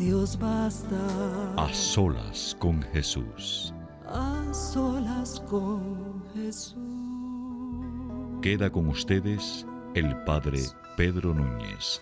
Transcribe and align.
Dios 0.00 0.38
basta. 0.38 1.54
A 1.56 1.70
solas 1.74 2.56
con 2.58 2.80
Jesús. 2.80 3.74
A 4.06 4.50
solas 4.54 5.40
con 5.40 6.24
Jesús. 6.32 6.78
Queda 8.40 8.72
con 8.72 8.88
ustedes 8.88 9.66
el 9.94 10.16
Padre 10.24 10.60
Pedro 10.96 11.34
Núñez. 11.34 12.00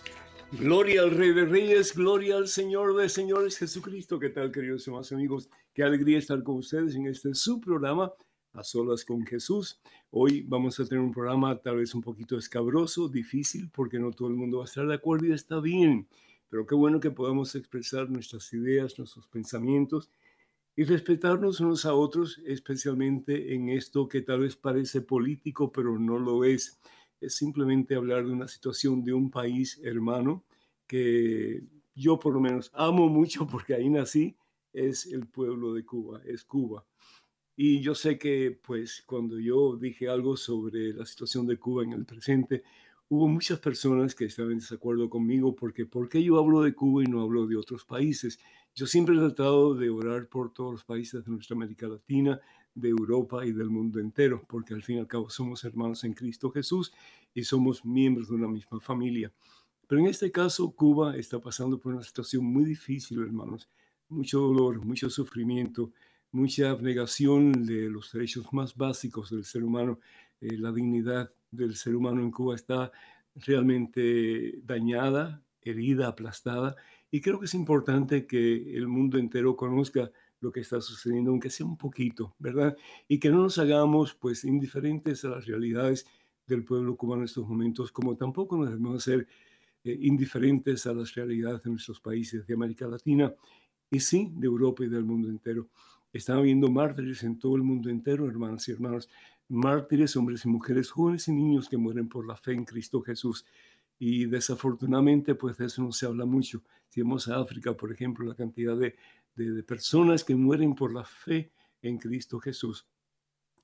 Gloria 0.52 1.02
al 1.02 1.10
Rey 1.10 1.32
de 1.32 1.44
Reyes, 1.44 1.92
gloria 1.92 2.36
al 2.36 2.46
Señor 2.46 2.94
de 2.94 3.08
Señores 3.08 3.58
Jesucristo. 3.58 4.20
¿Qué 4.20 4.28
tal, 4.28 4.52
queridos 4.52 4.86
hermanos 4.86 5.10
amigos? 5.10 5.50
Qué 5.74 5.82
alegría 5.82 6.18
estar 6.18 6.40
con 6.44 6.58
ustedes 6.58 6.94
en 6.94 7.08
este 7.08 7.34
su 7.34 7.60
programa, 7.60 8.12
A 8.52 8.62
Solas 8.62 9.04
con 9.04 9.26
Jesús. 9.26 9.80
Hoy 10.10 10.42
vamos 10.42 10.78
a 10.78 10.84
tener 10.84 11.02
un 11.02 11.10
programa 11.10 11.60
tal 11.60 11.78
vez 11.78 11.92
un 11.96 12.02
poquito 12.02 12.38
escabroso, 12.38 13.08
difícil, 13.08 13.68
porque 13.70 13.98
no 13.98 14.12
todo 14.12 14.28
el 14.28 14.34
mundo 14.34 14.58
va 14.58 14.64
a 14.64 14.66
estar 14.66 14.86
de 14.86 14.94
acuerdo 14.94 15.26
y 15.26 15.32
está 15.32 15.58
bien. 15.58 16.06
Pero 16.48 16.66
qué 16.66 16.74
bueno 16.74 17.00
que 17.00 17.10
podamos 17.10 17.54
expresar 17.54 18.08
nuestras 18.08 18.52
ideas, 18.52 18.98
nuestros 18.98 19.26
pensamientos 19.26 20.10
y 20.76 20.84
respetarnos 20.84 21.60
unos 21.60 21.84
a 21.84 21.94
otros, 21.94 22.40
especialmente 22.46 23.54
en 23.54 23.68
esto 23.68 24.08
que 24.08 24.22
tal 24.22 24.40
vez 24.40 24.56
parece 24.56 25.00
político, 25.00 25.72
pero 25.72 25.98
no 25.98 26.18
lo 26.18 26.44
es. 26.44 26.78
Es 27.20 27.34
simplemente 27.34 27.96
hablar 27.96 28.24
de 28.24 28.32
una 28.32 28.46
situación 28.46 29.02
de 29.02 29.12
un 29.12 29.30
país 29.30 29.80
hermano 29.82 30.44
que 30.86 31.64
yo 31.94 32.18
por 32.18 32.32
lo 32.32 32.40
menos 32.40 32.70
amo 32.74 33.08
mucho 33.08 33.46
porque 33.50 33.74
ahí 33.74 33.90
nací, 33.90 34.36
es 34.72 35.06
el 35.06 35.26
pueblo 35.26 35.74
de 35.74 35.84
Cuba, 35.84 36.22
es 36.24 36.44
Cuba. 36.44 36.86
Y 37.56 37.80
yo 37.80 37.96
sé 37.96 38.16
que 38.16 38.56
pues 38.62 39.02
cuando 39.04 39.36
yo 39.38 39.76
dije 39.76 40.08
algo 40.08 40.36
sobre 40.36 40.92
la 40.92 41.04
situación 41.04 41.44
de 41.44 41.56
Cuba 41.56 41.82
en 41.82 41.92
el 41.92 42.04
presente, 42.04 42.62
hubo 43.08 43.26
muchas 43.26 43.58
personas 43.58 44.14
que 44.14 44.26
estaban 44.26 44.52
en 44.52 44.58
desacuerdo 44.58 45.08
conmigo 45.08 45.54
porque 45.54 45.86
¿por 45.86 46.08
qué 46.08 46.22
yo 46.22 46.38
hablo 46.38 46.62
de 46.62 46.74
Cuba 46.74 47.02
y 47.02 47.06
no 47.06 47.22
hablo 47.22 47.46
de 47.46 47.56
otros 47.56 47.84
países? 47.84 48.38
Yo 48.74 48.86
siempre 48.86 49.16
he 49.16 49.18
tratado 49.18 49.74
de 49.74 49.88
orar 49.90 50.28
por 50.28 50.52
todos 50.52 50.72
los 50.72 50.84
países 50.84 51.24
de 51.24 51.30
nuestra 51.32 51.56
América 51.56 51.88
Latina, 51.88 52.40
de 52.74 52.90
Europa 52.90 53.44
y 53.44 53.52
del 53.52 53.70
mundo 53.70 53.98
entero, 53.98 54.44
porque 54.46 54.74
al 54.74 54.82
fin 54.82 54.96
y 54.96 55.00
al 55.00 55.06
cabo 55.06 55.30
somos 55.30 55.64
hermanos 55.64 56.04
en 56.04 56.12
Cristo 56.12 56.50
Jesús 56.50 56.92
y 57.34 57.42
somos 57.44 57.84
miembros 57.84 58.28
de 58.28 58.34
una 58.34 58.48
misma 58.48 58.78
familia. 58.78 59.32
Pero 59.86 60.02
en 60.02 60.08
este 60.08 60.30
caso, 60.30 60.70
Cuba 60.70 61.16
está 61.16 61.40
pasando 61.40 61.80
por 61.80 61.94
una 61.94 62.02
situación 62.02 62.44
muy 62.44 62.64
difícil, 62.64 63.22
hermanos. 63.22 63.70
Mucho 64.10 64.40
dolor, 64.40 64.84
mucho 64.84 65.08
sufrimiento, 65.08 65.92
mucha 66.30 66.70
abnegación 66.70 67.64
de 67.64 67.88
los 67.88 68.12
derechos 68.12 68.52
más 68.52 68.76
básicos 68.76 69.30
del 69.30 69.44
ser 69.44 69.64
humano. 69.64 69.98
Eh, 70.40 70.58
la 70.58 70.72
dignidad 70.72 71.32
del 71.50 71.76
ser 71.76 71.96
humano 71.96 72.22
en 72.22 72.30
Cuba 72.30 72.54
está 72.54 72.92
realmente 73.34 74.60
dañada, 74.62 75.42
herida, 75.62 76.08
aplastada. 76.08 76.76
Y 77.10 77.20
creo 77.20 77.38
que 77.38 77.46
es 77.46 77.54
importante 77.54 78.26
que 78.26 78.76
el 78.76 78.88
mundo 78.88 79.18
entero 79.18 79.56
conozca 79.56 80.10
lo 80.40 80.52
que 80.52 80.60
está 80.60 80.80
sucediendo, 80.80 81.30
aunque 81.30 81.50
sea 81.50 81.66
un 81.66 81.76
poquito, 81.76 82.34
¿verdad? 82.38 82.76
Y 83.08 83.18
que 83.18 83.30
no 83.30 83.42
nos 83.42 83.58
hagamos 83.58 84.14
pues 84.14 84.44
indiferentes 84.44 85.24
a 85.24 85.30
las 85.30 85.46
realidades 85.46 86.06
del 86.46 86.64
pueblo 86.64 86.96
cubano 86.96 87.22
en 87.22 87.26
estos 87.26 87.46
momentos, 87.46 87.92
como 87.92 88.16
tampoco 88.16 88.56
nos 88.56 88.70
debemos 88.70 89.02
ser 89.02 89.26
eh, 89.84 89.98
indiferentes 90.00 90.86
a 90.86 90.94
las 90.94 91.14
realidades 91.14 91.62
de 91.62 91.70
nuestros 91.70 92.00
países 92.00 92.46
de 92.46 92.54
América 92.54 92.86
Latina 92.86 93.34
y 93.90 94.00
sí 94.00 94.30
de 94.34 94.46
Europa 94.46 94.84
y 94.84 94.88
del 94.88 95.04
mundo 95.04 95.28
entero. 95.28 95.68
Están 96.12 96.38
habiendo 96.38 96.70
mártires 96.70 97.22
en 97.22 97.38
todo 97.38 97.56
el 97.56 97.62
mundo 97.62 97.90
entero, 97.90 98.26
hermanas 98.26 98.66
y 98.68 98.72
hermanos, 98.72 99.10
mártires, 99.48 100.16
hombres 100.16 100.44
y 100.44 100.48
mujeres, 100.48 100.90
jóvenes 100.90 101.28
y 101.28 101.32
niños 101.32 101.68
que 101.68 101.76
mueren 101.76 102.08
por 102.08 102.26
la 102.26 102.36
fe 102.36 102.52
en 102.52 102.64
Cristo 102.64 103.00
Jesús. 103.00 103.44
Y 103.98 104.26
desafortunadamente, 104.26 105.34
pues 105.34 105.56
de 105.58 105.66
eso 105.66 105.82
no 105.82 105.92
se 105.92 106.06
habla 106.06 106.24
mucho. 106.24 106.62
Si 106.88 107.00
vemos 107.00 107.28
a 107.28 107.40
África, 107.40 107.76
por 107.76 107.92
ejemplo, 107.92 108.26
la 108.26 108.34
cantidad 108.34 108.76
de, 108.76 108.96
de, 109.34 109.62
personas 109.62 110.24
que 110.24 110.34
mueren 110.34 110.74
por 110.74 110.92
la 110.92 111.04
fe 111.04 111.50
en 111.82 111.98
Cristo 111.98 112.38
Jesús. 112.38 112.86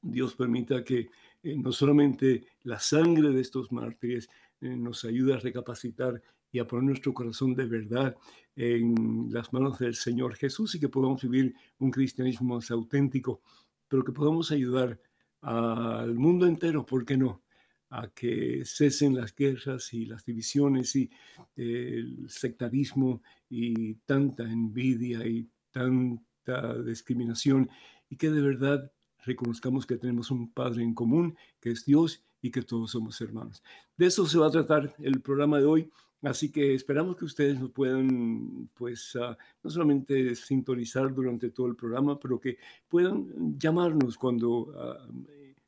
Dios 0.03 0.34
permita 0.34 0.84
que 0.84 1.09
eh, 1.43 1.56
no 1.56 1.72
solamente 1.72 2.47
la 2.62 2.78
sangre 2.78 3.31
de 3.31 3.41
estos 3.41 3.72
mártires 3.72 4.28
eh, 4.61 4.77
nos 4.77 5.05
ayude 5.05 5.34
a 5.34 5.39
recapacitar 5.39 6.21
y 6.53 6.59
a 6.59 6.66
poner 6.66 6.84
nuestro 6.84 7.12
corazón 7.12 7.55
de 7.55 7.66
verdad 7.66 8.16
en 8.55 9.28
las 9.31 9.53
manos 9.53 9.78
del 9.78 9.95
Señor 9.95 10.37
Jesús 10.37 10.75
y 10.75 10.81
que 10.81 10.89
podamos 10.89 11.22
vivir 11.22 11.55
un 11.78 11.91
cristianismo 11.91 12.55
más 12.55 12.71
auténtico, 12.71 13.41
pero 13.89 14.05
que 14.05 14.12
podamos 14.12 14.53
ayudar 14.53 15.01
al 15.44 16.15
mundo 16.15 16.47
entero, 16.47 16.84
¿por 16.84 17.05
qué 17.05 17.16
no? 17.16 17.44
a 17.91 18.09
que 18.09 18.65
cesen 18.65 19.15
las 19.15 19.34
guerras 19.37 19.94
y 19.94 20.05
las 20.05 20.25
divisiones 20.25 20.97
y 20.97 21.09
eh, 21.56 21.99
el 21.99 22.28
sectarismo 22.28 23.22
y 23.49 23.94
tanta 24.06 24.43
envidia 24.43 25.25
y 25.25 25.49
tanta 25.71 26.83
discriminación 26.83 27.71
y 28.10 28.16
que 28.16 28.31
de 28.31 28.41
verdad 28.41 28.91
reconozcamos 29.25 29.87
que 29.87 29.97
tenemos 29.97 30.33
un 30.33 30.53
Padre 30.53 30.83
en 30.83 30.93
común, 30.93 31.37
que 31.60 31.71
es 31.71 31.84
Dios 31.84 32.25
y 32.43 32.50
que 32.50 32.62
todos 32.62 32.91
somos 32.91 33.21
hermanos. 33.21 33.62
De 33.97 34.06
eso 34.06 34.27
se 34.27 34.38
va 34.38 34.49
a 34.49 34.50
tratar 34.50 34.94
el 34.99 35.21
programa 35.21 35.59
de 35.59 35.65
hoy, 35.65 35.91
así 36.25 36.51
que 36.51 36.75
esperamos 36.75 37.17
que 37.17 37.25
ustedes 37.25 37.59
nos 37.61 37.71
puedan, 37.71 38.69
pues, 38.75 39.15
uh, 39.15 39.37
no 39.62 39.71
solamente 39.71 40.35
sintonizar 40.35 41.15
durante 41.15 41.51
todo 41.51 41.69
el 41.69 41.77
programa, 41.77 42.19
pero 42.19 42.41
que 42.41 42.59
puedan 42.89 43.59
llamarnos 43.59 44.19
cuando 44.19 44.49
uh, 44.51 45.25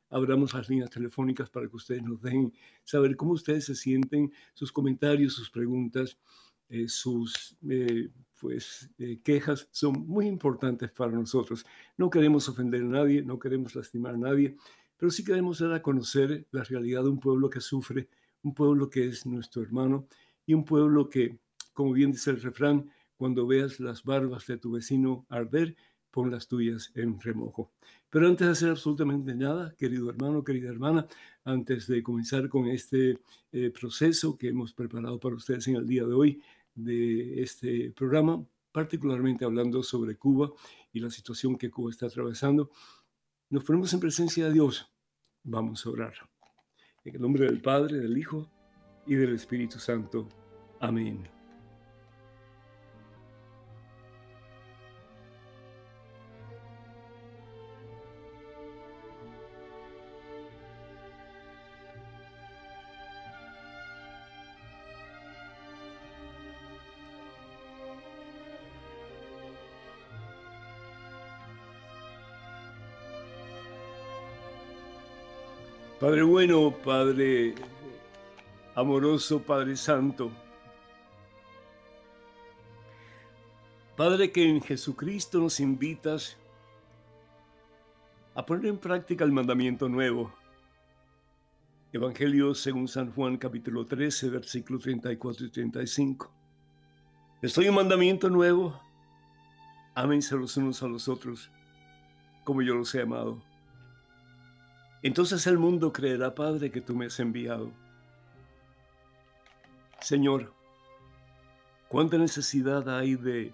abramos 0.09 0.53
las 0.53 0.69
líneas 0.69 0.89
telefónicas 0.89 1.49
para 1.49 1.67
que 1.67 1.75
ustedes 1.75 2.03
nos 2.03 2.21
dejen 2.21 2.53
saber 2.83 3.15
cómo 3.15 3.33
ustedes 3.33 3.65
se 3.65 3.75
sienten, 3.75 4.31
sus 4.53 4.71
comentarios, 4.71 5.33
sus 5.33 5.49
preguntas, 5.49 6.17
eh, 6.69 6.87
sus 6.87 7.57
eh, 7.69 8.09
pues, 8.39 8.89
eh, 8.97 9.19
quejas 9.23 9.67
son 9.71 10.05
muy 10.07 10.27
importantes 10.27 10.91
para 10.91 11.11
nosotros. 11.11 11.65
No 11.97 12.09
queremos 12.09 12.47
ofender 12.49 12.81
a 12.81 12.85
nadie, 12.85 13.21
no 13.21 13.39
queremos 13.39 13.75
lastimar 13.75 14.15
a 14.15 14.17
nadie, 14.17 14.55
pero 14.97 15.09
sí 15.11 15.23
queremos 15.23 15.59
dar 15.59 15.73
a 15.73 15.81
conocer 15.81 16.47
la 16.51 16.63
realidad 16.63 17.03
de 17.03 17.09
un 17.09 17.19
pueblo 17.19 17.49
que 17.49 17.61
sufre, 17.61 18.09
un 18.43 18.53
pueblo 18.53 18.89
que 18.89 19.07
es 19.07 19.25
nuestro 19.25 19.61
hermano 19.61 20.07
y 20.47 20.55
un 20.55 20.65
pueblo 20.65 21.09
que, 21.09 21.37
como 21.73 21.91
bien 21.91 22.11
dice 22.11 22.31
el 22.31 22.41
refrán, 22.41 22.89
cuando 23.17 23.45
veas 23.45 23.79
las 23.79 24.03
barbas 24.03 24.47
de 24.47 24.57
tu 24.57 24.71
vecino 24.71 25.27
arder, 25.29 25.75
pon 26.09 26.31
las 26.31 26.47
tuyas 26.47 26.91
en 26.95 27.19
remojo. 27.19 27.71
Pero 28.09 28.27
antes 28.27 28.47
de 28.47 28.53
hacer 28.53 28.69
absolutamente 28.69 29.35
nada, 29.35 29.75
querido 29.77 30.09
hermano, 30.09 30.43
querida 30.43 30.69
hermana, 30.69 31.05
antes 31.43 31.85
de 31.87 32.01
comenzar 32.01 32.47
con 32.47 32.67
este 32.67 33.19
eh, 33.51 33.69
proceso 33.69 34.37
que 34.37 34.47
hemos 34.47 34.73
preparado 34.73 35.19
para 35.19 35.35
ustedes 35.35 35.67
en 35.67 35.75
el 35.75 35.85
día 35.85 36.05
de 36.05 36.13
hoy 36.13 36.41
de 36.73 37.41
este 37.41 37.91
programa, 37.91 38.43
particularmente 38.71 39.43
hablando 39.43 39.83
sobre 39.83 40.15
Cuba 40.15 40.51
y 40.93 41.01
la 41.01 41.09
situación 41.09 41.57
que 41.57 41.69
Cuba 41.69 41.91
está 41.91 42.05
atravesando, 42.05 42.71
nos 43.49 43.63
ponemos 43.63 43.93
en 43.93 43.99
presencia 43.99 44.45
de 44.45 44.53
Dios. 44.53 44.89
Vamos 45.43 45.85
a 45.85 45.89
orar. 45.89 46.13
En 47.03 47.15
el 47.15 47.21
nombre 47.21 47.45
del 47.45 47.61
Padre, 47.61 47.97
del 47.97 48.17
Hijo 48.17 48.49
y 49.07 49.15
del 49.15 49.33
Espíritu 49.33 49.79
Santo. 49.79 50.27
Amén. 50.79 51.27
Padre 75.99 76.21
bueno, 76.21 76.71
Padre 76.85 77.55
amoroso, 78.77 79.41
Padre 79.41 79.75
Santo. 79.75 80.31
Padre 83.95 84.31
que 84.31 84.47
en 84.47 84.61
Jesucristo 84.61 85.39
nos 85.39 85.59
invitas 85.59 86.37
a 88.35 88.45
poner 88.45 88.67
en 88.67 88.77
práctica 88.77 89.25
el 89.25 89.31
mandamiento 89.31 89.89
nuevo. 89.89 90.31
Evangelio 91.91 92.53
según 92.53 92.87
San 92.87 93.11
Juan 93.13 93.37
capítulo 93.37 93.83
13, 93.83 94.29
versículos 94.29 94.83
34 94.83 95.47
y 95.47 95.49
35. 95.49 96.31
Estoy 97.41 97.69
un 97.69 97.75
mandamiento 97.75 98.29
nuevo. 98.29 98.79
Ámense 99.95 100.35
los 100.35 100.55
unos 100.55 100.83
a 100.83 100.87
los 100.87 101.07
otros, 101.07 101.49
como 102.43 102.61
yo 102.61 102.75
los 102.75 102.93
he 102.93 103.01
amado. 103.01 103.41
Entonces 105.01 105.47
el 105.47 105.57
mundo 105.57 105.91
creerá, 105.91 106.35
Padre, 106.35 106.69
que 106.69 106.81
tú 106.81 106.95
me 106.95 107.07
has 107.07 107.19
enviado. 107.19 107.86
Señor, 110.01 110.53
cuánta 111.87 112.17
necesidad 112.17 112.87
hay 112.89 113.15
de 113.15 113.53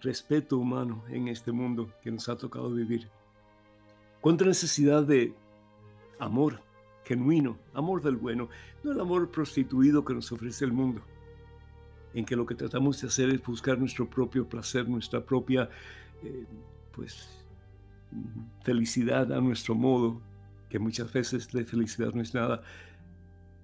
respeto 0.00 0.58
humano 0.58 1.04
en 1.08 1.28
este 1.28 1.52
mundo 1.52 1.92
que 2.02 2.10
nos 2.10 2.28
ha 2.28 2.36
tocado 2.36 2.70
vivir. 2.70 3.08
Cuánta 4.20 4.44
necesidad 4.44 5.02
de 5.02 5.34
amor 6.18 6.60
genuino, 7.04 7.58
amor 7.74 8.02
del 8.02 8.16
bueno, 8.16 8.48
no 8.82 8.92
el 8.92 9.00
amor 9.00 9.30
prostituido 9.30 10.04
que 10.04 10.14
nos 10.14 10.30
ofrece 10.32 10.64
el 10.64 10.72
mundo, 10.72 11.02
en 12.14 12.24
que 12.24 12.36
lo 12.36 12.46
que 12.46 12.54
tratamos 12.54 13.00
de 13.00 13.08
hacer 13.08 13.30
es 13.30 13.42
buscar 13.42 13.78
nuestro 13.78 14.08
propio 14.08 14.48
placer, 14.48 14.88
nuestra 14.88 15.24
propia, 15.24 15.68
eh, 16.22 16.46
pues, 16.92 17.44
felicidad 18.62 19.32
a 19.32 19.40
nuestro 19.40 19.74
modo, 19.74 20.20
que 20.68 20.78
muchas 20.78 21.12
veces 21.12 21.52
la 21.52 21.64
felicidad 21.64 22.12
no 22.14 22.22
es 22.22 22.32
nada. 22.32 22.62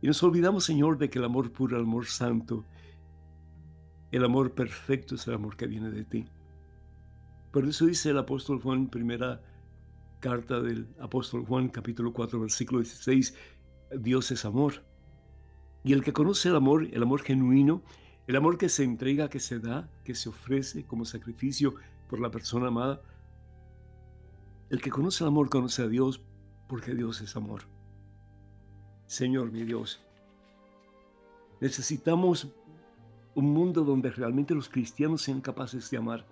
Y 0.06 0.08
nos 0.08 0.22
olvidamos, 0.22 0.62
Señor, 0.62 0.98
de 0.98 1.10
que 1.10 1.18
el 1.18 1.24
amor 1.24 1.50
puro, 1.50 1.76
el 1.76 1.82
amor 1.82 2.06
santo, 2.06 2.64
el 4.12 4.24
amor 4.24 4.52
perfecto 4.52 5.16
es 5.16 5.26
el 5.26 5.34
amor 5.34 5.56
que 5.56 5.66
viene 5.66 5.90
de 5.90 6.04
ti. 6.04 6.26
Por 7.50 7.66
eso 7.66 7.86
dice 7.86 8.10
el 8.10 8.18
apóstol 8.18 8.62
Juan, 8.62 8.86
primera 8.86 9.42
carta 10.20 10.60
del 10.60 10.86
apóstol 11.00 11.44
Juan, 11.44 11.70
capítulo 11.70 12.12
4, 12.12 12.38
versículo 12.38 12.82
16, 12.82 13.34
Dios 13.98 14.30
es 14.30 14.44
amor. 14.44 14.84
Y 15.82 15.92
el 15.92 16.04
que 16.04 16.12
conoce 16.12 16.50
el 16.50 16.54
amor, 16.54 16.86
el 16.92 17.02
amor 17.02 17.22
genuino, 17.22 17.82
el 18.28 18.36
amor 18.36 18.58
que 18.58 18.68
se 18.68 18.84
entrega, 18.84 19.28
que 19.28 19.40
se 19.40 19.58
da, 19.58 19.90
que 20.04 20.14
se 20.14 20.28
ofrece 20.28 20.86
como 20.86 21.04
sacrificio 21.04 21.74
por 22.08 22.20
la 22.20 22.30
persona 22.30 22.68
amada, 22.68 23.02
el 24.70 24.80
que 24.80 24.90
conoce 24.90 25.24
el 25.24 25.28
amor 25.28 25.48
conoce 25.48 25.82
a 25.82 25.88
Dios 25.88 26.22
porque 26.68 26.94
Dios 26.94 27.20
es 27.22 27.34
amor. 27.34 27.62
Señor 29.06 29.52
mi 29.52 29.62
Dios, 29.62 30.00
necesitamos 31.60 32.48
un 33.34 33.52
mundo 33.52 33.84
donde 33.84 34.10
realmente 34.10 34.54
los 34.54 34.68
cristianos 34.68 35.22
sean 35.22 35.40
capaces 35.40 35.88
de 35.90 35.98
amar, 35.98 36.26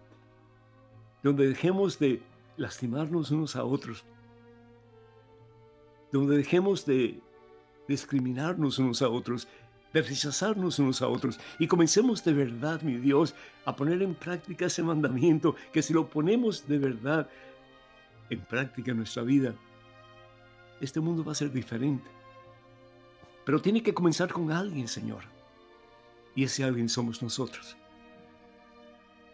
donde 1.22 1.46
dejemos 1.46 1.98
de 1.98 2.22
lastimarnos 2.56 3.30
unos 3.30 3.56
a 3.56 3.64
otros, 3.64 4.04
donde 6.10 6.36
dejemos 6.36 6.84
de 6.84 7.20
discriminarnos 7.86 8.78
unos 8.78 9.02
a 9.02 9.08
otros, 9.08 9.46
de 9.92 10.02
rechazarnos 10.02 10.80
unos 10.80 11.02
a 11.02 11.08
otros 11.08 11.38
y 11.60 11.68
comencemos 11.68 12.24
de 12.24 12.32
verdad, 12.32 12.82
mi 12.82 12.96
Dios, 12.96 13.34
a 13.64 13.76
poner 13.76 14.02
en 14.02 14.14
práctica 14.14 14.66
ese 14.66 14.82
mandamiento, 14.82 15.54
que 15.72 15.82
si 15.82 15.92
lo 15.92 16.08
ponemos 16.08 16.66
de 16.66 16.78
verdad 16.78 17.28
en 18.30 18.40
práctica 18.40 18.90
en 18.90 18.98
nuestra 18.98 19.22
vida, 19.22 19.54
este 20.80 20.98
mundo 20.98 21.22
va 21.24 21.32
a 21.32 21.36
ser 21.36 21.52
diferente. 21.52 22.23
Pero 23.44 23.60
tiene 23.60 23.82
que 23.82 23.94
comenzar 23.94 24.32
con 24.32 24.50
alguien, 24.50 24.88
Señor. 24.88 25.24
Y 26.34 26.44
ese 26.44 26.64
alguien 26.64 26.88
somos 26.88 27.22
nosotros. 27.22 27.76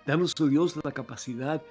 Danos, 0.07 0.35
oh 0.41 0.47
Dios, 0.47 0.79
la 0.83 0.93
capacidad 0.93 1.62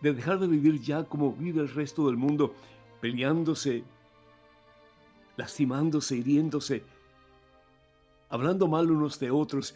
de 0.00 0.12
dejar 0.12 0.38
de 0.38 0.46
vivir 0.46 0.80
ya 0.80 1.04
como 1.04 1.32
vive 1.32 1.60
el 1.60 1.68
resto 1.68 2.06
del 2.06 2.16
mundo, 2.16 2.54
peleándose, 3.00 3.84
lastimándose, 5.36 6.16
hiriéndose, 6.16 6.84
hablando 8.30 8.66
mal 8.66 8.90
unos 8.90 9.18
de 9.18 9.30
otros, 9.30 9.74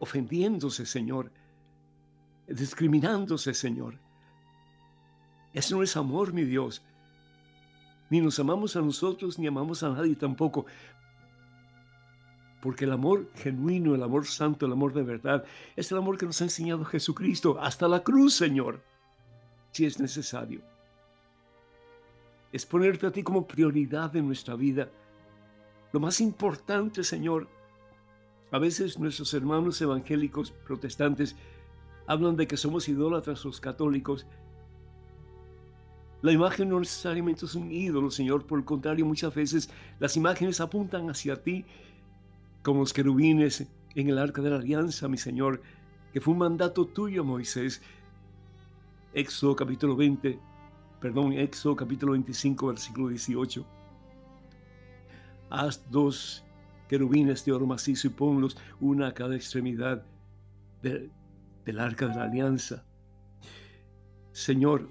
ofendiéndose, 0.00 0.86
Señor, 0.86 1.30
discriminándose, 2.48 3.54
Señor. 3.54 3.98
Eso 5.52 5.76
no 5.76 5.82
es 5.82 5.96
amor, 5.96 6.32
mi 6.32 6.44
Dios. 6.44 6.82
Ni 8.12 8.20
nos 8.20 8.38
amamos 8.38 8.76
a 8.76 8.82
nosotros, 8.82 9.38
ni 9.38 9.46
amamos 9.46 9.82
a 9.82 9.88
nadie 9.88 10.14
tampoco. 10.14 10.66
Porque 12.60 12.84
el 12.84 12.92
amor 12.92 13.30
genuino, 13.36 13.94
el 13.94 14.02
amor 14.02 14.26
santo, 14.26 14.66
el 14.66 14.72
amor 14.72 14.92
de 14.92 15.02
verdad, 15.02 15.46
es 15.76 15.90
el 15.90 15.96
amor 15.96 16.18
que 16.18 16.26
nos 16.26 16.38
ha 16.42 16.44
enseñado 16.44 16.84
Jesucristo 16.84 17.58
hasta 17.58 17.88
la 17.88 18.02
cruz, 18.02 18.34
Señor, 18.34 18.82
si 19.70 19.86
es 19.86 19.98
necesario. 19.98 20.60
Es 22.52 22.66
ponerte 22.66 23.06
a 23.06 23.12
ti 23.12 23.22
como 23.22 23.46
prioridad 23.46 24.14
en 24.14 24.26
nuestra 24.26 24.56
vida. 24.56 24.90
Lo 25.90 25.98
más 25.98 26.20
importante, 26.20 27.04
Señor. 27.04 27.48
A 28.50 28.58
veces 28.58 28.98
nuestros 28.98 29.32
hermanos 29.32 29.80
evangélicos 29.80 30.50
protestantes 30.50 31.34
hablan 32.06 32.36
de 32.36 32.46
que 32.46 32.58
somos 32.58 32.90
idólatras 32.90 33.42
los 33.46 33.58
católicos 33.58 34.26
la 36.22 36.30
imagen 36.30 36.68
no 36.68 36.78
necesariamente 36.78 37.44
es 37.46 37.54
un 37.56 37.70
ídolo, 37.72 38.10
Señor. 38.10 38.46
Por 38.46 38.60
el 38.60 38.64
contrario, 38.64 39.04
muchas 39.04 39.34
veces 39.34 39.68
las 39.98 40.16
imágenes 40.16 40.60
apuntan 40.60 41.10
hacia 41.10 41.42
ti, 41.42 41.64
como 42.62 42.80
los 42.80 42.92
querubines 42.92 43.66
en 43.96 44.08
el 44.08 44.18
arca 44.18 44.40
de 44.40 44.50
la 44.50 44.56
alianza, 44.56 45.08
mi 45.08 45.18
Señor, 45.18 45.60
que 46.12 46.20
fue 46.20 46.32
un 46.32 46.38
mandato 46.38 46.86
tuyo, 46.86 47.24
Moisés. 47.24 47.82
Éxodo 49.12 49.56
capítulo 49.56 49.96
20, 49.96 50.38
perdón, 51.00 51.32
Éxodo 51.32 51.74
capítulo 51.74 52.12
25, 52.12 52.68
versículo 52.68 53.08
18. 53.08 53.66
Haz 55.50 55.84
dos 55.90 56.44
querubines 56.88 57.44
de 57.44 57.52
oro 57.52 57.66
macizo 57.66 58.06
y 58.06 58.10
ponlos 58.10 58.56
una 58.80 59.08
a 59.08 59.14
cada 59.14 59.34
extremidad 59.34 60.04
del 60.82 61.80
arca 61.80 62.06
de 62.06 62.14
la 62.14 62.24
alianza. 62.24 62.84
Señor, 64.30 64.88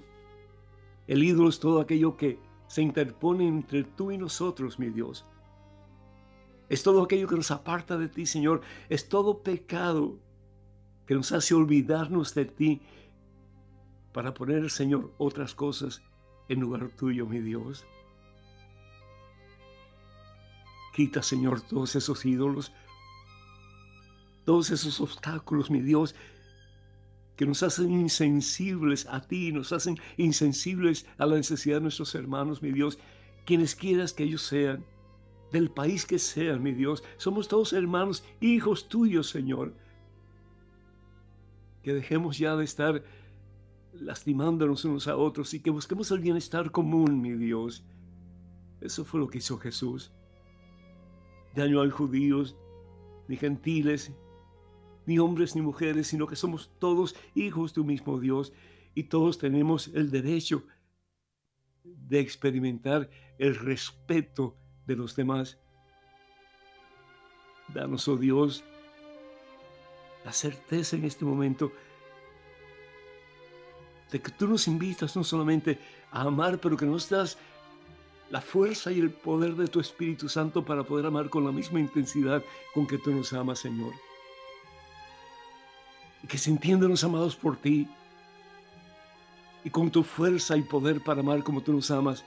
el 1.12 1.22
ídolo 1.22 1.50
es 1.50 1.60
todo 1.60 1.78
aquello 1.78 2.16
que 2.16 2.38
se 2.68 2.80
interpone 2.80 3.46
entre 3.46 3.84
tú 3.84 4.12
y 4.12 4.16
nosotros, 4.16 4.78
mi 4.78 4.88
Dios. 4.88 5.26
Es 6.70 6.82
todo 6.82 7.02
aquello 7.02 7.28
que 7.28 7.36
nos 7.36 7.50
aparta 7.50 7.98
de 7.98 8.08
ti, 8.08 8.24
Señor. 8.24 8.62
Es 8.88 9.10
todo 9.10 9.42
pecado 9.42 10.18
que 11.04 11.14
nos 11.14 11.30
hace 11.32 11.52
olvidarnos 11.52 12.34
de 12.34 12.46
ti 12.46 12.80
para 14.14 14.32
poner, 14.32 14.70
Señor, 14.70 15.12
otras 15.18 15.54
cosas 15.54 16.02
en 16.48 16.60
lugar 16.60 16.88
tuyo, 16.96 17.26
mi 17.26 17.40
Dios. 17.40 17.84
Quita, 20.94 21.22
Señor, 21.22 21.60
todos 21.60 21.94
esos 21.94 22.24
ídolos, 22.24 22.72
todos 24.46 24.70
esos 24.70 24.98
obstáculos, 24.98 25.70
mi 25.70 25.82
Dios, 25.82 26.14
que 27.42 27.46
nos 27.46 27.64
hacen 27.64 27.90
insensibles 27.90 29.04
a 29.06 29.20
ti, 29.20 29.50
nos 29.50 29.72
hacen 29.72 29.98
insensibles 30.16 31.06
a 31.18 31.26
la 31.26 31.34
necesidad 31.34 31.78
de 31.78 31.80
nuestros 31.80 32.14
hermanos, 32.14 32.62
mi 32.62 32.70
Dios, 32.70 33.00
quienes 33.44 33.74
quieras 33.74 34.12
que 34.12 34.22
ellos 34.22 34.42
sean, 34.42 34.84
del 35.50 35.68
país 35.68 36.06
que 36.06 36.20
sean, 36.20 36.62
mi 36.62 36.70
Dios. 36.70 37.02
Somos 37.16 37.48
todos 37.48 37.72
hermanos, 37.72 38.22
hijos 38.40 38.88
tuyos, 38.88 39.28
Señor. 39.28 39.74
Que 41.82 41.92
dejemos 41.92 42.38
ya 42.38 42.54
de 42.54 42.62
estar 42.62 43.02
lastimándonos 43.92 44.84
unos 44.84 45.08
a 45.08 45.16
otros 45.16 45.52
y 45.52 45.58
que 45.58 45.70
busquemos 45.70 46.12
el 46.12 46.20
bienestar 46.20 46.70
común, 46.70 47.20
mi 47.20 47.32
Dios. 47.32 47.84
Eso 48.80 49.04
fue 49.04 49.18
lo 49.18 49.26
que 49.26 49.38
hizo 49.38 49.58
Jesús. 49.58 50.12
Daño 51.56 51.82
a 51.82 51.90
judíos, 51.90 52.54
ni 53.26 53.36
gentiles, 53.36 54.12
ni 55.06 55.18
hombres 55.18 55.54
ni 55.54 55.62
mujeres, 55.62 56.08
sino 56.08 56.26
que 56.26 56.36
somos 56.36 56.70
todos 56.78 57.14
hijos 57.34 57.74
de 57.74 57.80
un 57.80 57.88
mismo 57.88 58.20
Dios 58.20 58.52
y 58.94 59.04
todos 59.04 59.38
tenemos 59.38 59.88
el 59.88 60.10
derecho 60.10 60.64
de 61.84 62.20
experimentar 62.20 63.10
el 63.38 63.56
respeto 63.56 64.56
de 64.86 64.96
los 64.96 65.16
demás. 65.16 65.58
Danos, 67.68 68.06
oh 68.08 68.16
Dios, 68.16 68.62
la 70.24 70.32
certeza 70.32 70.96
en 70.96 71.04
este 71.04 71.24
momento 71.24 71.72
de 74.10 74.20
que 74.20 74.30
tú 74.30 74.46
nos 74.46 74.68
invitas 74.68 75.16
no 75.16 75.24
solamente 75.24 75.78
a 76.10 76.22
amar, 76.22 76.60
pero 76.60 76.76
que 76.76 76.84
nos 76.84 77.08
das 77.08 77.38
la 78.30 78.42
fuerza 78.42 78.92
y 78.92 79.00
el 79.00 79.10
poder 79.10 79.56
de 79.56 79.68
tu 79.68 79.80
Espíritu 79.80 80.28
Santo 80.28 80.64
para 80.64 80.84
poder 80.84 81.06
amar 81.06 81.30
con 81.30 81.44
la 81.44 81.52
misma 81.52 81.80
intensidad 81.80 82.42
con 82.74 82.86
que 82.86 82.98
tú 82.98 83.10
nos 83.10 83.32
amas, 83.32 83.58
Señor 83.58 83.92
y 86.22 86.26
que 86.26 86.38
sintiéndonos 86.38 87.02
amados 87.04 87.36
por 87.36 87.56
ti 87.56 87.88
y 89.64 89.70
con 89.70 89.90
tu 89.90 90.02
fuerza 90.02 90.56
y 90.56 90.62
poder 90.62 91.02
para 91.02 91.20
amar 91.20 91.42
como 91.42 91.60
tú 91.60 91.72
nos 91.72 91.90
amas, 91.90 92.24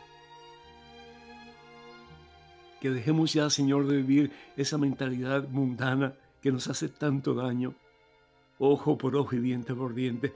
que 2.79 2.89
dejemos 2.89 3.33
ya, 3.33 3.49
Señor, 3.49 3.87
de 3.87 3.97
vivir 3.97 4.31
esa 4.57 4.77
mentalidad 4.77 5.47
mundana 5.47 6.13
que 6.41 6.51
nos 6.51 6.67
hace 6.67 6.87
tanto 6.87 7.33
daño, 7.33 7.73
ojo 8.59 8.97
por 8.97 9.15
ojo 9.15 9.35
y 9.35 9.39
diente 9.39 9.73
por 9.73 9.93
diente, 9.93 10.33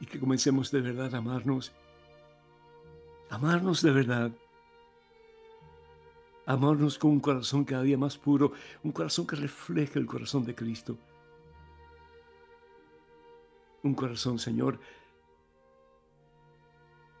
y 0.00 0.06
que 0.06 0.18
comencemos 0.18 0.70
de 0.70 0.80
verdad 0.80 1.14
a 1.14 1.18
amarnos, 1.18 1.72
amarnos 3.30 3.82
de 3.82 3.92
verdad, 3.92 4.32
amarnos 6.44 6.98
con 6.98 7.12
un 7.12 7.20
corazón 7.20 7.64
cada 7.64 7.82
día 7.82 7.96
más 7.96 8.18
puro, 8.18 8.52
un 8.82 8.92
corazón 8.92 9.26
que 9.26 9.36
refleje 9.36 9.98
el 9.98 10.06
corazón 10.06 10.44
de 10.44 10.54
Cristo. 10.54 10.98
Un 13.82 13.94
corazón, 13.94 14.38
Señor, 14.38 14.78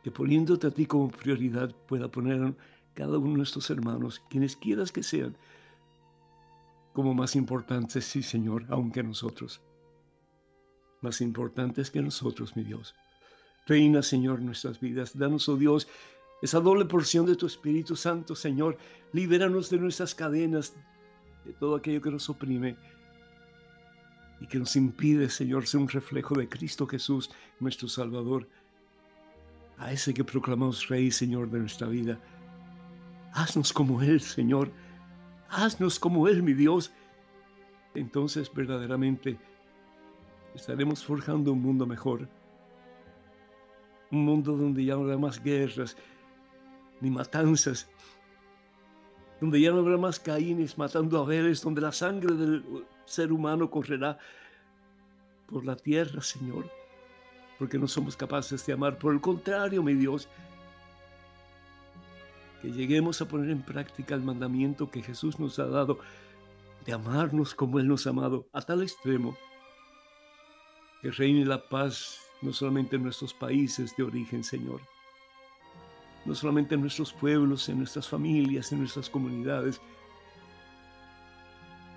que 0.02 0.10
poniéndote 0.10 0.66
a 0.66 0.70
ti 0.70 0.86
como 0.86 1.10
prioridad 1.10 1.74
pueda 1.86 2.08
poner 2.08 2.54
cada 2.94 3.18
uno 3.18 3.30
de 3.32 3.36
nuestros 3.38 3.70
hermanos, 3.70 4.22
quienes 4.28 4.56
quieras 4.56 4.92
que 4.92 5.02
sean, 5.02 5.36
como 6.92 7.14
más 7.14 7.36
importantes, 7.36 8.04
sí, 8.04 8.22
Señor, 8.22 8.66
aunque 8.68 9.02
nosotros. 9.02 9.60
Más 11.00 11.20
importantes 11.20 11.90
que 11.90 12.02
nosotros, 12.02 12.54
mi 12.54 12.64
Dios. 12.64 12.94
Reina, 13.66 14.02
Señor, 14.02 14.40
nuestras 14.40 14.78
vidas. 14.78 15.16
Danos, 15.16 15.48
oh 15.48 15.56
Dios, 15.56 15.88
esa 16.42 16.60
doble 16.60 16.84
porción 16.84 17.24
de 17.26 17.36
tu 17.36 17.46
Espíritu 17.46 17.96
Santo, 17.96 18.34
Señor. 18.34 18.76
Libéranos 19.12 19.70
de 19.70 19.78
nuestras 19.78 20.14
cadenas, 20.14 20.74
de 21.44 21.52
todo 21.54 21.76
aquello 21.76 22.02
que 22.02 22.10
nos 22.10 22.28
oprime 22.28 22.76
y 24.42 24.46
que 24.48 24.58
nos 24.58 24.74
impide, 24.74 25.30
Señor, 25.30 25.68
ser 25.68 25.80
un 25.80 25.88
reflejo 25.88 26.34
de 26.34 26.48
Cristo 26.48 26.84
Jesús, 26.84 27.30
nuestro 27.60 27.86
Salvador. 27.86 28.48
A 29.78 29.92
ese 29.92 30.12
que 30.12 30.24
proclamamos 30.24 30.88
Rey, 30.88 31.12
Señor, 31.12 31.48
de 31.48 31.60
nuestra 31.60 31.86
vida. 31.86 32.18
Haznos 33.32 33.72
como 33.72 34.02
Él, 34.02 34.20
Señor. 34.20 34.72
Haznos 35.48 36.00
como 36.00 36.26
Él, 36.26 36.42
mi 36.42 36.54
Dios. 36.54 36.92
Entonces 37.94 38.52
verdaderamente 38.52 39.38
estaremos 40.56 41.04
forjando 41.04 41.52
un 41.52 41.62
mundo 41.62 41.86
mejor. 41.86 42.28
Un 44.10 44.24
mundo 44.24 44.56
donde 44.56 44.84
ya 44.84 44.94
no 44.94 45.02
habrá 45.02 45.18
más 45.18 45.40
guerras 45.40 45.96
ni 47.00 47.10
matanzas. 47.10 47.88
Donde 49.40 49.60
ya 49.60 49.70
no 49.70 49.78
habrá 49.78 49.98
más 49.98 50.18
caínes 50.18 50.76
matando 50.76 51.20
a 51.20 51.24
veres, 51.24 51.62
donde 51.62 51.80
la 51.80 51.92
sangre 51.92 52.34
del 52.34 52.84
ser 53.04 53.32
humano 53.32 53.70
correrá 53.70 54.18
por 55.46 55.64
la 55.64 55.76
tierra, 55.76 56.22
Señor. 56.22 56.70
Porque 57.58 57.78
no 57.78 57.86
somos 57.86 58.16
capaces 58.16 58.64
de 58.66 58.72
amar. 58.72 58.98
Por 58.98 59.12
el 59.12 59.20
contrario, 59.20 59.82
mi 59.82 59.94
Dios, 59.94 60.28
que 62.60 62.72
lleguemos 62.72 63.20
a 63.20 63.28
poner 63.28 63.50
en 63.50 63.62
práctica 63.62 64.14
el 64.14 64.22
mandamiento 64.22 64.90
que 64.90 65.02
Jesús 65.02 65.38
nos 65.38 65.58
ha 65.58 65.66
dado 65.66 65.98
de 66.84 66.92
amarnos 66.92 67.54
como 67.54 67.78
Él 67.78 67.88
nos 67.88 68.06
ha 68.06 68.10
amado 68.10 68.48
a 68.52 68.62
tal 68.62 68.82
extremo 68.82 69.36
que 71.00 71.10
reine 71.10 71.44
la 71.44 71.68
paz 71.68 72.20
no 72.42 72.52
solamente 72.52 72.96
en 72.96 73.02
nuestros 73.02 73.34
países 73.34 73.94
de 73.96 74.04
origen, 74.04 74.42
Señor, 74.44 74.80
no 76.24 76.34
solamente 76.34 76.74
en 76.74 76.80
nuestros 76.80 77.12
pueblos, 77.12 77.68
en 77.68 77.78
nuestras 77.78 78.08
familias, 78.08 78.72
en 78.72 78.80
nuestras 78.80 79.10
comunidades, 79.10 79.80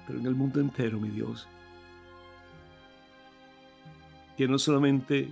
pero 0.06 0.20
en 0.20 0.26
el 0.26 0.36
mundo 0.36 0.60
entero, 0.60 1.00
mi 1.00 1.10
Dios. 1.10 1.48
Que 4.38 4.48
no 4.48 4.58
solamente 4.58 5.30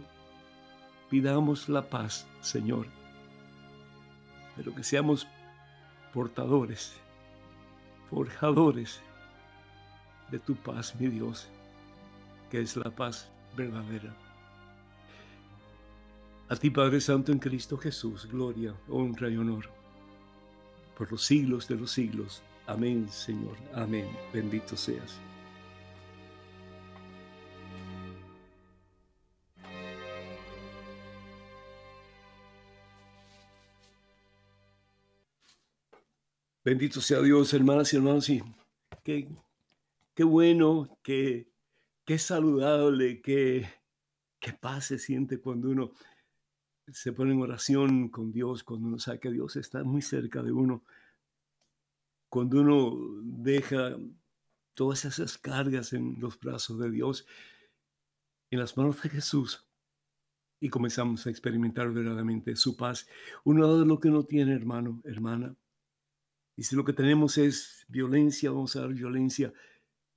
pidamos 1.09 1.69
la 1.69 1.81
paz, 1.81 2.25
Señor, 2.41 2.87
pero 4.55 4.73
que 4.73 4.83
seamos 4.83 5.27
portadores, 6.13 6.93
forjadores 8.09 9.01
de 10.31 10.39
tu 10.39 10.55
paz, 10.55 10.95
mi 10.99 11.07
Dios, 11.07 11.47
que 12.49 12.61
es 12.61 12.75
la 12.77 12.89
paz 12.89 13.29
verdadera. 13.55 14.15
A 16.49 16.55
ti, 16.55 16.69
Padre 16.69 17.01
Santo, 17.01 17.31
en 17.31 17.39
Cristo 17.39 17.77
Jesús, 17.77 18.27
gloria, 18.27 18.73
honra 18.89 19.29
y 19.29 19.37
honor, 19.37 19.69
por 20.97 21.11
los 21.11 21.23
siglos 21.23 21.67
de 21.67 21.75
los 21.75 21.91
siglos. 21.91 22.43
Amén, 22.65 23.09
Señor. 23.09 23.57
Amén. 23.73 24.07
Bendito 24.33 24.77
seas. 24.77 25.19
Bendito 36.65 37.01
sea 37.01 37.19
Dios, 37.21 37.53
hermanas 37.53 37.91
y 37.91 37.97
hermanos, 37.97 38.29
y 38.29 38.41
qué, 39.03 39.27
qué 40.15 40.23
bueno, 40.23 40.97
qué, 41.03 41.49
qué 42.05 42.17
saludable, 42.17 43.21
qué, 43.21 43.69
qué 44.39 44.53
paz 44.53 44.85
se 44.85 44.97
siente 44.97 45.39
cuando 45.39 45.69
uno 45.69 45.91
se 46.87 47.11
pone 47.11 47.33
en 47.33 47.41
oración 47.41 48.07
con 48.07 48.31
Dios, 48.31 48.63
cuando 48.63 48.87
uno 48.87 48.97
sabe 48.97 49.19
que 49.19 49.31
Dios 49.31 49.57
está 49.57 49.83
muy 49.83 50.01
cerca 50.01 50.41
de 50.41 50.53
uno, 50.53 50.85
cuando 52.33 52.61
uno 52.61 52.97
deja 53.21 53.95
todas 54.73 55.05
esas 55.05 55.37
cargas 55.37 55.93
en 55.93 56.15
los 56.19 56.39
brazos 56.39 56.79
de 56.79 56.89
Dios, 56.89 57.27
en 58.49 58.57
las 58.57 58.75
manos 58.75 58.99
de 59.03 59.09
Jesús, 59.09 59.67
y 60.59 60.67
comenzamos 60.67 61.27
a 61.27 61.29
experimentar 61.29 61.91
verdaderamente 61.91 62.55
su 62.55 62.75
paz. 62.75 63.07
Uno 63.43 63.77
de 63.77 63.85
lo 63.85 63.99
que 63.99 64.09
no 64.09 64.23
tiene, 64.23 64.55
hermano, 64.55 64.99
hermana, 65.03 65.55
y 66.55 66.63
si 66.63 66.75
lo 66.75 66.83
que 66.83 66.93
tenemos 66.93 67.37
es 67.37 67.85
violencia, 67.87 68.49
vamos 68.49 68.75
a 68.75 68.81
dar 68.81 68.93
violencia. 68.95 69.53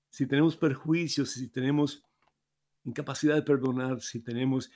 Si 0.09 0.27
tenemos 0.27 0.57
perjuicios, 0.57 1.33
si 1.33 1.49
tenemos 1.49 2.03
incapacidad 2.85 3.35
de 3.35 3.43
perdonar, 3.43 4.01
si 4.01 4.21
tenemos 4.21 4.71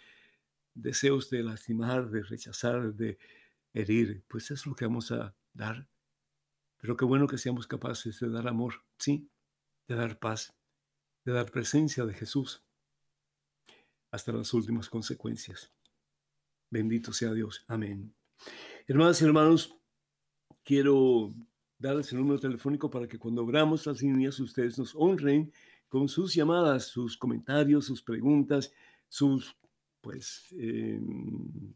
deseos 0.75 1.30
de 1.30 1.42
lastimar, 1.42 2.11
de 2.11 2.23
rechazar, 2.23 2.92
de 2.92 3.16
herir, 3.73 4.25
pues 4.28 4.50
es 4.50 4.66
lo 4.66 4.75
que 4.75 4.85
vamos 4.85 5.11
a 5.11 5.35
dar. 5.54 5.88
Pero 6.81 6.97
qué 6.97 7.05
bueno 7.05 7.27
que 7.27 7.39
seamos 7.39 7.67
capaces 7.67 8.19
de 8.21 8.31
dar 8.31 8.49
amor, 8.49 8.75
sí, 8.99 9.29
de 9.87 9.95
dar 9.95 10.19
paz, 10.19 10.55
de 11.25 11.33
dar 11.33 11.51
presencia 11.51 12.05
de 12.07 12.15
Jesús 12.15 12.63
hasta 14.11 14.33
las 14.33 14.53
últimas 14.55 14.89
consecuencias. 14.89 15.71
Bendito 16.71 17.13
sea 17.13 17.33
Dios. 17.33 17.65
Amén. 17.69 18.15
Hermanas 18.87 19.21
y 19.21 19.25
hermanos, 19.25 19.77
quiero 20.65 21.35
darles 21.79 22.13
el 22.13 22.19
número 22.19 22.41
telefónico 22.41 22.91
para 22.91 23.07
que 23.09 23.19
cuando 23.19 23.43
abramos 23.43 23.87
las 23.87 24.03
líneas 24.03 24.39
ustedes 24.41 24.79
nos 24.79 24.95
honren 24.95 25.53
con 25.89 26.09
sus 26.09 26.35
llamadas, 26.35 26.87
sus 26.87 27.17
comentarios, 27.17 27.87
sus 27.87 28.03
preguntas, 28.03 28.73
sus, 29.09 29.57
pues, 30.01 30.47
em, 30.53 31.73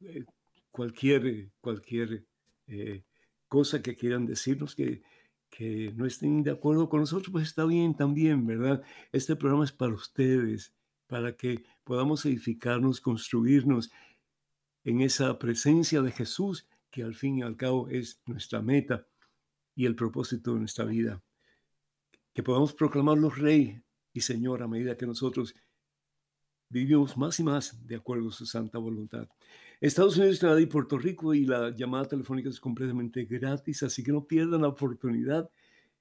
eh, 0.00 0.24
cualquier, 0.70 1.50
cualquier 1.60 2.24
eh, 2.66 3.04
cosa 3.50 3.82
que 3.82 3.96
quieran 3.96 4.26
decirnos 4.26 4.76
que, 4.76 5.02
que 5.50 5.92
no 5.96 6.06
estén 6.06 6.44
de 6.44 6.52
acuerdo 6.52 6.88
con 6.88 7.00
nosotros, 7.00 7.30
pues 7.32 7.48
está 7.48 7.66
bien 7.66 7.94
también, 7.96 8.46
¿verdad? 8.46 8.82
Este 9.12 9.34
programa 9.34 9.64
es 9.64 9.72
para 9.72 9.92
ustedes, 9.92 10.72
para 11.08 11.36
que 11.36 11.64
podamos 11.82 12.24
edificarnos, 12.24 13.00
construirnos 13.00 13.90
en 14.84 15.00
esa 15.00 15.36
presencia 15.38 16.00
de 16.00 16.12
Jesús, 16.12 16.68
que 16.90 17.02
al 17.02 17.16
fin 17.16 17.38
y 17.38 17.42
al 17.42 17.56
cabo 17.56 17.88
es 17.88 18.22
nuestra 18.24 18.62
meta 18.62 19.06
y 19.74 19.84
el 19.84 19.96
propósito 19.96 20.54
de 20.54 20.60
nuestra 20.60 20.84
vida. 20.84 21.20
Que 22.32 22.44
podamos 22.44 22.72
proclamarlo 22.72 23.30
Rey 23.30 23.82
y 24.12 24.20
Señor 24.20 24.62
a 24.62 24.68
medida 24.68 24.96
que 24.96 25.06
nosotros 25.06 25.56
vivimos 26.68 27.16
más 27.16 27.40
y 27.40 27.42
más 27.42 27.84
de 27.84 27.96
acuerdo 27.96 28.28
a 28.28 28.32
su 28.32 28.46
santa 28.46 28.78
voluntad. 28.78 29.28
Estados 29.80 30.16
Unidos, 30.18 30.40
Canadá 30.40 30.60
y 30.60 30.66
Puerto 30.66 30.98
Rico 30.98 31.32
y 31.32 31.46
la 31.46 31.74
llamada 31.74 32.04
telefónica 32.04 32.50
es 32.50 32.60
completamente 32.60 33.24
gratis, 33.24 33.82
así 33.82 34.02
que 34.02 34.12
no 34.12 34.26
pierdan 34.26 34.60
la 34.60 34.68
oportunidad. 34.68 35.50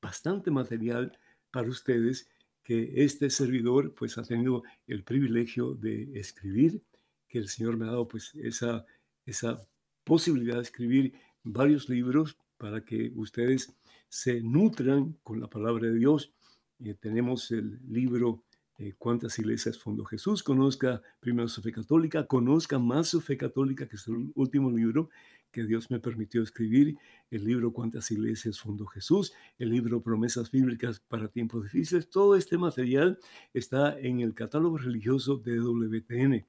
bastante 0.00 0.50
material 0.50 1.18
para 1.50 1.68
ustedes 1.68 2.28
que 2.62 3.02
este 3.02 3.30
servidor 3.30 3.94
pues 3.94 4.18
ha 4.18 4.22
tenido 4.22 4.62
el 4.86 5.02
privilegio 5.02 5.74
de 5.74 6.18
escribir, 6.18 6.82
que 7.26 7.38
el 7.38 7.48
Señor 7.48 7.76
me 7.76 7.86
ha 7.86 7.92
dado 7.92 8.06
pues 8.06 8.34
esa, 8.34 8.84
esa 9.28 9.66
posibilidad 10.04 10.56
de 10.56 10.62
escribir 10.62 11.12
varios 11.42 11.88
libros 11.88 12.36
para 12.56 12.84
que 12.84 13.12
ustedes 13.14 13.74
se 14.08 14.40
nutran 14.40 15.16
con 15.22 15.40
la 15.40 15.48
palabra 15.48 15.88
de 15.88 15.94
Dios. 15.94 16.32
Eh, 16.80 16.94
tenemos 16.94 17.50
el 17.50 17.78
libro 17.88 18.44
eh, 18.80 18.94
¿Cuántas 18.96 19.36
iglesias 19.40 19.76
fundó 19.76 20.04
Jesús? 20.04 20.44
Conozca 20.44 21.02
primero 21.18 21.48
su 21.48 21.60
fe 21.60 21.72
católica, 21.72 22.28
conozca 22.28 22.78
más 22.78 23.08
su 23.08 23.20
fe 23.20 23.36
católica, 23.36 23.88
que 23.88 23.96
es 23.96 24.06
el 24.06 24.30
último 24.36 24.70
libro 24.70 25.10
que 25.50 25.64
Dios 25.64 25.90
me 25.90 25.98
permitió 25.98 26.44
escribir, 26.44 26.96
el 27.32 27.44
libro 27.44 27.72
Cuántas 27.72 28.08
iglesias 28.12 28.60
fundó 28.60 28.86
Jesús, 28.86 29.32
el 29.58 29.70
libro 29.70 30.00
Promesas 30.00 30.52
bíblicas 30.52 31.00
para 31.00 31.26
tiempos 31.26 31.64
difíciles. 31.64 32.08
Todo 32.08 32.36
este 32.36 32.56
material 32.56 33.18
está 33.52 33.98
en 33.98 34.20
el 34.20 34.32
catálogo 34.32 34.78
religioso 34.78 35.38
de 35.38 35.58
WTN. 35.58 36.46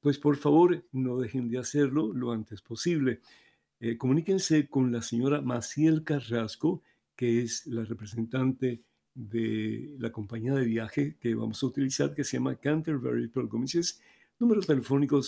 pues 0.00 0.20
por 0.20 0.36
favor 0.36 0.84
no 0.92 1.18
dejen 1.18 1.48
de 1.48 1.58
hacerlo 1.58 2.12
lo 2.14 2.30
antes 2.30 2.62
posible. 2.62 3.20
Eh, 3.80 3.98
comuníquense 3.98 4.68
con 4.68 4.92
la 4.92 5.02
señora 5.02 5.40
Maciel 5.40 6.04
Carrasco, 6.04 6.84
que 7.16 7.42
es 7.42 7.66
la 7.66 7.82
representante 7.82 8.84
de 9.12 9.96
la 9.98 10.12
compañía 10.12 10.54
de 10.54 10.66
viaje 10.66 11.16
que 11.18 11.34
vamos 11.34 11.60
a 11.64 11.66
utilizar, 11.66 12.14
que 12.14 12.22
se 12.22 12.36
llama 12.36 12.54
Canterbury 12.60 13.26
Pilgrimages, 13.26 14.00
número 14.38 14.60
telefónico 14.60 15.20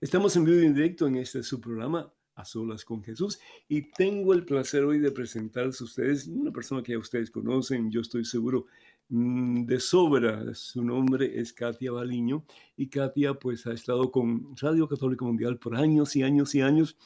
Estamos 0.00 0.36
en 0.36 0.44
vivo 0.44 0.60
y 0.60 0.66
en 0.66 0.74
directo 0.74 1.06
en 1.06 1.16
este 1.16 1.42
su 1.42 1.58
programa 1.60 2.12
A 2.34 2.44
Solas 2.44 2.84
con 2.84 3.02
Jesús 3.04 3.38
y 3.68 3.92
tengo 3.92 4.34
el 4.34 4.44
placer 4.44 4.84
hoy 4.84 4.98
de 4.98 5.12
presentarles 5.12 5.80
a 5.80 5.84
ustedes 5.84 6.26
una 6.26 6.50
persona 6.50 6.82
que 6.82 6.92
ya 6.92 6.98
ustedes 6.98 7.30
conocen, 7.30 7.90
yo 7.90 8.00
estoy 8.00 8.24
seguro 8.24 8.66
Mm, 9.14 9.66
de 9.66 9.78
sobra. 9.78 10.54
Su 10.54 10.82
nombre 10.82 11.38
es 11.38 11.52
Katia 11.52 11.92
Baliño 11.92 12.46
y 12.78 12.88
Katia 12.88 13.34
pues 13.34 13.66
ha 13.66 13.74
estado 13.74 14.10
con 14.10 14.56
Radio 14.56 14.88
Católica 14.88 15.22
Mundial 15.22 15.58
por 15.58 15.76
años 15.76 16.16
y 16.16 16.22
años 16.22 16.54
y 16.54 16.62
años. 16.62 16.96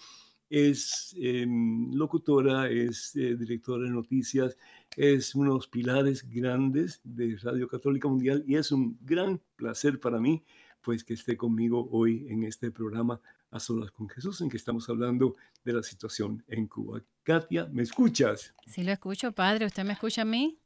Es 0.48 1.14
em, 1.18 1.92
locutora, 1.92 2.70
es 2.70 3.16
eh, 3.16 3.36
directora 3.36 3.84
de 3.84 3.90
noticias, 3.90 4.56
es 4.96 5.34
uno 5.34 5.50
de 5.50 5.56
los 5.56 5.68
pilares 5.68 6.28
grandes 6.28 7.00
de 7.04 7.36
Radio 7.42 7.68
Católica 7.68 8.08
Mundial 8.08 8.44
y 8.46 8.56
es 8.56 8.70
un 8.70 8.98
gran 9.02 9.40
placer 9.56 9.98
para 9.98 10.20
mí 10.20 10.42
pues 10.86 11.02
que 11.02 11.14
esté 11.14 11.36
conmigo 11.36 11.88
hoy 11.90 12.28
en 12.28 12.44
este 12.44 12.70
programa 12.70 13.20
A 13.50 13.58
Solas 13.58 13.90
con 13.90 14.08
Jesús, 14.08 14.40
en 14.40 14.48
que 14.48 14.56
estamos 14.56 14.88
hablando 14.88 15.34
de 15.64 15.72
la 15.72 15.82
situación 15.82 16.44
en 16.46 16.68
Cuba. 16.68 17.02
Katia, 17.24 17.66
¿me 17.72 17.82
escuchas? 17.82 18.54
Sí, 18.68 18.84
lo 18.84 18.92
escucho, 18.92 19.32
padre. 19.32 19.66
¿Usted 19.66 19.82
me 19.82 19.94
escucha 19.94 20.22
a 20.22 20.24
mí? 20.24 20.60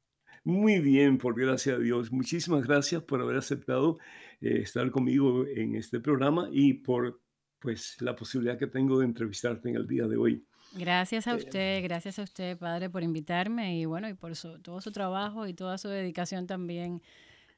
Muy 0.45 0.81
bien, 0.81 1.17
por 1.17 1.35
gracia 1.35 1.77
a 1.77 1.79
Dios. 1.79 2.13
Muchísimas 2.13 2.67
gracias 2.67 3.03
por 3.03 3.23
haber 3.23 3.39
aceptado 3.39 3.99
eh, 4.43 4.61
estar 4.61 4.91
conmigo 4.91 5.47
en 5.47 5.75
este 5.75 6.01
programa 6.01 6.51
y 6.53 6.75
por 6.75 7.19
pues 7.61 7.97
la 8.01 8.17
posibilidad 8.17 8.59
que 8.59 8.67
tengo 8.67 8.99
de 8.99 9.05
entrevistarte 9.05 9.69
en 9.69 9.77
el 9.77 9.87
día 9.87 10.07
de 10.07 10.17
hoy. 10.17 10.45
Gracias 10.73 11.27
a 11.27 11.35
usted, 11.35 11.83
gracias 11.83 12.19
a 12.19 12.23
usted, 12.23 12.57
padre, 12.57 12.89
por 12.91 13.03
invitarme 13.03 13.79
y 13.79 13.85
bueno, 13.87 14.09
y 14.09 14.15
por 14.15 14.33
todo 14.63 14.81
su 14.81 14.93
trabajo 14.93 15.47
y 15.47 15.55
toda 15.55 15.79
su 15.79 15.89
dedicación 15.89 16.47
también 16.47 17.03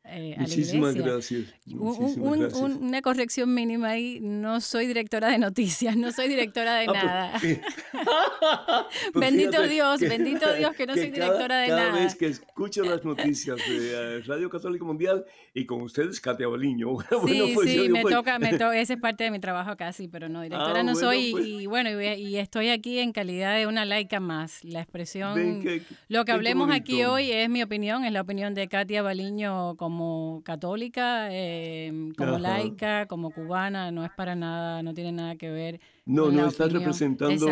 eh, 0.05 0.35
Muchísimas 0.37 0.95
gracias. 0.95 1.55
Una 1.67 3.03
corrección 3.03 3.55
mínima 3.55 3.91
ahí, 3.91 4.19
no 4.21 4.61
soy 4.61 4.87
directora 4.87 5.31
de 5.31 5.38
noticias, 5.38 5.97
no 5.97 6.11
soy 6.11 6.29
directora 6.29 6.75
de 6.75 6.87
ah, 6.88 7.38
pues, 7.41 7.59
nada. 7.61 8.88
Pues 9.12 9.12
bendito 9.15 9.62
Dios, 9.62 10.01
bendito 10.01 10.53
Dios 10.59 10.75
que 10.75 10.87
no 10.87 10.95
soy 10.95 11.11
directora 11.11 11.61
de 11.61 11.69
nada. 11.69 11.91
Cada 11.91 12.01
vez 12.01 12.17
que 12.17 12.27
escucho 12.27 12.83
las 12.83 13.05
noticias 13.05 13.57
de 13.59 14.17
eh, 14.17 14.23
Radio 14.23 14.51
Católica 14.51 14.85
Mundial 14.85 15.25
y 15.55 15.67
con 15.67 15.83
ustedes, 15.83 16.21
Katia 16.21 16.49
Baliño. 16.49 16.99
sí, 17.25 17.53
pues, 17.55 17.71
sí, 17.71 17.88
me 17.88 18.03
toca, 18.03 18.41
me 18.41 18.53
toca, 18.53 18.77
esa 18.79 18.95
es 18.95 19.01
parte 19.01 19.25
de 19.25 19.31
mi 19.31 19.38
trabajo 19.38 19.77
casi, 19.77 20.09
pero 20.09 20.29
no, 20.29 20.43
directora 20.43 20.81
ah, 20.81 20.83
no 20.83 20.97
soy. 20.97 21.35
Y, 21.62 21.67
bueno, 21.67 21.91
y, 22.03 22.37
estoy 22.37 22.71
aquí 22.71 22.99
en 22.99 23.12
calidad 23.12 23.57
de 23.57 23.69
una 23.69 23.85
laica 23.85 24.19
más. 24.19 24.65
La 24.65 24.81
expresión, 24.81 25.62
lo 26.09 26.25
que 26.25 26.33
hablemos 26.33 26.71
aquí 26.73 27.05
hoy 27.05 27.31
es 27.31 27.49
mi 27.49 27.62
opinión, 27.62 28.05
es 28.05 28.12
la 28.12 28.23
opinión 28.23 28.55
de 28.55 28.67
Katia 28.67 29.03
Baliño 29.03 29.77
como 29.77 29.91
como 29.92 30.42
católica, 30.42 31.28
em, 31.31 32.12
como 32.12 32.38
laica, 32.38 33.07
como 33.07 33.31
cubana, 33.31 33.90
no 33.90 34.07
es 34.07 34.11
para 34.16 34.35
nada, 34.35 34.83
no 34.83 34.94
tiene 34.94 35.12
nada 35.12 35.37
que 35.37 35.50
ver. 35.50 35.81
No, 36.07 36.31
no 36.31 36.46
estás 36.46 36.72
representando 36.72 37.46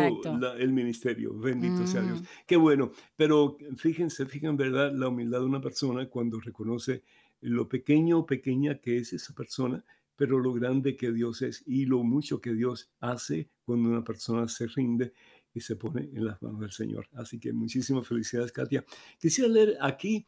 el 0.57 0.73
ministerio, 0.73 1.37
bendito 1.37 1.85
sea 1.85 2.01
Dios. 2.01 2.21
Mm. 2.21 2.25
Qué 2.47 2.55
bueno, 2.57 2.93
pero 3.15 3.57
fíjense, 3.77 4.25
fíjense, 4.25 4.57
verdad, 4.57 4.91
la 4.91 5.09
humildad 5.09 5.41
de 5.41 5.45
una 5.45 5.61
persona 5.61 6.07
cuando 6.07 6.39
reconoce 6.39 7.03
lo 7.41 7.69
pequeño 7.69 8.17
o 8.17 8.25
pequeña 8.25 8.79
que 8.79 8.97
es 8.97 9.13
esa 9.13 9.35
persona, 9.35 9.85
pero 10.15 10.39
lo 10.39 10.51
grande 10.51 10.95
que 10.95 11.11
Dios 11.11 11.43
es 11.43 11.63
y 11.67 11.85
lo 11.85 12.03
mucho 12.03 12.41
que 12.41 12.53
Dios 12.53 12.89
hace 13.01 13.49
cuando 13.63 13.89
una 13.89 14.03
persona 14.03 14.47
se 14.47 14.65
rinde 14.65 15.13
y 15.53 15.59
se 15.59 15.75
pone 15.75 16.09
en 16.13 16.25
las 16.25 16.41
manos 16.41 16.61
del 16.61 16.71
Señor. 16.71 17.07
Así 17.13 17.39
que 17.39 17.53
muchísimas 17.53 18.07
felicidades, 18.07 18.51
Katia. 18.51 18.83
Quisiera 19.19 19.47
leer 19.47 19.77
aquí 19.79 20.25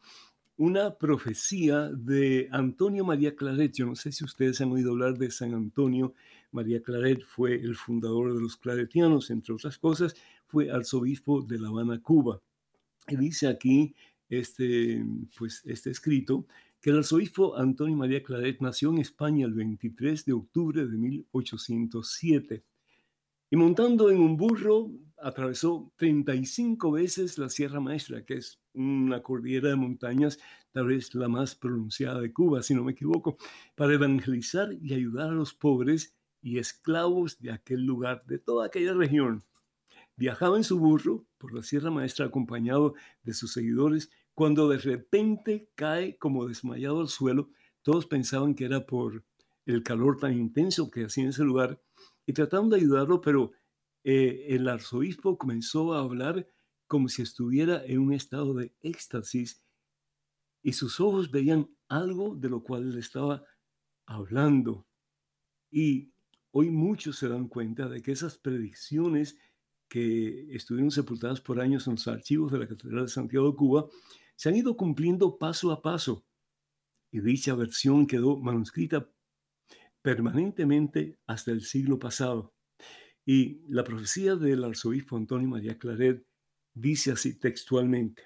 una 0.56 0.94
profecía 0.94 1.90
de 1.90 2.48
Antonio 2.52 3.04
María 3.04 3.34
Claret. 3.34 3.72
Yo 3.72 3.86
no 3.86 3.96
sé 3.96 4.12
si 4.12 4.24
ustedes 4.24 4.60
han 4.60 4.72
oído 4.72 4.92
hablar 4.92 5.18
de 5.18 5.30
San 5.30 5.54
Antonio 5.54 6.14
María 6.52 6.80
Claret, 6.82 7.24
fue 7.24 7.54
el 7.54 7.74
fundador 7.74 8.32
de 8.32 8.40
los 8.40 8.56
claretianos, 8.56 9.30
entre 9.30 9.54
otras 9.54 9.76
cosas, 9.78 10.14
fue 10.46 10.70
arzobispo 10.70 11.42
de 11.42 11.58
La 11.58 11.68
Habana, 11.68 12.00
Cuba. 12.00 12.40
Y 13.08 13.16
dice 13.16 13.48
aquí 13.48 13.94
este, 14.28 15.04
pues, 15.36 15.62
este 15.64 15.90
escrito 15.90 16.46
que 16.80 16.90
el 16.90 16.98
arzobispo 16.98 17.56
Antonio 17.56 17.96
María 17.96 18.22
Claret 18.22 18.60
nació 18.60 18.90
en 18.90 18.98
España 18.98 19.46
el 19.46 19.54
23 19.54 20.24
de 20.24 20.32
octubre 20.32 20.86
de 20.86 20.96
1807 20.96 22.62
y 23.50 23.56
montando 23.56 24.10
en 24.10 24.18
un 24.18 24.36
burro 24.36 24.90
atravesó 25.20 25.92
35 25.96 26.92
veces 26.92 27.38
la 27.38 27.48
Sierra 27.48 27.80
Maestra, 27.80 28.24
que 28.24 28.34
es 28.34 28.60
una 28.74 29.22
cordillera 29.22 29.70
de 29.70 29.76
montañas, 29.76 30.38
tal 30.72 30.88
vez 30.88 31.14
la 31.14 31.28
más 31.28 31.54
pronunciada 31.54 32.20
de 32.20 32.32
Cuba, 32.32 32.62
si 32.62 32.74
no 32.74 32.84
me 32.84 32.92
equivoco, 32.92 33.36
para 33.74 33.94
evangelizar 33.94 34.72
y 34.72 34.94
ayudar 34.94 35.30
a 35.30 35.34
los 35.34 35.54
pobres 35.54 36.14
y 36.42 36.58
esclavos 36.58 37.38
de 37.40 37.52
aquel 37.52 37.84
lugar, 37.84 38.24
de 38.26 38.38
toda 38.38 38.66
aquella 38.66 38.92
región. 38.92 39.44
Viajaba 40.16 40.56
en 40.56 40.64
su 40.64 40.78
burro 40.78 41.26
por 41.38 41.54
la 41.54 41.62
Sierra 41.62 41.90
Maestra 41.90 42.26
acompañado 42.26 42.94
de 43.22 43.34
sus 43.34 43.52
seguidores, 43.52 44.10
cuando 44.34 44.68
de 44.68 44.78
repente 44.78 45.70
cae 45.74 46.18
como 46.18 46.46
desmayado 46.46 47.00
al 47.00 47.08
suelo. 47.08 47.50
Todos 47.82 48.06
pensaban 48.06 48.54
que 48.54 48.64
era 48.64 48.84
por 48.86 49.24
el 49.66 49.82
calor 49.82 50.18
tan 50.18 50.36
intenso 50.36 50.90
que 50.90 51.04
hacía 51.04 51.24
en 51.24 51.30
ese 51.30 51.44
lugar 51.44 51.80
y 52.26 52.32
tratando 52.32 52.76
de 52.76 52.82
ayudarlo, 52.82 53.20
pero 53.20 53.52
eh, 54.04 54.46
el 54.50 54.68
arzobispo 54.68 55.38
comenzó 55.38 55.94
a 55.94 56.00
hablar 56.00 56.46
como 56.86 57.08
si 57.08 57.22
estuviera 57.22 57.84
en 57.84 57.98
un 57.98 58.12
estado 58.12 58.54
de 58.54 58.74
éxtasis 58.82 59.64
y 60.62 60.74
sus 60.74 61.00
ojos 61.00 61.30
veían 61.30 61.70
algo 61.88 62.36
de 62.36 62.48
lo 62.48 62.62
cual 62.62 62.84
él 62.84 62.98
estaba 62.98 63.44
hablando. 64.06 64.86
Y 65.70 66.12
hoy 66.52 66.70
muchos 66.70 67.18
se 67.18 67.28
dan 67.28 67.48
cuenta 67.48 67.88
de 67.88 68.02
que 68.02 68.12
esas 68.12 68.38
predicciones 68.38 69.38
que 69.88 70.54
estuvieron 70.54 70.90
sepultadas 70.90 71.40
por 71.40 71.60
años 71.60 71.86
en 71.86 71.94
los 71.94 72.08
archivos 72.08 72.52
de 72.52 72.58
la 72.58 72.68
Catedral 72.68 73.04
de 73.06 73.10
Santiago 73.10 73.50
de 73.50 73.56
Cuba 73.56 73.86
se 74.36 74.48
han 74.48 74.56
ido 74.56 74.76
cumpliendo 74.76 75.38
paso 75.38 75.70
a 75.70 75.82
paso. 75.82 76.24
Y 77.10 77.20
dicha 77.20 77.54
versión 77.54 78.06
quedó 78.06 78.38
manuscrita 78.38 79.08
permanentemente 80.02 81.18
hasta 81.26 81.50
el 81.50 81.62
siglo 81.62 81.98
pasado. 81.98 82.53
Y 83.26 83.62
la 83.68 83.84
profecía 83.84 84.36
del 84.36 84.64
arzobispo 84.64 85.16
Antonio 85.16 85.48
María 85.48 85.78
Claret 85.78 86.26
dice 86.74 87.12
así 87.12 87.38
textualmente, 87.38 88.24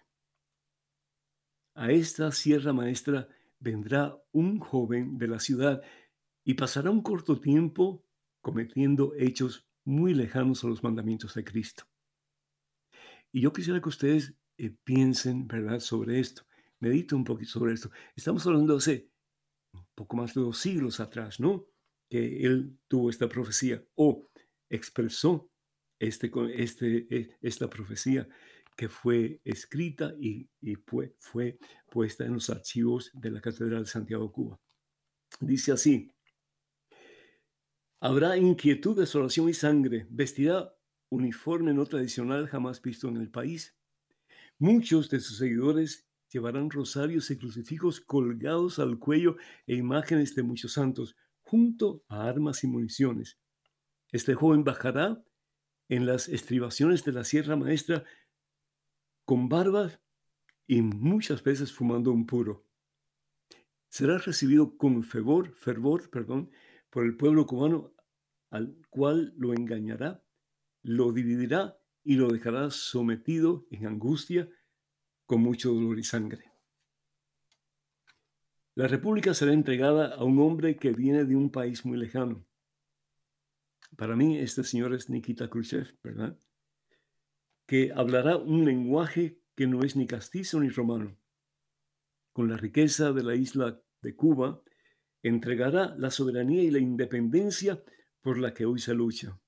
a 1.74 1.92
esta 1.92 2.32
Sierra 2.32 2.72
Maestra 2.72 3.28
vendrá 3.60 4.20
un 4.32 4.58
joven 4.58 5.16
de 5.18 5.28
la 5.28 5.38
ciudad 5.38 5.80
y 6.44 6.54
pasará 6.54 6.90
un 6.90 7.02
corto 7.02 7.40
tiempo 7.40 8.04
cometiendo 8.40 9.14
hechos 9.16 9.68
muy 9.84 10.14
lejanos 10.14 10.64
a 10.64 10.68
los 10.68 10.82
mandamientos 10.82 11.34
de 11.34 11.44
Cristo. 11.44 11.84
Y 13.30 13.42
yo 13.42 13.52
quisiera 13.52 13.80
que 13.80 13.88
ustedes 13.88 14.34
eh, 14.56 14.74
piensen, 14.82 15.46
¿verdad?, 15.46 15.78
sobre 15.80 16.18
esto. 16.18 16.42
Mediten 16.80 17.18
un 17.18 17.24
poquito 17.24 17.50
sobre 17.50 17.74
esto. 17.74 17.90
Estamos 18.16 18.46
hablando 18.46 18.76
hace 18.76 19.10
poco 19.94 20.16
más 20.16 20.34
de 20.34 20.40
dos 20.40 20.58
siglos 20.58 21.00
atrás, 21.00 21.38
¿no? 21.38 21.66
Que 22.10 22.42
él 22.44 22.78
tuvo 22.88 23.10
esta 23.10 23.28
profecía 23.28 23.84
o 23.94 24.28
expresó 24.70 25.50
este, 25.98 26.30
este, 26.54 27.06
e, 27.10 27.36
esta 27.40 27.68
profecía 27.68 28.28
que 28.76 28.88
fue 28.88 29.40
escrita 29.44 30.14
y, 30.20 30.48
fue, 30.86 31.16
fue 31.18 31.58
puesta 31.90 32.24
en 32.24 32.34
los 32.34 32.48
archivos 32.48 33.10
de 33.12 33.32
la 33.32 33.40
Catedral 33.40 33.82
de 33.82 33.90
Santiago 33.90 34.30
Cuba. 34.30 34.60
Dice 35.40 35.72
así, 35.72 36.12
habrá 38.00 38.36
inquietud, 38.36 38.96
desolación 38.96 39.48
y 39.48 39.54
sangre, 39.54 40.06
vestirá 40.10 40.72
uniforme 41.10 41.74
no 41.74 41.86
tradicional 41.86 42.46
jamás 42.46 42.80
visto 42.80 43.08
en 43.08 43.16
el 43.16 43.30
país. 43.30 43.76
Muchos 44.58 45.10
de 45.10 45.20
sus 45.20 45.38
seguidores 45.38 46.06
llevarán 46.30 46.70
rosarios 46.70 47.30
y 47.30 47.38
crucifijos 47.38 48.00
colgados 48.00 48.78
al 48.78 48.98
cuello 48.98 49.36
e 49.66 49.74
imágenes 49.74 50.34
de 50.34 50.42
muchos 50.42 50.74
santos, 50.74 51.16
junto 51.40 52.04
a 52.08 52.28
armas 52.28 52.62
y 52.62 52.68
municiones. 52.68 53.38
Este 54.10 54.34
joven 54.34 54.64
bajará 54.64 55.22
en 55.88 56.06
las 56.06 56.28
estribaciones 56.28 57.04
de 57.04 57.12
la 57.12 57.24
Sierra 57.24 57.56
Maestra 57.56 58.04
con 59.24 59.48
barbas 59.48 60.00
y 60.66 60.82
muchas 60.82 61.42
veces 61.42 61.72
fumando 61.72 62.12
un 62.12 62.26
puro. 62.26 62.64
Será 63.88 64.18
recibido 64.18 64.76
con 64.76 65.02
fervor, 65.02 65.52
fervor 65.54 66.10
perdón, 66.10 66.50
por 66.90 67.04
el 67.04 67.16
pueblo 67.16 67.46
cubano 67.46 67.92
al 68.50 68.76
cual 68.88 69.34
lo 69.36 69.52
engañará, 69.52 70.24
lo 70.82 71.12
dividirá 71.12 71.78
y 72.02 72.14
lo 72.14 72.28
dejará 72.28 72.70
sometido 72.70 73.66
en 73.70 73.86
angustia 73.86 74.48
con 75.26 75.42
mucho 75.42 75.72
dolor 75.72 75.98
y 75.98 76.04
sangre. 76.04 76.44
La 78.74 78.86
república 78.86 79.34
será 79.34 79.52
entregada 79.52 80.14
a 80.14 80.24
un 80.24 80.38
hombre 80.38 80.76
que 80.76 80.92
viene 80.92 81.24
de 81.24 81.36
un 81.36 81.50
país 81.50 81.84
muy 81.84 81.98
lejano. 81.98 82.47
Para 83.96 84.16
mí, 84.16 84.38
este 84.38 84.62
señor 84.64 84.94
es 84.94 85.10
Nikita 85.10 85.48
Khrushchev, 85.48 85.96
¿verdad? 86.02 86.38
que 87.68 87.92
hablará 87.94 88.38
un 88.38 88.64
lenguaje 88.64 89.42
que 89.54 89.66
no 89.66 89.82
es 89.84 89.94
ni 89.94 90.06
castizo 90.06 90.58
ni 90.58 90.70
romano. 90.70 91.18
Con 92.32 92.48
la 92.48 92.56
riqueza 92.56 93.12
de 93.12 93.22
la 93.22 93.34
isla 93.34 93.78
de 94.00 94.16
Cuba, 94.16 94.62
entregará 95.22 95.94
la 95.98 96.10
soberanía 96.10 96.62
y 96.62 96.70
la 96.70 96.78
independencia 96.78 97.84
por 98.22 98.38
la 98.38 98.54
que 98.54 98.64
hoy 98.64 98.78
se 98.78 98.94
lucha. 98.94 99.38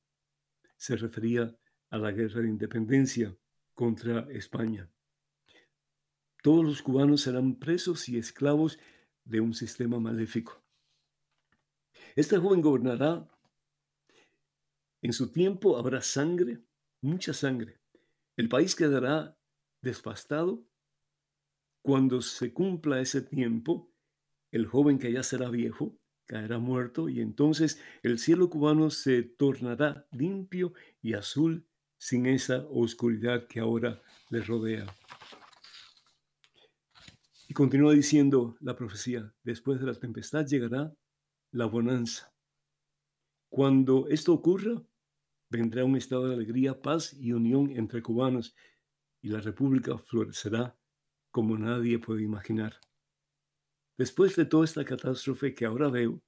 Se 0.77 0.97
refería 0.97 1.57
a 1.89 1.97
la 1.97 2.13
guerra 2.13 2.43
de 2.43 2.49
independencia 2.49 3.35
contra 3.73 4.31
España. 4.31 4.91
Todos 6.43 6.63
los 6.63 6.83
cubanos 6.83 7.23
serán 7.23 7.55
presos 7.59 8.07
y 8.11 8.19
esclavos 8.19 8.79
de 9.25 9.41
un 9.41 9.55
sistema 9.55 9.99
maléfico. 9.99 10.63
Este 12.17 12.37
joven 12.37 12.61
gobernará. 12.61 13.27
En 15.03 15.13
su 15.13 15.33
tiempo 15.33 15.79
habrá 15.79 16.03
sangre, 16.03 16.63
mucha 17.01 17.33
sangre, 17.33 17.81
el 18.37 18.49
país 18.49 18.75
quedará 18.75 19.37
desfastado 19.83 20.67
cuando 21.83 22.23
se 22.23 22.53
cumpla 22.53 23.01
ese 23.01 23.21
tiempo. 23.21 23.93
El 24.51 24.67
joven 24.67 24.99
que 24.99 25.13
ya 25.13 25.23
será 25.23 25.51
viejo 25.51 25.99
caerá 26.27 26.59
muerto 26.59 27.09
y 27.09 27.21
entonces 27.21 27.83
el 28.03 28.19
cielo 28.19 28.49
cubano 28.49 28.91
se 28.91 29.23
tornará 29.23 30.07
limpio 30.13 30.73
y 31.03 31.15
azul 31.15 31.67
sin 31.99 32.27
esa 32.27 32.67
oscuridad 32.71 33.47
que 33.47 33.61
ahora 33.61 34.01
le 34.31 34.41
rodea. 34.41 34.87
Y 37.49 37.53
continúa 37.53 37.93
diciendo 37.93 38.57
la 38.61 38.77
profecía, 38.77 39.35
después 39.43 39.81
de 39.81 39.87
la 39.87 39.95
tempestad 39.95 40.47
llegará 40.47 40.95
la 41.51 41.67
bonanza. 41.67 42.33
Cuando 43.49 44.07
esto 44.09 44.33
ocurra, 44.33 44.81
vendrá 45.51 45.85
un 45.85 45.97
estado 45.97 46.29
de 46.29 46.35
alegría, 46.35 46.81
paz 46.81 47.13
y 47.13 47.33
unión 47.33 47.71
entre 47.71 48.03
cubanos 48.03 48.55
y 49.21 49.29
la 49.29 49.41
república 49.41 49.99
florecerá 49.99 50.79
como 51.31 51.59
nadie 51.59 51.99
puede 51.99 52.23
imaginar. 52.23 52.81
Después 53.99 54.35
de 54.37 54.47
toda 54.47 54.65
esta 54.65 54.85
catástrofe 54.85 55.55
que 55.55 55.67
ahora 55.67 55.91
veo, 55.91 56.23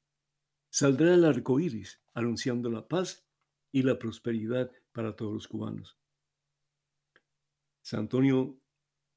saldrá 0.71 1.15
el 1.15 1.25
arco 1.25 1.59
iris 1.59 2.03
anunciando 2.13 2.71
la 2.71 2.87
paz 2.87 3.25
y 3.71 3.83
la 3.83 3.99
prosperidad 3.99 4.71
para 4.93 5.17
todos 5.17 5.33
los 5.33 5.49
cubanos. 5.49 5.97
San 7.83 8.01
Antonio 8.01 8.59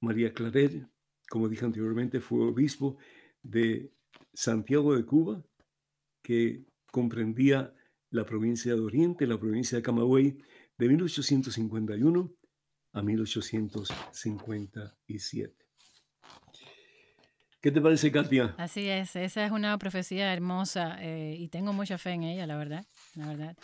María 0.01 0.33
Claret, 0.33 0.87
como 1.29 1.49
dije 1.49 1.65
anteriormente, 1.65 2.21
fue 2.21 2.45
obispo 2.45 2.97
de 3.41 3.91
Santiago 4.33 4.95
de 4.95 5.05
Cuba, 5.05 5.43
que 6.21 6.65
comprendía 6.91 7.75
la 8.15 8.25
provincia 8.25 8.73
de 8.73 8.81
Oriente, 8.81 9.27
la 9.27 9.37
provincia 9.37 9.77
de 9.77 9.83
Camagüey, 9.83 10.37
de 10.77 10.87
1851 10.87 12.31
a 12.93 13.01
1857. 13.01 15.53
¿Qué 17.61 17.71
te 17.71 17.81
parece, 17.81 18.09
Katia? 18.11 18.53
Así 18.57 18.87
es, 18.87 19.15
esa 19.15 19.45
es 19.45 19.51
una 19.51 19.77
profecía 19.79 20.31
hermosa 20.31 20.97
eh, 21.01 21.35
y 21.37 21.49
tengo 21.49 21.73
mucha 21.73 21.97
fe 21.97 22.11
en 22.11 22.23
ella, 22.23 22.45
la 22.45 22.57
verdad. 22.57 22.85
La 23.15 23.27
verdad. 23.27 23.57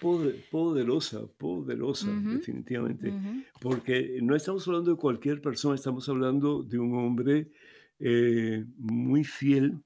poderosa, 0.50 1.22
poderosa, 1.38 2.08
definitivamente. 2.12 3.14
Porque 3.62 4.18
no 4.24 4.36
estamos 4.36 4.68
hablando 4.68 4.90
de 4.92 4.98
cualquier 4.98 5.40
persona, 5.40 5.76
estamos 5.76 6.10
hablando 6.10 6.64
de 6.64 6.80
un 6.80 6.98
hombre 6.98 7.52
eh, 8.00 8.66
muy 8.78 9.24
fiel 9.24 9.84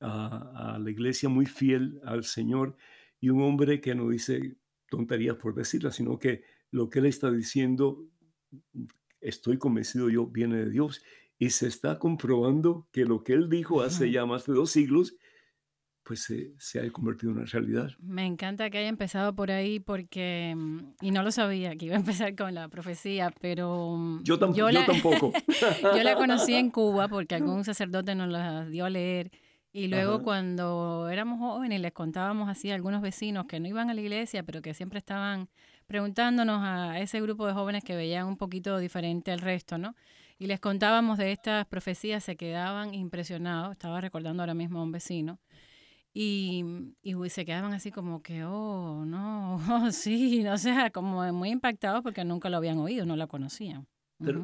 a, 0.00 0.74
a, 0.74 0.78
la 0.80 0.90
iglesia, 0.90 1.28
muy 1.28 1.46
fiel 1.46 2.00
al 2.04 2.24
Señor 2.24 2.76
y 3.22 3.30
un 3.30 3.40
hombre 3.42 3.80
que 3.80 3.94
no 3.94 4.10
dice 4.10 4.56
tonterías 4.90 5.36
por 5.36 5.54
decirlas, 5.54 5.94
sino 5.94 6.18
que 6.18 6.42
lo 6.72 6.90
que 6.90 6.98
él 6.98 7.06
está 7.06 7.30
diciendo, 7.30 8.04
estoy 9.20 9.58
convencido 9.58 10.10
yo, 10.10 10.26
viene 10.26 10.56
de 10.56 10.70
Dios. 10.70 11.02
Y 11.38 11.50
se 11.50 11.68
está 11.68 12.00
comprobando 12.00 12.88
que 12.92 13.04
lo 13.04 13.22
que 13.22 13.34
él 13.34 13.48
dijo 13.48 13.80
hace 13.80 14.10
ya 14.10 14.26
más 14.26 14.44
de 14.46 14.54
dos 14.54 14.72
siglos, 14.72 15.16
pues 16.02 16.32
se, 16.58 16.80
ha 16.80 16.90
convertido 16.90 17.30
en 17.30 17.38
una 17.38 17.46
realidad. 17.46 17.90
Me 18.00 18.26
encanta 18.26 18.68
que 18.70 18.78
haya 18.78 18.88
empezado 18.88 19.36
por 19.36 19.52
ahí 19.52 19.78
porque, 19.78 20.54
mm, 20.56 20.94
y 21.00 21.12
no 21.12 21.22
lo 21.22 21.30
sabía, 21.30 21.76
que 21.76 21.86
iba 21.86 21.94
a 21.94 22.00
empezar 22.00 22.34
con 22.34 22.54
la 22.54 22.68
profecía, 22.68 23.32
pero... 23.40 23.96
Mm, 23.96 24.24
yo, 24.24 24.34
yo, 24.52 24.84
tampoco. 24.84 25.32
yo 25.96 26.02
la 26.02 26.16
conocí 26.16 26.54
en 26.54 26.70
Cuba 26.72 27.06
porque 27.06 27.36
algún 27.36 27.62
sacerdote 27.62 28.16
nos 28.16 28.28
la 28.28 28.66
dio 28.66 28.84
a 28.84 28.90
leer 28.90 29.30
y 29.72 29.88
luego 29.88 30.22
cuando 30.22 31.08
éramos 31.10 31.38
jóvenes 31.38 31.80
les 31.80 31.92
contábamos 31.92 32.48
así 32.48 32.70
a 32.70 32.74
algunos 32.74 33.00
vecinos 33.00 33.46
que 33.46 33.58
no 33.58 33.68
iban 33.68 33.88
a 33.88 33.94
la 33.94 34.00
iglesia, 34.00 34.42
pero 34.42 34.60
que 34.60 34.74
siempre 34.74 34.98
estaban 34.98 35.48
preguntándonos 35.86 36.60
a 36.62 36.98
ese 37.00 37.20
grupo 37.20 37.46
de 37.46 37.54
jóvenes 37.54 37.82
que 37.82 37.96
veían 37.96 38.26
un 38.26 38.36
poquito 38.36 38.78
diferente 38.78 39.32
al 39.32 39.40
resto, 39.40 39.78
¿no? 39.78 39.94
Y 40.38 40.46
les 40.46 40.60
contábamos 40.60 41.18
de 41.18 41.32
estas 41.32 41.66
profecías, 41.66 42.24
se 42.24 42.36
quedaban 42.36 42.94
impresionados, 42.94 43.72
estaba 43.72 44.00
recordando 44.00 44.42
ahora 44.42 44.54
mismo 44.54 44.80
a 44.80 44.82
un 44.82 44.92
vecino, 44.92 45.38
y, 46.14 46.64
y 47.02 47.14
se 47.30 47.44
quedaban 47.46 47.72
así 47.72 47.90
como 47.90 48.22
que, 48.22 48.44
oh, 48.44 49.04
no, 49.06 49.56
oh, 49.56 49.90
sí, 49.92 50.42
no 50.42 50.58
sé, 50.58 50.90
como 50.92 51.32
muy 51.32 51.50
impactados 51.50 52.02
porque 52.02 52.24
nunca 52.24 52.50
lo 52.50 52.58
habían 52.58 52.78
oído, 52.78 53.06
no 53.06 53.16
la 53.16 53.26
conocían. 53.26 53.86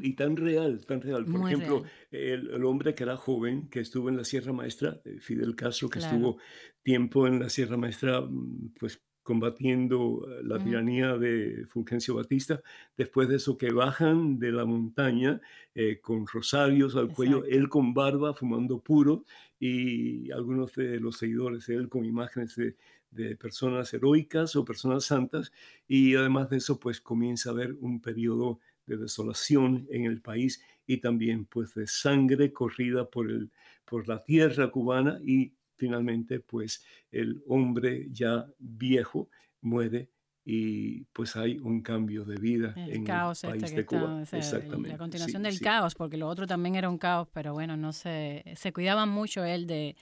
Y 0.02 0.14
tan 0.14 0.36
real, 0.36 0.84
tan 0.86 1.00
real. 1.00 1.24
Por 1.24 1.46
ejemplo, 1.46 1.84
el, 2.10 2.64
hombre 2.64 2.94
que 2.94 3.04
era 3.04 3.16
joven, 3.16 3.68
que 3.68 3.80
estuvo 3.80 4.08
en 4.08 4.16
la 4.16 4.24
Sierra 4.24 4.52
Maestra, 4.52 5.00
eh, 5.04 5.18
Fidel 5.20 5.54
Castro, 5.54 5.88
que 5.88 5.98
estuvo 6.00 6.38
tiempo 6.82 7.26
en 7.26 7.38
la 7.38 7.48
Sierra 7.48 7.76
Maestra, 7.76 8.20
mm, 8.20 8.74
pues 8.78 9.00
combatiendo 9.28 10.26
eh, 10.26 10.40
la 10.42 10.58
tiranía 10.58 11.18
de 11.18 11.66
Fulgencio 11.66 12.14
Batista. 12.14 12.62
Después 12.96 13.28
de 13.28 13.36
eso 13.36 13.58
que 13.58 13.70
bajan 13.70 14.38
de 14.38 14.52
la 14.52 14.64
montaña 14.64 15.40
eh, 15.74 16.00
con 16.00 16.26
rosarios 16.26 16.96
al 16.96 17.12
cuello, 17.12 17.44
él 17.44 17.68
con 17.68 17.92
barba, 17.92 18.32
fumando 18.32 18.80
puro, 18.80 19.24
y 19.60 20.30
algunos 20.30 20.72
de 20.74 20.98
los 20.98 21.18
seguidores 21.18 21.68
él 21.68 21.90
con 21.90 22.06
imágenes 22.06 22.56
de, 22.56 22.76
de 23.10 23.36
personas 23.36 23.92
heroicas 23.92 24.56
o 24.56 24.64
personas 24.64 25.04
santas. 25.04 25.52
Y 25.86 26.14
además 26.14 26.48
de 26.50 26.58
eso, 26.58 26.78
pues 26.78 27.00
comienza 27.00 27.50
a 27.50 27.52
haber 27.52 27.74
un 27.80 28.00
periodo 28.00 28.60
de 28.88 28.96
desolación 28.96 29.86
en 29.90 30.04
el 30.04 30.20
país 30.20 30.62
y 30.86 30.98
también 30.98 31.44
pues 31.44 31.74
de 31.74 31.86
sangre 31.86 32.52
corrida 32.52 33.08
por, 33.08 33.30
el, 33.30 33.50
por 33.84 34.08
la 34.08 34.24
tierra 34.24 34.70
cubana 34.70 35.20
y 35.24 35.52
finalmente 35.76 36.40
pues 36.40 36.84
el 37.12 37.42
hombre 37.46 38.08
ya 38.10 38.46
viejo 38.58 39.28
muere 39.60 40.08
y 40.50 41.04
pues 41.12 41.36
hay 41.36 41.58
un 41.58 41.82
cambio 41.82 42.24
de 42.24 42.36
vida 42.36 42.72
el 42.76 42.96
en 42.96 43.04
caos 43.04 43.44
el 43.44 43.50
este 43.50 43.60
país 43.60 43.72
que 43.72 43.76
de 43.76 43.86
Cuba. 43.86 44.22
está, 44.22 44.38
Exactamente. 44.38 44.88
la 44.88 44.98
continuación 44.98 45.42
sí, 45.42 45.46
del 45.46 45.58
sí. 45.58 45.64
caos, 45.64 45.94
porque 45.94 46.16
lo 46.16 46.26
otro 46.26 46.46
también 46.46 46.74
era 46.74 46.88
un 46.88 46.96
caos, 46.96 47.28
pero 47.34 47.52
bueno, 47.52 47.76
no 47.76 47.92
se, 47.92 48.44
se 48.56 48.72
cuidaba 48.72 49.04
mucho 49.04 49.44
él 49.44 49.66
de, 49.66 49.94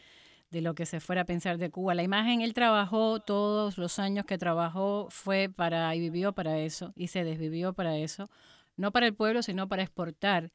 de 0.50 0.60
lo 0.60 0.74
que 0.74 0.86
se 0.86 1.00
fuera 1.00 1.22
a 1.22 1.24
pensar 1.24 1.58
de 1.58 1.70
Cuba. 1.70 1.94
La 1.94 2.04
imagen, 2.04 2.42
él 2.42 2.54
trabajó 2.54 3.18
todos 3.20 3.76
los 3.76 3.98
años 3.98 4.24
que 4.24 4.38
trabajó, 4.38 5.08
fue 5.10 5.48
para, 5.48 5.94
y 5.96 6.00
vivió 6.00 6.32
para 6.32 6.58
eso, 6.60 6.92
y 6.96 7.08
se 7.08 7.24
desvivió 7.24 7.72
para 7.72 7.96
eso, 7.98 8.30
no 8.76 8.92
para 8.92 9.06
el 9.06 9.14
pueblo, 9.14 9.42
sino 9.42 9.68
para 9.68 9.82
exportar 9.82 10.52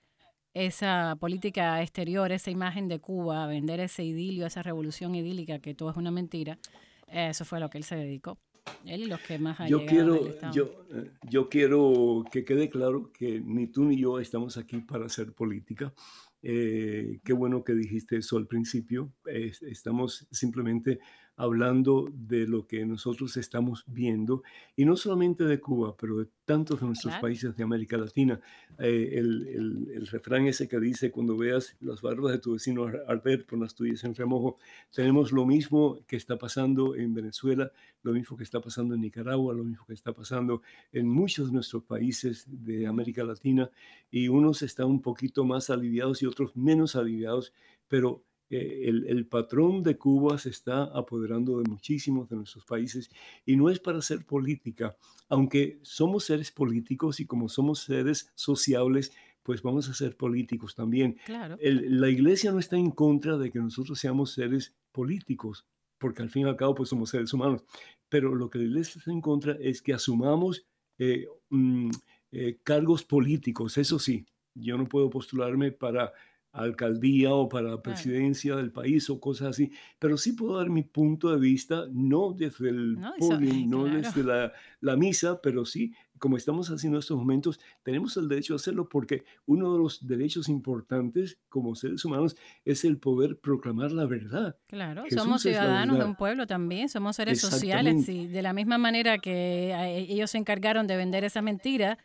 esa 0.53 1.15
política 1.19 1.81
exterior, 1.81 2.31
esa 2.31 2.51
imagen 2.51 2.87
de 2.87 2.99
Cuba, 2.99 3.47
vender 3.47 3.79
ese 3.79 4.03
idilio, 4.03 4.45
esa 4.45 4.63
revolución 4.63 5.15
idílica, 5.15 5.59
que 5.59 5.73
todo 5.73 5.91
es 5.91 5.97
una 5.97 6.11
mentira. 6.11 6.59
Eso 7.07 7.45
fue 7.45 7.57
a 7.57 7.61
lo 7.61 7.69
que 7.69 7.77
él 7.77 7.83
se 7.83 7.95
dedicó. 7.95 8.37
Él 8.85 9.03
y 9.03 9.05
los 9.05 9.19
que 9.21 9.37
más 9.37 9.57
Yo 9.69 9.85
quiero, 9.85 10.39
yo, 10.53 10.85
eh, 10.91 11.11
yo 11.29 11.49
quiero 11.49 12.23
que 12.31 12.43
quede 12.43 12.69
claro 12.69 13.11
que 13.11 13.39
ni 13.39 13.67
tú 13.67 13.85
ni 13.85 13.97
yo 13.97 14.19
estamos 14.19 14.57
aquí 14.57 14.79
para 14.79 15.05
hacer 15.05 15.33
política. 15.33 15.93
Eh, 16.41 17.19
qué 17.23 17.33
bueno 17.33 17.63
que 17.63 17.73
dijiste 17.73 18.17
eso 18.17 18.37
al 18.37 18.47
principio. 18.47 19.13
Es- 19.25 19.61
estamos 19.61 20.27
simplemente 20.31 20.99
hablando 21.35 22.07
de 22.13 22.45
lo 22.47 22.67
que 22.67 22.85
nosotros 22.85 23.35
estamos 23.37 23.83
viendo, 23.87 24.43
y 24.75 24.85
no 24.85 24.95
solamente 24.95 25.43
de 25.45 25.59
Cuba, 25.59 25.95
pero 25.97 26.17
de 26.17 26.27
tantos 26.45 26.79
de 26.81 26.85
nuestros 26.87 27.11
Claro. 27.13 27.21
países 27.21 27.55
de 27.55 27.63
América 27.63 27.97
Latina. 27.97 28.39
Eh, 28.77 29.11
el, 29.13 29.47
el- 29.47 29.91
el 29.95 30.07
refrán 30.07 30.45
ese 30.47 30.67
que 30.67 30.79
dice, 30.79 31.09
cuando 31.11 31.37
veas 31.37 31.75
las 31.79 32.01
barbas 32.01 32.33
de 32.33 32.39
tu 32.39 32.53
vecino 32.53 32.83
ar- 32.85 33.03
arder, 33.07 33.45
pon 33.45 33.61
las 33.61 33.73
tuyas 33.75 34.03
en 34.03 34.13
remojo, 34.13 34.57
tenemos 34.93 35.31
lo 35.31 35.45
mismo 35.45 35.99
que 36.07 36.15
está 36.17 36.37
pasando 36.37 36.95
en 36.95 37.13
Venezuela, 37.13 37.71
lo 38.03 38.13
mismo 38.13 38.35
que 38.37 38.43
está 38.43 38.59
pasando 38.61 38.93
en 38.95 39.01
Nicaragua, 39.01 39.53
lo 39.53 39.63
mismo 39.63 39.85
que 39.85 39.93
está 39.93 40.13
pasando 40.13 40.61
en 40.91 41.07
muchos 41.07 41.47
de 41.47 41.53
nuestros 41.53 41.83
países 41.83 42.45
de 42.47 42.85
América 42.87 43.23
Latina, 43.23 43.69
y 44.09 44.27
unos 44.27 44.61
están 44.61 44.87
un 44.87 45.01
poquito 45.01 45.43
más 45.45 45.69
aliviados 45.69 46.21
y 46.21 46.25
otros 46.25 46.55
menos 46.55 46.95
aliviados, 46.95 47.53
pero 47.87 48.23
eh, 48.51 48.83
el, 48.89 49.07
el 49.07 49.25
patrón 49.27 49.81
de 49.81 49.97
Cuba 49.97 50.37
se 50.37 50.49
está 50.49 50.83
apoderando 50.83 51.57
de 51.59 51.69
muchísimos 51.69 52.29
de 52.29 52.35
nuestros 52.35 52.65
países 52.65 53.09
y 53.45 53.55
no 53.55 53.69
es 53.69 53.79
para 53.79 53.97
hacer 53.99 54.25
política, 54.25 54.95
aunque 55.29 55.79
somos 55.81 56.25
seres 56.25 56.51
políticos 56.51 57.19
y 57.19 57.25
como 57.25 57.49
somos 57.49 57.79
seres 57.79 58.31
sociables, 58.35 59.11
pues 59.43 59.63
vamos 59.63 59.89
a 59.89 59.93
ser 59.95 60.15
políticos 60.17 60.75
también. 60.75 61.17
Claro. 61.25 61.57
El- 61.59 61.99
la 61.99 62.09
iglesia 62.09 62.51
no 62.51 62.59
está 62.59 62.77
en 62.77 62.91
contra 62.91 63.37
de 63.37 63.49
que 63.51 63.59
nosotros 63.59 63.97
seamos 63.99 64.33
seres 64.33 64.75
políticos, 64.91 65.65
porque 65.97 66.21
al 66.21 66.29
fin 66.29 66.43
y 66.45 66.49
al 66.49 66.57
cabo 66.57 66.75
pues 66.75 66.89
somos 66.89 67.09
seres 67.09 67.33
humanos, 67.33 67.63
pero 68.09 68.35
lo 68.35 68.49
que 68.49 68.59
la 68.59 68.65
iglesia 68.65 68.99
está 68.99 69.11
en 69.11 69.21
contra 69.21 69.53
es 69.59 69.81
que 69.81 69.93
asumamos 69.93 70.65
eh, 70.99 71.25
mm, 71.49 71.89
eh, 72.33 72.59
cargos 72.63 73.03
políticos, 73.03 73.77
eso 73.77 73.97
sí, 73.97 74.25
yo 74.53 74.77
no 74.77 74.85
puedo 74.87 75.09
postularme 75.09 75.71
para 75.71 76.11
alcaldía 76.53 77.33
o 77.33 77.47
para 77.47 77.69
la 77.69 77.81
presidencia 77.81 78.55
del 78.55 78.71
país 78.71 79.09
o 79.09 79.19
cosas 79.19 79.49
así, 79.49 79.71
pero 79.99 80.17
sí 80.17 80.33
puedo 80.33 80.57
dar 80.57 80.69
mi 80.69 80.83
punto 80.83 81.31
de 81.31 81.39
vista, 81.39 81.85
no 81.91 82.33
desde 82.33 82.69
el 82.69 82.99
No, 82.99 83.13
eso- 83.15 83.29
podium, 83.29 83.69
no 83.69 83.83
claro. 83.83 83.97
desde 83.97 84.23
la, 84.23 84.53
la 84.81 84.95
misa, 84.97 85.41
pero 85.41 85.65
sí, 85.65 85.93
como 86.19 86.37
estamos 86.37 86.69
haciendo 86.69 86.97
en 86.97 86.99
estos 86.99 87.17
momentos, 87.17 87.59
tenemos 87.81 88.15
el 88.17 88.27
derecho 88.27 88.53
a 88.53 88.57
hacerlo 88.57 88.87
porque 88.87 89.23
uno 89.47 89.73
de 89.73 89.79
los 89.79 90.05
derechos 90.05 90.49
importantes 90.49 91.39
como 91.49 91.73
seres 91.73 92.05
humanos 92.05 92.35
es 92.63 92.85
el 92.85 92.97
poder 92.99 93.39
proclamar 93.39 93.91
la 93.91 94.05
verdad. 94.05 94.55
Claro, 94.67 95.03
Jesús 95.05 95.19
somos 95.23 95.41
ciudadanos 95.41 95.97
de 95.97 96.05
un 96.05 96.15
pueblo 96.15 96.45
también, 96.45 96.89
somos 96.89 97.15
seres 97.15 97.41
sociales 97.41 98.07
y 98.07 98.27
de 98.27 98.41
la 98.43 98.53
misma 98.53 98.77
manera 98.77 99.17
que 99.17 99.71
eh, 99.71 99.97
ellos 100.09 100.29
se 100.29 100.37
encargaron 100.37 100.85
de 100.85 100.95
vender 100.95 101.23
esa 101.23 101.41
mentira 101.41 101.97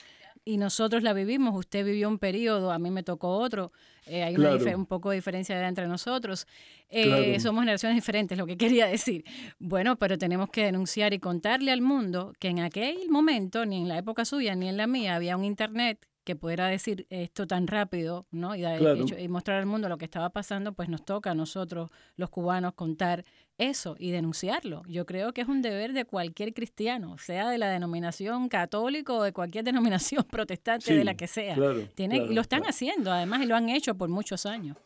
y 0.47 0.59
nosotros 0.59 1.03
la 1.03 1.13
vivimos, 1.13 1.57
usted 1.57 1.85
vivió 1.85 2.09
un 2.09 2.19
periodo, 2.19 2.71
a 2.71 2.79
mí 2.79 2.91
me 2.93 3.03
tocó 3.03 3.31
otro, 3.37 3.73
eh, 4.07 4.23
hay 4.23 4.37
una 4.37 4.57
Claro. 4.57 4.79
un 4.79 4.87
poco 4.87 5.11
de 5.11 5.17
diferencia 5.17 5.67
entre 5.69 5.87
nosotros, 5.89 6.47
Eh, 6.89 7.03
Claro. 7.03 7.41
somos 7.41 7.63
generaciones 7.63 7.97
diferentes, 7.97 8.39
lo 8.39 8.47
que 8.47 8.57
quería 8.81 8.87
decir. 8.87 9.25
Bueno, 9.59 9.97
pero 9.97 10.17
tenemos 10.17 10.49
que 10.51 10.63
denunciar 10.65 11.13
y 11.13 11.19
contarle 11.19 11.73
al 11.73 11.83
mundo 11.83 12.33
que 12.39 12.47
en 12.49 12.61
aquel 12.61 13.09
momento, 13.11 13.67
ni 13.67 13.79
en 13.83 13.89
la 13.89 13.99
época 13.99 14.25
suya 14.25 14.55
ni 14.55 14.69
en 14.69 14.77
la 14.77 14.87
mía, 14.87 15.17
había 15.17 15.37
un 15.37 15.45
internet 15.45 16.07
que 16.27 16.37
pudiera 16.37 16.67
decir 16.67 17.07
esto 17.09 17.47
tan 17.47 17.67
rápido, 17.69 18.27
¿no? 18.33 18.55
Y, 18.57 18.61
da- 18.61 18.77
Claro. 18.77 19.01
hecho- 19.01 19.17
y 19.19 19.29
mostrar 19.29 19.59
al 19.61 19.67
mundo 19.67 19.89
lo 19.89 19.97
que 19.97 20.05
estaba 20.05 20.29
pasando, 20.31 20.73
pues 20.75 20.89
nos 20.91 21.05
toca 21.05 21.31
a 21.31 21.35
nosotros, 21.35 21.89
los 22.17 22.29
cubanos, 22.31 22.75
contar 22.75 23.25
eso 23.59 23.95
y 23.99 24.11
denunciarlo. 24.11 24.83
Yo 24.89 25.07
creo 25.07 25.33
que 25.33 25.41
es 25.43 25.49
un 25.49 25.63
deber 25.63 25.93
de 25.95 26.05
cualquier 26.05 26.53
cristiano, 26.53 27.17
sea 27.17 27.49
de 27.49 27.59
la 27.59 27.69
denominación 27.71 28.49
católico 28.49 29.19
o 29.19 29.23
de 29.23 29.33
cualquier 29.33 29.65
denominación 30.13 30.25
protestante, 30.25 30.93
de 30.95 31.05
la 31.05 31.15
que 31.15 31.29
sea. 31.29 31.55
claro, 31.55 31.89
Tiene- 31.95 32.17
y 32.17 32.19
claro, 32.19 32.35
lo 32.35 32.41
están 32.41 32.63
haciendo, 32.65 33.13
además, 33.13 33.43
y 33.43 33.47
lo 33.47 33.55
han 33.57 33.69
hecho 33.69 33.95
por 33.95 34.09
muchos 34.09 34.45
años. 34.47 34.77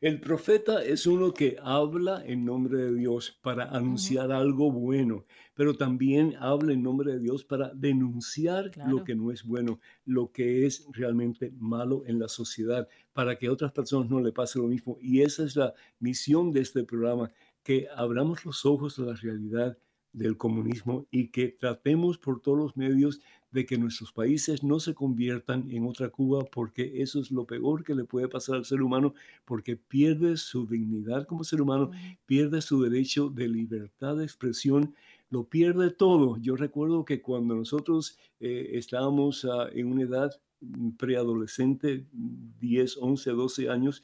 El 0.00 0.20
profeta 0.20 0.84
es 0.84 1.06
uno 1.06 1.34
que 1.34 1.56
habla 1.60 2.22
en 2.24 2.44
nombre 2.44 2.78
de 2.78 2.94
Dios 2.94 3.36
para 3.42 3.64
anunciar 3.64 4.30
algo 4.30 4.70
bueno, 4.70 5.24
pero 5.54 5.74
también 5.74 6.34
habla 6.38 6.72
en 6.72 6.82
nombre 6.82 7.12
de 7.12 7.18
Dios 7.18 7.44
para 7.44 7.72
denunciar 7.74 8.70
Claro. 8.70 8.98
lo 8.98 9.04
que 9.04 9.16
no 9.16 9.32
es 9.32 9.42
bueno, 9.42 9.80
lo 10.04 10.30
que 10.30 10.66
es 10.66 10.86
realmente 10.92 11.52
malo 11.58 12.04
en 12.06 12.20
la 12.20 12.28
sociedad, 12.28 12.88
para 13.12 13.36
que 13.38 13.48
a 13.48 13.52
otras 13.52 13.72
personas 13.72 14.08
no 14.08 14.20
le 14.20 14.32
pase 14.32 14.58
lo 14.60 14.68
mismo. 14.68 14.98
Y 15.00 15.22
esa 15.22 15.44
es 15.44 15.56
la 15.56 15.74
misión 15.98 16.52
de 16.52 16.60
este 16.60 16.84
programa, 16.84 17.32
que 17.64 17.88
abramos 17.94 18.44
los 18.44 18.64
ojos 18.64 18.98
a 19.00 19.02
la 19.02 19.14
realidad 19.14 19.78
del 20.12 20.36
comunismo 20.36 21.06
y 21.10 21.28
que 21.28 21.48
tratemos 21.48 22.18
por 22.18 22.40
todos 22.40 22.58
los 22.58 22.76
medios 22.76 23.20
de 23.50 23.64
que 23.64 23.78
nuestros 23.78 24.12
países 24.12 24.62
no 24.62 24.78
se 24.80 24.94
conviertan 24.94 25.70
en 25.70 25.86
otra 25.86 26.10
Cuba, 26.10 26.44
porque 26.44 27.02
eso 27.02 27.20
es 27.20 27.30
lo 27.30 27.46
peor 27.46 27.84
que 27.84 27.94
le 27.94 28.04
puede 28.04 28.28
pasar 28.28 28.56
al 28.56 28.64
ser 28.64 28.82
humano, 28.82 29.14
porque 29.44 29.76
pierde 29.76 30.36
su 30.36 30.66
dignidad 30.66 31.26
como 31.26 31.44
ser 31.44 31.62
humano, 31.62 31.90
pierde 32.26 32.60
su 32.60 32.82
derecho 32.82 33.30
de 33.30 33.48
libertad 33.48 34.16
de 34.16 34.24
expresión, 34.24 34.94
lo 35.30 35.44
pierde 35.44 35.90
todo. 35.90 36.36
Yo 36.38 36.56
recuerdo 36.56 37.04
que 37.04 37.22
cuando 37.22 37.54
nosotros 37.54 38.18
eh, 38.40 38.70
estábamos 38.74 39.44
ah, 39.44 39.68
en 39.72 39.92
una 39.92 40.02
edad 40.02 40.30
mm, 40.60 40.90
preadolescente, 40.90 42.06
10, 42.12 42.98
11, 43.00 43.30
12 43.30 43.68
años, 43.70 44.02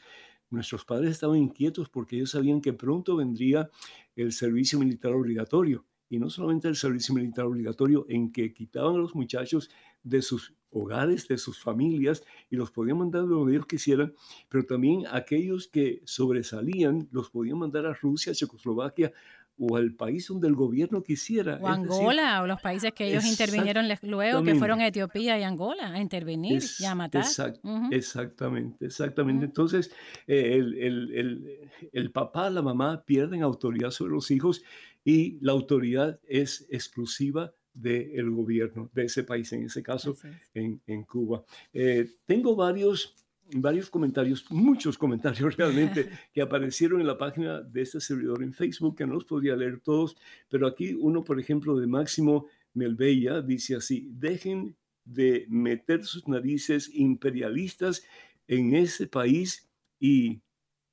nuestros 0.50 0.84
padres 0.84 1.10
estaban 1.10 1.38
inquietos 1.38 1.88
porque 1.88 2.16
ellos 2.16 2.30
sabían 2.30 2.60
que 2.60 2.72
pronto 2.72 3.16
vendría 3.16 3.70
el 4.16 4.32
servicio 4.32 4.78
militar 4.78 5.12
obligatorio. 5.12 5.84
Y 6.14 6.18
no 6.20 6.30
solamente 6.30 6.68
el 6.68 6.76
servicio 6.76 7.12
militar 7.12 7.44
obligatorio 7.44 8.06
en 8.08 8.30
que 8.30 8.54
quitaban 8.54 8.94
a 8.94 8.98
los 8.98 9.16
muchachos 9.16 9.68
de 10.04 10.22
sus 10.22 10.54
hogares, 10.70 11.26
de 11.26 11.38
sus 11.38 11.58
familias, 11.58 12.22
y 12.48 12.54
los 12.54 12.70
podían 12.70 12.98
mandar 12.98 13.26
donde 13.26 13.54
ellos 13.54 13.66
quisieran, 13.66 14.14
pero 14.48 14.64
también 14.64 15.06
aquellos 15.10 15.66
que 15.66 16.02
sobresalían 16.04 17.08
los 17.10 17.30
podían 17.30 17.58
mandar 17.58 17.86
a 17.86 17.94
Rusia, 17.94 18.32
Checoslovaquia 18.32 19.12
o 19.56 19.76
al 19.76 19.94
país 19.94 20.26
donde 20.28 20.48
el 20.48 20.54
gobierno 20.54 21.02
quisiera. 21.02 21.52
O 21.54 21.68
decir, 21.68 21.68
Angola, 21.72 22.42
o 22.42 22.46
los 22.46 22.60
países 22.60 22.92
que 22.92 23.06
ellos 23.08 23.24
intervinieron 23.24 23.86
luego, 24.02 24.42
que 24.42 24.54
fueron 24.56 24.80
a 24.80 24.86
Etiopía 24.88 25.38
y 25.38 25.42
Angola 25.42 25.92
a 25.92 26.00
intervenir 26.00 26.56
Es- 26.58 26.80
y 26.80 26.84
a 26.86 26.94
matar. 26.94 27.22
exact-. 27.22 27.60
Exactamente, 27.92 28.84
exactamente. 28.86 29.44
Entonces, 29.44 29.90
eh, 30.26 30.54
el, 30.56 30.74
el- 30.78 31.12
el- 31.14 31.70
el 31.92 32.10
papá, 32.10 32.50
la 32.50 32.62
mamá 32.62 33.04
pierden 33.04 33.42
autoridad 33.42 33.90
sobre 33.90 34.12
los 34.12 34.30
hijos 34.30 34.62
y 35.04 35.38
la 35.40 35.52
autoridad 35.52 36.18
es 36.28 36.66
exclusiva 36.70 37.52
del 37.72 38.30
gobierno 38.30 38.88
de 38.94 39.04
ese 39.06 39.24
país, 39.24 39.52
en 39.52 39.64
ese 39.64 39.82
caso, 39.82 40.12
es. 40.12 40.24
en, 40.54 40.80
en 40.86 41.02
Cuba. 41.04 41.42
Eh, 41.72 42.08
tengo 42.24 42.54
varios, 42.54 43.14
varios 43.52 43.90
comentarios, 43.90 44.44
muchos 44.50 44.98
comentarios 44.98 45.56
realmente, 45.56 46.08
que 46.32 46.42
aparecieron 46.42 47.00
en 47.00 47.06
la 47.06 47.18
página 47.18 47.60
de 47.62 47.82
este 47.82 48.00
servidor 48.00 48.42
en 48.42 48.52
Facebook, 48.52 48.96
que 48.96 49.06
no 49.06 49.14
los 49.14 49.24
podría 49.24 49.56
leer 49.56 49.80
todos, 49.80 50.16
pero 50.48 50.66
aquí 50.66 50.94
uno, 50.94 51.24
por 51.24 51.38
ejemplo, 51.40 51.76
de 51.76 51.86
Máximo 51.86 52.46
Melbella, 52.74 53.40
dice 53.40 53.76
así, 53.76 54.08
dejen 54.12 54.76
de 55.04 55.46
meter 55.48 56.04
sus 56.04 56.26
narices 56.26 56.90
imperialistas 56.94 58.04
en 58.48 58.74
ese 58.74 59.06
país 59.06 59.68
y 60.00 60.40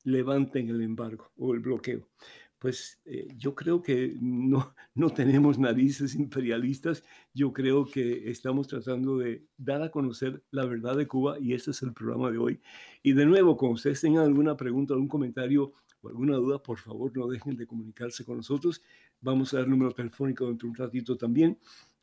levanten 0.04 0.70
el 0.70 0.82
embargo 0.82 1.32
o 1.38 1.54
el 1.54 1.60
bloqueo. 1.60 2.08
Pues 2.62 3.02
eh, 3.06 3.28
yo 3.38 3.56
creo 3.56 3.82
que 3.82 4.16
no, 4.22 4.76
no 4.94 5.10
tenemos 5.10 5.58
narices 5.58 6.14
imperialistas, 6.14 7.04
yo 7.34 7.52
creo 7.52 7.88
que 7.88 8.30
estamos 8.30 8.68
tratando 8.68 9.18
de 9.18 9.48
dar 9.58 9.82
a 9.82 9.90
conocer 9.90 10.44
la 10.52 10.68
verdad 10.68 10.96
de 10.96 11.08
Cuba 11.08 11.40
y 11.40 11.54
este 11.56 11.72
es 11.72 11.82
el 11.82 11.92
programa 11.92 12.30
de 12.30 12.38
hoy. 12.38 12.62
Y 13.02 13.14
de 13.14 13.26
nuevo, 13.26 13.58
cuando 13.58 13.74
ustedes 13.74 14.00
tengan 14.02 14.26
alguna 14.26 14.56
pregunta, 14.56 14.94
algún 14.94 15.08
comentario 15.08 15.74
o 16.02 16.10
alguna 16.10 16.36
duda, 16.36 16.62
por 16.62 16.78
favor 16.78 17.12
no 17.18 17.28
dejen 17.28 17.58
de 17.58 17.66
comunicarse 17.66 18.24
con 18.24 18.38
nosotros. 18.38 18.84
Vamos 19.22 19.56
a 19.56 19.58
dar 19.58 19.68
número 19.68 19.92
telefónico 19.92 20.46
dentro 20.46 20.68
de 20.68 20.70
un 20.70 20.76
ratito 20.76 21.18
también. 21.18 21.58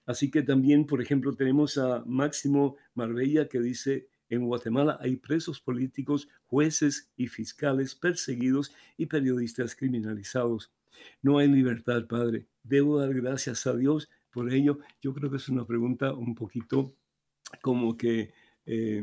Así 0.07 0.29
que 0.29 0.43
también, 0.43 0.87
por 0.87 1.01
ejemplo, 1.01 1.37
tenemos 1.37 1.79
a 1.79 2.03
Máximo 2.05 2.75
Marbella 2.95 3.47
que 3.47 3.61
dice, 3.61 4.09
en 4.29 4.47
Guatemala 4.47 4.99
hay 5.01 5.17
presos 5.17 5.61
políticos, 5.61 6.29
jueces 6.47 7.11
y 7.17 7.29
fiscales 7.29 7.95
perseguidos 7.95 8.75
y 8.97 9.07
periodistas 9.07 9.75
criminalizados. 9.75 10.71
No 11.23 11.39
hay 11.39 11.49
libertad, 11.49 12.07
Padre. 12.07 12.47
Debo 12.63 12.99
dar 12.99 13.15
gracias 13.15 13.67
a 13.67 13.75
Dios 13.75 14.09
por 14.31 14.53
ello? 14.53 14.79
Yo 15.01 15.15
creo 15.15 15.31
que 15.31 15.37
es 15.37 15.49
una 15.49 15.65
pregunta 15.65 16.13
un 16.13 16.35
poquito 16.35 16.95
como 17.63 17.97
que, 17.97 18.33
eh, 18.67 19.03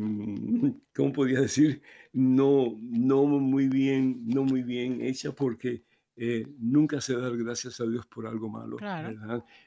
¿cómo 0.96 1.12
podría 1.12 1.42
decir? 1.42 1.82
No, 2.14 2.78
no 2.80 3.26
muy 3.26 3.68
bien, 3.68 4.26
no 4.26 4.44
muy 4.44 4.64
bien 4.64 5.02
hecha 5.02 5.34
porque 5.34 5.84
eh, 6.16 6.46
nunca 6.60 7.02
se 7.02 7.18
dar 7.18 7.36
gracias 7.36 7.82
a 7.82 7.86
Dios 7.86 8.06
por 8.06 8.28
algo 8.28 8.48
malo. 8.48 8.78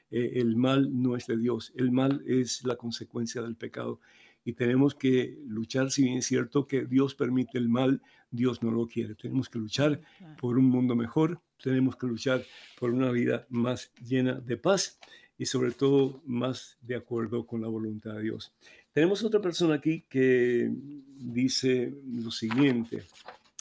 Eh, 0.09 0.31
el 0.35 0.55
mal 0.55 0.89
no 0.91 1.15
es 1.15 1.27
de 1.27 1.37
Dios, 1.37 1.71
el 1.75 1.91
mal 1.91 2.23
es 2.25 2.63
la 2.63 2.75
consecuencia 2.75 3.41
del 3.41 3.55
pecado. 3.55 3.99
Y 4.43 4.53
tenemos 4.53 4.95
que 4.95 5.37
luchar, 5.45 5.91
si 5.91 6.03
bien 6.03 6.17
es 6.17 6.25
cierto 6.25 6.67
que 6.67 6.85
Dios 6.85 7.15
permite 7.15 7.57
el 7.57 7.69
mal, 7.69 8.01
Dios 8.31 8.63
no 8.63 8.71
lo 8.71 8.87
quiere. 8.87 9.15
Tenemos 9.15 9.49
que 9.49 9.59
luchar 9.59 10.01
por 10.39 10.57
un 10.57 10.65
mundo 10.65 10.95
mejor, 10.95 11.41
tenemos 11.61 11.95
que 11.95 12.07
luchar 12.07 12.43
por 12.79 12.91
una 12.91 13.11
vida 13.11 13.45
más 13.49 13.91
llena 14.03 14.33
de 14.33 14.57
paz 14.57 14.99
y 15.37 15.45
sobre 15.45 15.71
todo 15.71 16.21
más 16.25 16.77
de 16.81 16.95
acuerdo 16.95 17.45
con 17.45 17.61
la 17.61 17.67
voluntad 17.67 18.13
de 18.15 18.23
Dios. 18.23 18.53
Tenemos 18.91 19.23
otra 19.23 19.41
persona 19.41 19.75
aquí 19.75 20.05
que 20.09 20.69
dice 20.71 21.97
lo 22.05 22.31
siguiente. 22.31 23.03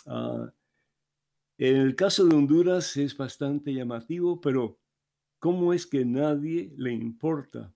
Ah, 0.07 0.53
en 1.59 1.77
el 1.77 1.95
caso 1.97 2.25
de 2.25 2.37
Honduras 2.37 2.97
es 2.97 3.17
bastante 3.17 3.75
llamativo, 3.75 4.41
pero 4.41 4.79
¿cómo 5.39 5.73
es 5.73 5.87
que 5.87 6.05
nadie 6.05 6.73
le 6.77 6.93
importa? 6.93 7.75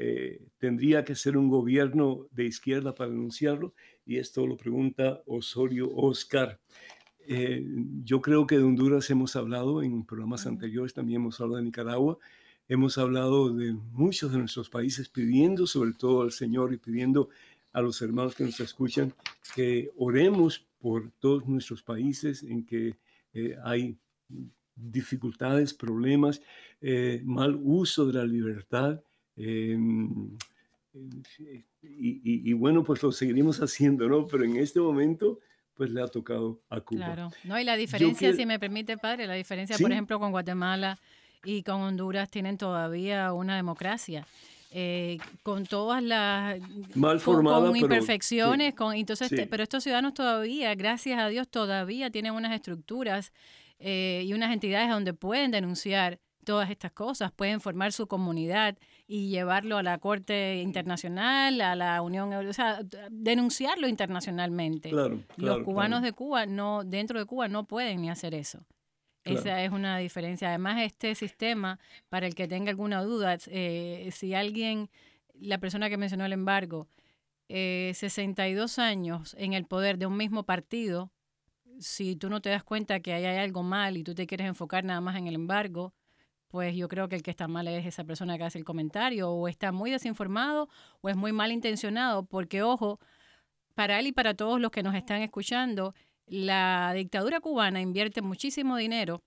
Eh, 0.00 0.40
tendría 0.58 1.04
que 1.04 1.16
ser 1.16 1.36
un 1.36 1.48
gobierno 1.48 2.28
de 2.30 2.44
izquierda 2.44 2.94
para 2.94 3.10
denunciarlo, 3.10 3.74
y 4.06 4.18
esto 4.18 4.46
lo 4.46 4.56
pregunta 4.56 5.22
Osorio 5.26 5.90
Oscar. 5.92 6.60
Eh, 7.26 7.66
yo 8.04 8.22
creo 8.22 8.46
que 8.46 8.58
de 8.58 8.62
Honduras 8.62 9.10
hemos 9.10 9.34
hablado 9.34 9.82
en 9.82 10.04
programas 10.04 10.46
anteriores, 10.46 10.94
también 10.94 11.20
hemos 11.20 11.40
hablado 11.40 11.56
de 11.56 11.64
Nicaragua, 11.64 12.16
hemos 12.68 12.96
hablado 12.96 13.52
de 13.52 13.72
muchos 13.72 14.30
de 14.30 14.38
nuestros 14.38 14.70
países 14.70 15.08
pidiendo 15.08 15.66
sobre 15.66 15.94
todo 15.94 16.22
al 16.22 16.30
Señor 16.30 16.72
y 16.72 16.76
pidiendo 16.76 17.30
a 17.72 17.82
los 17.82 18.00
hermanos 18.00 18.36
que 18.36 18.44
nos 18.44 18.60
escuchan 18.60 19.12
que 19.56 19.90
oremos 19.96 20.64
por 20.78 21.10
todos 21.18 21.44
nuestros 21.48 21.82
países 21.82 22.44
en 22.44 22.64
que 22.64 22.94
eh, 23.34 23.56
hay 23.64 23.98
dificultades, 24.76 25.74
problemas, 25.74 26.40
eh, 26.80 27.20
mal 27.24 27.58
uso 27.60 28.06
de 28.06 28.12
la 28.12 28.24
libertad. 28.24 29.02
Em, 29.38 30.36
y, 31.82 32.52
bueno, 32.54 32.82
pues 32.82 33.02
lo 33.02 33.12
seguiremos 33.12 33.58
haciendo, 33.62 34.08
¿no? 34.08 34.26
Pero 34.26 34.44
en 34.44 34.56
este 34.56 34.80
momento, 34.80 35.38
pues 35.74 35.90
le 35.90 36.02
ha 36.02 36.08
tocado 36.08 36.60
a 36.68 36.80
Cuba. 36.80 37.06
Claro, 37.06 37.30
no, 37.44 37.58
y 37.58 37.64
la 37.64 37.76
diferencia, 37.76 38.32
si 38.32 38.46
me 38.46 38.58
permite, 38.58 38.98
padre, 38.98 39.26
la 39.26 39.34
diferencia, 39.34 39.76
por 39.78 39.92
ejemplo, 39.92 40.18
con 40.18 40.32
Guatemala 40.32 40.98
y 41.44 41.62
con 41.62 41.80
Honduras 41.80 42.30
tienen 42.30 42.58
todavía 42.58 43.32
una 43.32 43.56
democracia. 43.56 44.26
Eh, 44.70 45.16
con 45.42 45.64
todas 45.64 46.02
las 46.02 46.60
mal 46.94 47.22
con, 47.22 47.74
imperfecciones, 47.74 48.74
con 48.74 48.94
entonces, 48.94 49.30
pero 49.48 49.62
estos 49.62 49.82
ciudadanos 49.82 50.12
todavía, 50.12 50.74
gracias 50.74 51.18
a 51.18 51.28
Dios, 51.28 51.48
todavía 51.48 52.10
tienen 52.10 52.34
unas 52.34 52.52
estructuras 52.52 53.32
eh, 53.78 54.24
y 54.26 54.34
unas 54.34 54.52
entidades 54.52 54.90
donde 54.90 55.14
pueden 55.14 55.52
denunciar 55.52 56.20
todas 56.48 56.70
estas 56.70 56.92
cosas, 56.92 57.30
pueden 57.30 57.60
formar 57.60 57.92
su 57.92 58.06
comunidad 58.06 58.78
y 59.06 59.28
llevarlo 59.28 59.76
a 59.76 59.82
la 59.82 59.98
Corte 59.98 60.62
Internacional, 60.62 61.60
a 61.60 61.76
la 61.76 62.00
Unión 62.00 62.32
Europea, 62.32 62.48
o 62.48 62.54
sea, 62.54 62.80
denunciarlo 63.10 63.86
internacionalmente. 63.86 64.90
Los 65.36 65.62
cubanos 65.62 66.00
de 66.00 66.14
Cuba 66.14 66.46
no, 66.46 66.84
dentro 66.84 67.18
de 67.18 67.26
Cuba 67.26 67.48
no 67.48 67.66
pueden 67.66 68.00
ni 68.00 68.08
hacer 68.08 68.32
eso. 68.34 68.64
Esa 69.24 69.62
es 69.62 69.72
una 69.72 69.98
diferencia. 69.98 70.48
Además, 70.48 70.80
este 70.80 71.14
sistema, 71.14 71.78
para 72.08 72.26
el 72.26 72.34
que 72.34 72.48
tenga 72.48 72.70
alguna 72.70 73.02
duda, 73.02 73.36
eh, 73.48 74.08
si 74.10 74.32
alguien, 74.32 74.88
la 75.34 75.58
persona 75.58 75.90
que 75.90 75.98
mencionó 75.98 76.24
el 76.24 76.32
embargo, 76.32 76.88
eh, 77.50 77.92
62 77.94 78.78
años 78.78 79.36
en 79.38 79.52
el 79.52 79.66
poder 79.66 79.98
de 79.98 80.06
un 80.06 80.16
mismo 80.16 80.44
partido, 80.44 81.12
si 81.78 82.16
tú 82.16 82.30
no 82.30 82.40
te 82.40 82.48
das 82.48 82.64
cuenta 82.64 83.00
que 83.00 83.12
hay 83.12 83.26
algo 83.36 83.62
mal 83.62 83.98
y 83.98 84.02
tú 84.02 84.14
te 84.14 84.26
quieres 84.26 84.46
enfocar 84.46 84.82
nada 84.82 85.02
más 85.02 85.16
en 85.16 85.26
el 85.26 85.34
embargo, 85.34 85.92
pues 86.48 86.74
yo 86.74 86.88
creo 86.88 87.08
que 87.08 87.16
el 87.16 87.22
que 87.22 87.30
está 87.30 87.48
mal 87.48 87.68
es 87.68 87.86
esa 87.86 88.04
persona 88.04 88.38
que 88.38 88.44
hace 88.44 88.58
el 88.58 88.64
comentario, 88.64 89.30
o 89.30 89.48
está 89.48 89.72
muy 89.72 89.90
desinformado 89.90 90.68
o 91.00 91.08
es 91.08 91.16
muy 91.16 91.32
mal 91.32 91.52
intencionado, 91.52 92.24
porque 92.24 92.62
ojo, 92.62 92.98
para 93.74 93.98
él 94.00 94.08
y 94.08 94.12
para 94.12 94.34
todos 94.34 94.60
los 94.60 94.70
que 94.70 94.82
nos 94.82 94.94
están 94.94 95.22
escuchando, 95.22 95.94
la 96.26 96.92
dictadura 96.94 97.40
cubana 97.40 97.80
invierte 97.80 98.22
muchísimo 98.22 98.76
dinero 98.76 99.22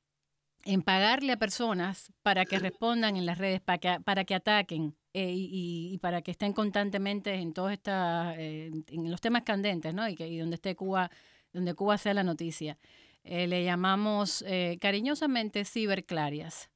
en 0.66 0.82
pagarle 0.82 1.34
a 1.34 1.38
personas 1.38 2.12
para 2.22 2.46
que 2.46 2.60
respondan 2.60 3.16
en 3.16 3.26
las 3.26 3.38
redes, 3.38 3.62
para 3.62 3.78
que, 3.78 4.00
para 4.04 4.26
que 4.26 4.36
ataquen 4.36 4.96
eh, 5.14 5.34
y, 5.34 5.98
para 6.00 6.22
que 6.22 6.32
estén 6.32 6.54
constantemente 6.54 7.34
en 7.34 7.54
todos 7.54 7.72
estas, 7.72 8.36
eh, 8.38 8.72
en 8.88 9.12
los 9.12 9.22
temas 9.22 9.44
candentes, 9.44 9.94
¿no? 9.94 10.08
Y, 10.08 10.16
que, 10.16 10.40
donde 10.40 10.56
esté 10.56 10.76
Cuba, 10.76 11.10
donde 11.52 11.74
Cuba 11.74 11.98
sea 11.98 12.14
la 12.14 12.24
noticia. 12.24 12.78
Eh, 13.24 13.48
le 13.48 13.64
llamamos 13.64 14.44
cariñosamente 14.80 15.66
ciberclarias. 15.66 16.70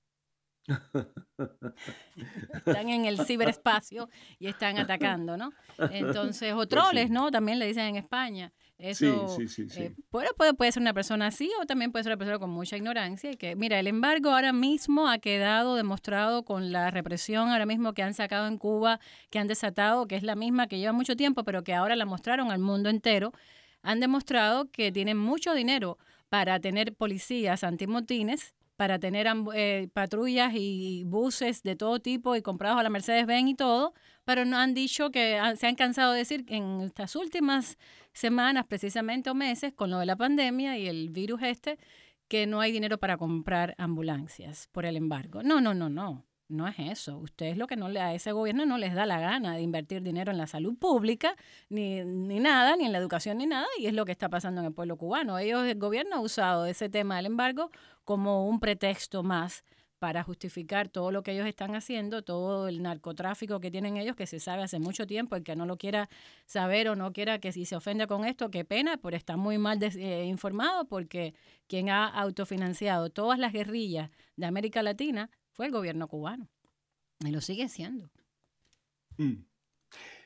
Están 2.53 2.89
en 2.89 3.05
el 3.05 3.19
ciberespacio 3.25 4.09
y 4.39 4.47
están 4.47 4.77
atacando, 4.77 5.37
¿no? 5.37 5.51
Entonces, 5.91 6.53
o 6.53 6.57
pues 6.57 6.69
troles, 6.69 7.09
¿no? 7.09 7.29
También 7.31 7.59
le 7.59 7.67
dicen 7.67 7.85
en 7.85 7.95
España. 7.97 8.51
Eso 8.77 9.29
sí, 9.29 9.47
sí, 9.47 9.69
sí, 9.69 9.83
eh, 9.83 9.95
puede, 10.09 10.33
puede, 10.33 10.71
ser 10.71 10.81
una 10.81 10.93
persona 10.93 11.27
así 11.27 11.49
o 11.61 11.65
también 11.65 11.93
puede 11.93 12.03
ser 12.03 12.11
una 12.11 12.17
persona 12.17 12.39
con 12.39 12.49
mucha 12.49 12.75
ignorancia. 12.75 13.31
Y 13.31 13.37
que, 13.37 13.55
mira, 13.55 13.79
el 13.79 13.87
embargo 13.87 14.31
ahora 14.31 14.51
mismo 14.51 15.07
ha 15.07 15.19
quedado 15.19 15.75
demostrado 15.75 16.43
con 16.43 16.71
la 16.71 16.91
represión 16.91 17.49
ahora 17.49 17.65
mismo 17.65 17.93
que 17.93 18.03
han 18.03 18.13
sacado 18.13 18.47
en 18.47 18.57
Cuba, 18.57 18.99
que 19.29 19.39
han 19.39 19.47
desatado, 19.47 20.07
que 20.07 20.15
es 20.15 20.23
la 20.23 20.35
misma 20.35 20.67
que 20.67 20.77
lleva 20.77 20.91
mucho 20.91 21.15
tiempo, 21.15 21.43
pero 21.43 21.63
que 21.63 21.73
ahora 21.73 21.95
la 21.95 22.05
mostraron 22.05 22.51
al 22.51 22.59
mundo 22.59 22.89
entero. 22.89 23.31
Han 23.81 23.99
demostrado 23.99 24.69
que 24.71 24.91
tienen 24.91 25.17
mucho 25.17 25.53
dinero 25.53 25.97
para 26.27 26.59
tener 26.59 26.93
policías 26.95 27.63
antimotines 27.63 28.55
para 28.75 28.99
tener 28.99 29.27
eh, 29.53 29.87
patrullas 29.93 30.53
y 30.55 31.03
buses 31.05 31.63
de 31.63 31.75
todo 31.75 31.99
tipo 31.99 32.35
y 32.35 32.41
comprados 32.41 32.79
a 32.79 32.83
la 32.83 32.89
Mercedes-Benz 32.89 33.49
y 33.49 33.55
todo, 33.55 33.93
pero 34.25 34.45
no 34.45 34.57
han 34.57 34.73
dicho 34.73 35.11
que 35.11 35.39
se 35.57 35.67
han 35.67 35.75
cansado 35.75 36.11
de 36.11 36.19
decir 36.19 36.45
que 36.45 36.55
en 36.57 36.81
estas 36.81 37.15
últimas 37.15 37.77
semanas, 38.13 38.65
precisamente 38.67 39.29
o 39.29 39.35
meses, 39.35 39.73
con 39.73 39.89
lo 39.91 39.99
de 39.99 40.05
la 40.05 40.15
pandemia 40.15 40.77
y 40.77 40.87
el 40.87 41.09
virus 41.09 41.41
este, 41.43 41.77
que 42.27 42.47
no 42.47 42.59
hay 42.59 42.71
dinero 42.71 42.97
para 42.97 43.17
comprar 43.17 43.75
ambulancias 43.77 44.67
por 44.71 44.85
el 44.85 44.97
embargo. 44.97 45.43
No, 45.43 45.61
no, 45.61 45.73
no, 45.73 45.89
no. 45.89 46.25
No 46.47 46.67
es 46.67 46.75
eso. 46.77 47.17
Ustedes 47.17 47.57
lo 47.57 47.65
que 47.65 47.75
no 47.75 47.89
le 47.89 47.99
a 47.99 48.13
ese 48.13 48.31
gobierno 48.31 48.67
no 48.67 48.77
les 48.77 48.93
da 48.93 49.07
la 49.07 49.19
gana 49.19 49.55
de 49.55 49.63
invertir 49.63 50.03
dinero 50.03 50.31
en 50.31 50.37
la 50.37 50.45
salud 50.45 50.77
pública, 50.77 51.35
ni, 51.69 52.03
ni 52.03 52.39
nada, 52.39 52.75
ni 52.75 52.85
en 52.85 52.91
la 52.91 52.99
educación, 52.99 53.39
ni 53.39 53.47
nada, 53.47 53.65
y 53.79 53.87
es 53.87 53.93
lo 53.93 54.05
que 54.05 54.11
está 54.11 54.29
pasando 54.29 54.61
en 54.61 54.67
el 54.67 54.73
pueblo 54.73 54.95
cubano. 54.95 55.39
Ellos, 55.39 55.65
el 55.65 55.79
gobierno 55.79 56.17
ha 56.17 56.19
usado 56.19 56.67
ese 56.67 56.87
tema 56.87 57.15
del 57.17 57.25
embargo 57.25 57.71
como 58.05 58.47
un 58.47 58.59
pretexto 58.59 59.23
más 59.23 59.63
para 59.99 60.23
justificar 60.23 60.89
todo 60.89 61.11
lo 61.11 61.23
que 61.23 61.31
ellos 61.31 61.47
están 61.47 61.73
haciendo, 61.73 62.21
todo 62.21 62.67
el 62.67 62.83
narcotráfico 62.83 63.59
que 63.59 63.71
tienen 63.71 63.97
ellos, 63.97 64.15
que 64.15 64.27
se 64.27 64.39
sabe 64.39 64.63
hace 64.63 64.77
mucho 64.79 65.07
tiempo, 65.07 65.35
el 65.35 65.43
que 65.43 65.55
no 65.55 65.65
lo 65.65 65.77
quiera 65.77 66.09
saber 66.45 66.89
o 66.89 66.95
no 66.95 67.11
quiera 67.11 67.39
que 67.39 67.51
si 67.51 67.65
se 67.65 67.75
ofende 67.75 68.05
con 68.05 68.25
esto, 68.25 68.51
qué 68.51 68.65
pena, 68.65 68.97
pero 68.97 69.17
está 69.17 69.35
muy 69.37 69.57
mal 69.57 69.81
eh, 69.81 70.25
informado 70.25 70.85
porque 70.85 71.33
quien 71.67 71.89
ha 71.89 72.07
autofinanciado 72.07 73.09
todas 73.09 73.39
las 73.39 73.51
guerrillas 73.51 74.11
de 74.35 74.45
América 74.45 74.83
Latina 74.83 75.29
fue 75.51 75.67
el 75.67 75.71
gobierno 75.71 76.07
cubano. 76.07 76.49
Y 77.25 77.31
lo 77.31 77.41
sigue 77.41 77.69
siendo. 77.69 78.11
Mm. 79.17 79.45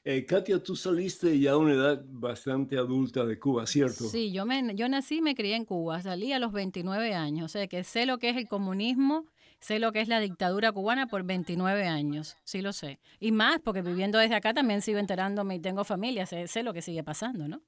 Eh, 0.06 0.26
Katia, 0.26 0.64
tú 0.64 0.76
saliste 0.76 1.38
ya 1.40 1.52
a 1.52 1.58
una 1.58 1.74
edad 1.74 2.02
bastante 2.08 2.78
adulta 2.78 3.26
de 3.26 3.38
Cuba, 3.38 3.68
¿cierto? 3.68 4.06
Sí, 4.06 4.32
yo, 4.32 4.46
me, 4.46 4.74
yo 4.76 4.88
nací 4.88 5.18
y 5.18 5.22
me 5.22 5.36
crié 5.36 5.56
en 5.56 5.66
Cuba, 5.66 6.02
salí 6.02 6.32
a 6.32 6.40
los 6.40 6.54
29 6.54 7.14
años, 7.14 7.46
o 7.46 7.50
sea 7.50 7.68
que 7.68 7.84
sé 7.84 8.06
lo 8.06 8.18
que 8.18 8.30
es 8.30 8.38
el 8.38 8.48
comunismo, 8.48 9.26
sé 9.60 9.78
lo 9.80 9.92
que 9.92 10.00
es 10.00 10.08
la 10.08 10.22
dictadura 10.22 10.72
cubana 10.72 11.08
por 11.08 11.24
29 11.24 11.86
años, 11.86 12.38
sí 12.46 12.62
lo 12.62 12.72
sé. 12.72 13.00
Y 13.20 13.34
más, 13.34 13.60
porque 13.60 13.82
viviendo 13.82 14.18
desde 14.18 14.36
acá 14.36 14.54
también 14.54 14.82
sigo 14.82 15.00
enterándome 15.00 15.56
y 15.56 15.60
tengo 15.60 15.84
familia, 15.84 16.26
sé, 16.26 16.48
sé 16.48 16.64
lo 16.64 16.74
que 16.74 16.82
sigue 16.82 17.04
pasando, 17.04 17.48
¿no? 17.48 17.62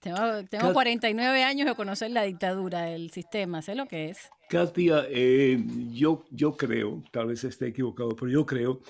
tengo, 0.00 0.44
tengo 0.48 0.72
49 0.72 1.42
años 1.42 1.68
de 1.68 1.74
conocer 1.74 2.12
la 2.12 2.22
dictadura, 2.22 2.88
el 2.88 3.10
sistema, 3.10 3.62
sé 3.62 3.74
lo 3.74 3.86
que 3.86 4.10
es. 4.10 4.30
Katia, 4.48 5.06
eh, 5.08 5.58
yo, 5.92 6.24
yo 6.30 6.56
creo, 6.56 7.02
tal 7.10 7.26
vez 7.26 7.42
esté 7.42 7.68
equivocado, 7.68 8.10
pero 8.10 8.30
yo 8.30 8.46
creo 8.46 8.80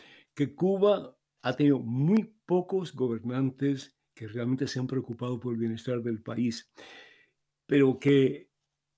que 0.43 0.55
Cuba 0.57 1.17
ha 1.43 1.53
tenido 1.55 1.79
muy 1.79 2.35
pocos 2.47 2.95
gobernantes 2.95 3.97
que 4.15 4.27
realmente 4.27 4.67
se 4.67 4.81
han 4.81 4.89
preocupado 4.89 5.39
por 5.39 5.53
el 5.55 5.61
bienestar 5.61 6.03
del 6.03 6.21
país, 6.21 6.71
pero 7.67 7.99
que 8.01 8.51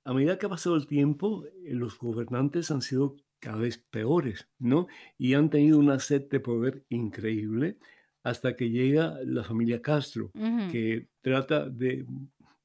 a 0.06 0.14
medida 0.14 0.38
que 0.38 0.46
ha 0.46 0.48
pasado 0.48 0.76
el 0.76 0.86
tiempo, 0.86 1.44
eh, 1.44 1.74
los 1.74 1.98
gobernantes 1.98 2.70
han 2.70 2.80
sido 2.80 3.16
cada 3.40 3.58
vez 3.58 3.76
peores, 3.78 4.48
¿no? 4.58 4.86
Y 5.18 5.34
han 5.34 5.50
tenido 5.50 5.78
una 5.78 5.98
sed 5.98 6.28
de 6.30 6.40
poder 6.40 6.84
increíble 6.88 7.78
hasta 8.22 8.56
que 8.56 8.70
llega 8.70 9.18
la 9.24 9.44
familia 9.44 9.82
Castro, 9.82 10.30
que 10.72 11.08
trata 11.20 11.68
de 11.68 12.06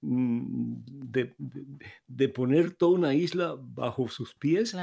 Mm, 0.02 0.76
de, 0.86 1.36
de, 2.08 2.30
poner 2.30 2.72
toda 2.72 2.98
una 2.98 3.14
isla 3.14 3.58
bajo 3.60 4.08
sus 4.08 4.34
pies. 4.34 4.76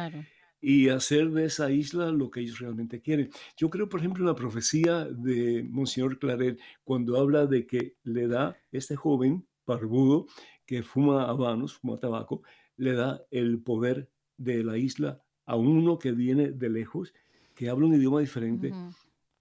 Y 0.61 0.89
hacer 0.89 1.31
de 1.31 1.45
esa 1.45 1.71
isla 1.71 2.11
lo 2.11 2.31
que 2.31 2.41
ellos 2.41 2.59
realmente 2.59 3.01
quieren. 3.01 3.31
Yo 3.57 3.71
creo, 3.71 3.89
por 3.89 4.01
ejemplo, 4.01 4.23
en 4.23 4.29
la 4.29 4.35
profecía 4.35 5.05
de 5.05 5.67
Monseñor 5.69 6.19
Claret, 6.19 6.59
cuando 6.85 7.19
habla 7.19 7.47
de 7.47 7.67
que 7.67 7.97
le 8.03 8.27
da 8.27 8.57
este 8.73 8.97
joven 8.97 9.47
barbudo 9.67 10.27
que 10.65 10.83
fuma 10.83 11.29
habanos, 11.29 11.75
fuma 11.75 11.99
tabaco, 11.99 12.43
le 12.77 12.95
da 12.95 13.23
el 13.31 13.61
poder 13.61 14.11
de 14.37 14.65
la 14.65 14.77
isla 14.77 15.23
a 15.45 15.57
uno 15.57 15.99
que 15.99 16.13
viene 16.13 16.51
de 16.51 16.69
lejos, 16.69 17.15
que 17.55 17.69
habla 17.69 17.87
un 17.87 17.95
idioma 17.95 18.21
diferente. 18.21 18.73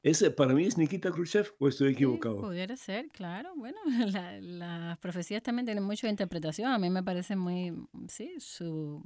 ¿Ese 0.05 0.29
para 0.29 0.53
mí 0.53 0.67
es 0.67 0.77
Nikita 0.77 1.09
Khrushchev 1.09 1.47
o 1.57 1.67
estoy 1.67 1.93
equivocado? 1.93 2.39
pudiera 2.39 2.77
ser, 2.77 3.09
claro. 3.09 3.53
Bueno, 3.55 3.79
las 4.39 4.99
profecías 4.99 5.41
también 5.41 5.65
tienen 5.65 5.83
mucha 5.83 6.07
interpretación. 6.07 6.71
A 6.71 6.77
mí 6.77 6.91
me 6.91 7.01
parece 7.01 7.35
muy, 7.35 7.73
sí, 8.07 8.35
su 8.37 9.01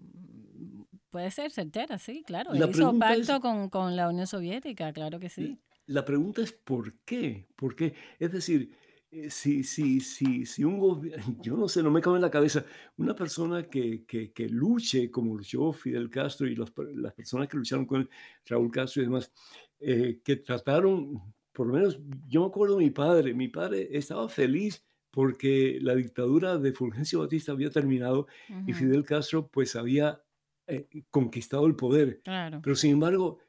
puede 1.10 1.32
ser 1.32 1.52
certera, 1.52 1.98
sí, 1.98 2.22
claro. 2.28 2.54
La 2.54 2.68
hizo 2.68 3.00
pacto 3.00 3.40
con, 3.40 3.70
con, 3.70 3.96
la 3.96 4.10
Unión 4.10 4.28
Soviética, 4.28 4.92
claro 4.92 5.22
que 5.22 5.30
sí. 5.30 5.58
La 5.86 6.04
pregunta 6.04 6.42
es 6.42 6.52
¿por 6.52 6.94
qué? 7.06 7.48
¿Por 7.56 7.78
qué? 7.78 7.94
Es 8.20 8.34
decir, 8.34 8.70
eh, 9.10 9.30
si, 9.30 9.64
si, 9.64 10.02
si, 10.02 10.46
si 10.46 10.64
un 10.66 10.78
gobierno, 10.78 11.24
yo 11.42 11.56
no 11.56 11.70
sé, 11.70 11.82
no 11.82 11.92
me 11.92 12.02
cabe 12.02 12.18
en 12.18 12.24
la 12.24 12.30
cabeza, 12.30 12.66
una 12.98 13.16
persona 13.16 13.64
que, 13.64 14.04
que, 14.06 14.34
que 14.34 14.50
luche 14.50 15.10
como 15.10 15.36
luchó 15.36 15.72
Fidel 15.72 16.10
Castro 16.10 16.46
y 16.46 16.56
las 16.56 16.72
personas 17.14 17.48
que 17.48 17.56
lucharon 17.56 17.86
con 17.86 18.10
Raúl 18.46 18.70
Castro 18.70 19.02
y 19.02 19.06
demás, 19.06 19.32
eh, 19.80 20.22
que 20.24 20.38
trataron, 20.38 21.22
por 21.52 21.68
lo 21.68 21.74
menos 21.74 22.00
yo 22.28 22.42
me 22.42 22.48
acuerdo 22.48 22.78
de 22.78 22.84
mi 22.86 22.92
padre, 22.92 23.34
mi 23.34 23.48
padre 23.48 23.90
estaba 23.92 24.30
feliz 24.30 24.84
porque 25.12 25.80
la 25.82 25.96
dictadura 25.96 26.58
de 26.58 26.72
Fulgencio 26.72 27.20
Batista 27.20 27.52
había 27.52 27.72
terminado 27.72 28.28
y 28.68 28.74
Fidel 28.74 29.04
Castro 29.04 29.48
pues 29.48 29.76
había 29.76 30.22
eh, 30.68 30.88
conquistado 31.10 31.66
el 31.66 31.76
poder. 31.76 32.22
Pero 32.62 32.76
sin 32.76 32.92
embargo, 32.92 33.40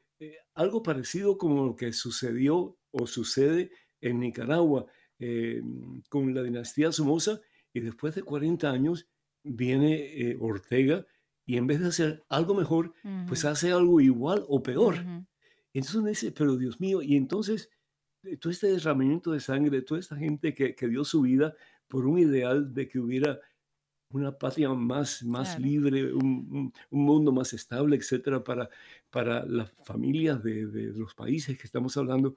algo 0.55 0.83
parecido 0.83 1.37
como 1.37 1.65
lo 1.65 1.75
que 1.75 1.93
sucedió 1.93 2.77
o 2.91 3.07
sucede 3.07 3.71
en 4.01 4.19
Nicaragua, 4.19 4.87
eh, 5.19 5.61
con 6.09 6.33
la 6.33 6.41
dinastía 6.41 6.91
Somoza 6.91 7.41
y 7.73 7.79
después 7.81 8.15
de 8.15 8.23
40 8.23 8.71
años 8.71 9.07
viene 9.43 9.93
eh, 10.19 10.37
Ortega 10.39 11.05
y 11.45 11.57
en 11.57 11.67
vez 11.67 11.79
de 11.79 11.87
hacer 11.87 12.23
algo 12.27 12.55
mejor, 12.55 12.93
pues 13.27 13.45
hace 13.45 13.71
algo 13.71 14.01
igual 14.01 14.43
o 14.47 14.63
peor. 14.63 14.97
Entonces 15.73 15.95
uno 15.95 16.09
dice, 16.09 16.31
pero 16.31 16.57
Dios 16.57 16.79
mío, 16.79 17.01
y 17.01 17.15
entonces 17.15 17.69
eh, 18.23 18.37
todo 18.37 18.51
este 18.51 18.67
derramamiento 18.67 19.31
de 19.31 19.39
sangre, 19.39 19.81
toda 19.81 19.99
esta 19.99 20.15
gente 20.15 20.53
que, 20.53 20.75
que 20.75 20.87
dio 20.87 21.03
su 21.03 21.21
vida 21.21 21.55
por 21.87 22.05
un 22.05 22.19
ideal 22.19 22.73
de 22.73 22.87
que 22.87 22.99
hubiera 22.99 23.39
una 24.09 24.37
patria 24.37 24.69
más, 24.69 25.23
más 25.23 25.59
libre, 25.59 26.13
un, 26.13 26.73
un, 26.89 27.05
mundo 27.05 27.31
más 27.31 27.53
estable, 27.53 27.95
etcétera, 27.95 28.43
para, 28.43 28.69
para 29.09 29.45
las 29.45 29.71
familias 29.85 30.43
de, 30.43 30.67
de, 30.67 30.87
los 30.93 31.15
países 31.15 31.57
que 31.57 31.63
estamos 31.63 31.95
hablando. 31.97 32.35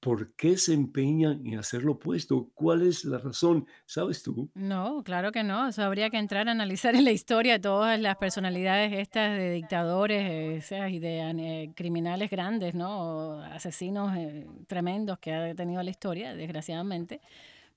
¿Por 0.00 0.32
qué 0.34 0.56
se 0.56 0.74
empeñan 0.74 1.44
en 1.44 1.58
hacer 1.58 1.82
lo 1.82 1.92
opuesto? 1.92 2.50
¿Cuál 2.54 2.82
es 2.82 3.04
la 3.04 3.18
razón? 3.18 3.66
¿Sabes 3.84 4.22
tú? 4.22 4.48
No, 4.54 5.02
claro 5.02 5.32
que 5.32 5.42
no. 5.42 5.68
Eso 5.68 5.82
habría 5.82 6.08
que 6.08 6.18
entrar 6.18 6.48
a 6.48 6.52
analizar 6.52 6.94
en 6.94 7.04
la 7.04 7.10
historia 7.10 7.60
todas 7.60 7.98
las 8.00 8.16
personalidades 8.16 8.92
estas 8.92 9.36
de 9.36 9.50
dictadores 9.50 10.70
eh, 10.70 10.90
y 10.90 10.98
de 11.00 11.18
eh, 11.20 11.72
criminales 11.74 12.30
grandes, 12.30 12.74
¿no? 12.74 13.40
asesinos 13.40 14.16
eh, 14.16 14.46
tremendos 14.68 15.18
que 15.18 15.34
ha 15.34 15.54
tenido 15.56 15.82
la 15.82 15.90
historia, 15.90 16.32
desgraciadamente. 16.32 17.20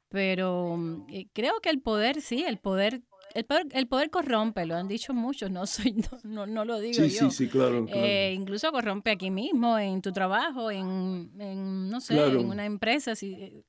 Pero 0.10 0.78
mm, 0.78 1.08
creo 1.34 1.60
que 1.60 1.70
el 1.70 1.82
poder, 1.82 2.22
sí, 2.22 2.44
el 2.44 2.60
poder 2.60 3.02
el 3.34 3.46
poder, 3.46 3.68
el 3.72 3.88
poder 3.88 4.10
corrompe, 4.10 4.66
lo 4.66 4.76
han 4.76 4.88
dicho 4.88 5.14
muchos, 5.14 5.52
no 5.52 5.66
soy 5.66 5.96
no, 6.24 6.46
no, 6.46 6.66
lo 6.66 6.80
digo 6.80 7.04
yo. 7.04 7.30
Sí, 7.30 7.46
sí, 7.46 7.48
claro, 7.48 7.86
eh, 7.90 8.34
incluso 8.36 8.72
corrompe 8.72 9.12
aquí 9.12 9.32
mismo, 9.32 9.78
en 9.78 10.02
tu 10.02 10.12
trabajo, 10.12 10.72
en, 10.72 11.32
en 11.40 11.90
no 11.90 12.02
sé, 12.02 12.18
en 12.18 12.46
una 12.46 12.66
empresa. 12.66 13.16
Si, 13.16 13.34
eh, 13.34 13.64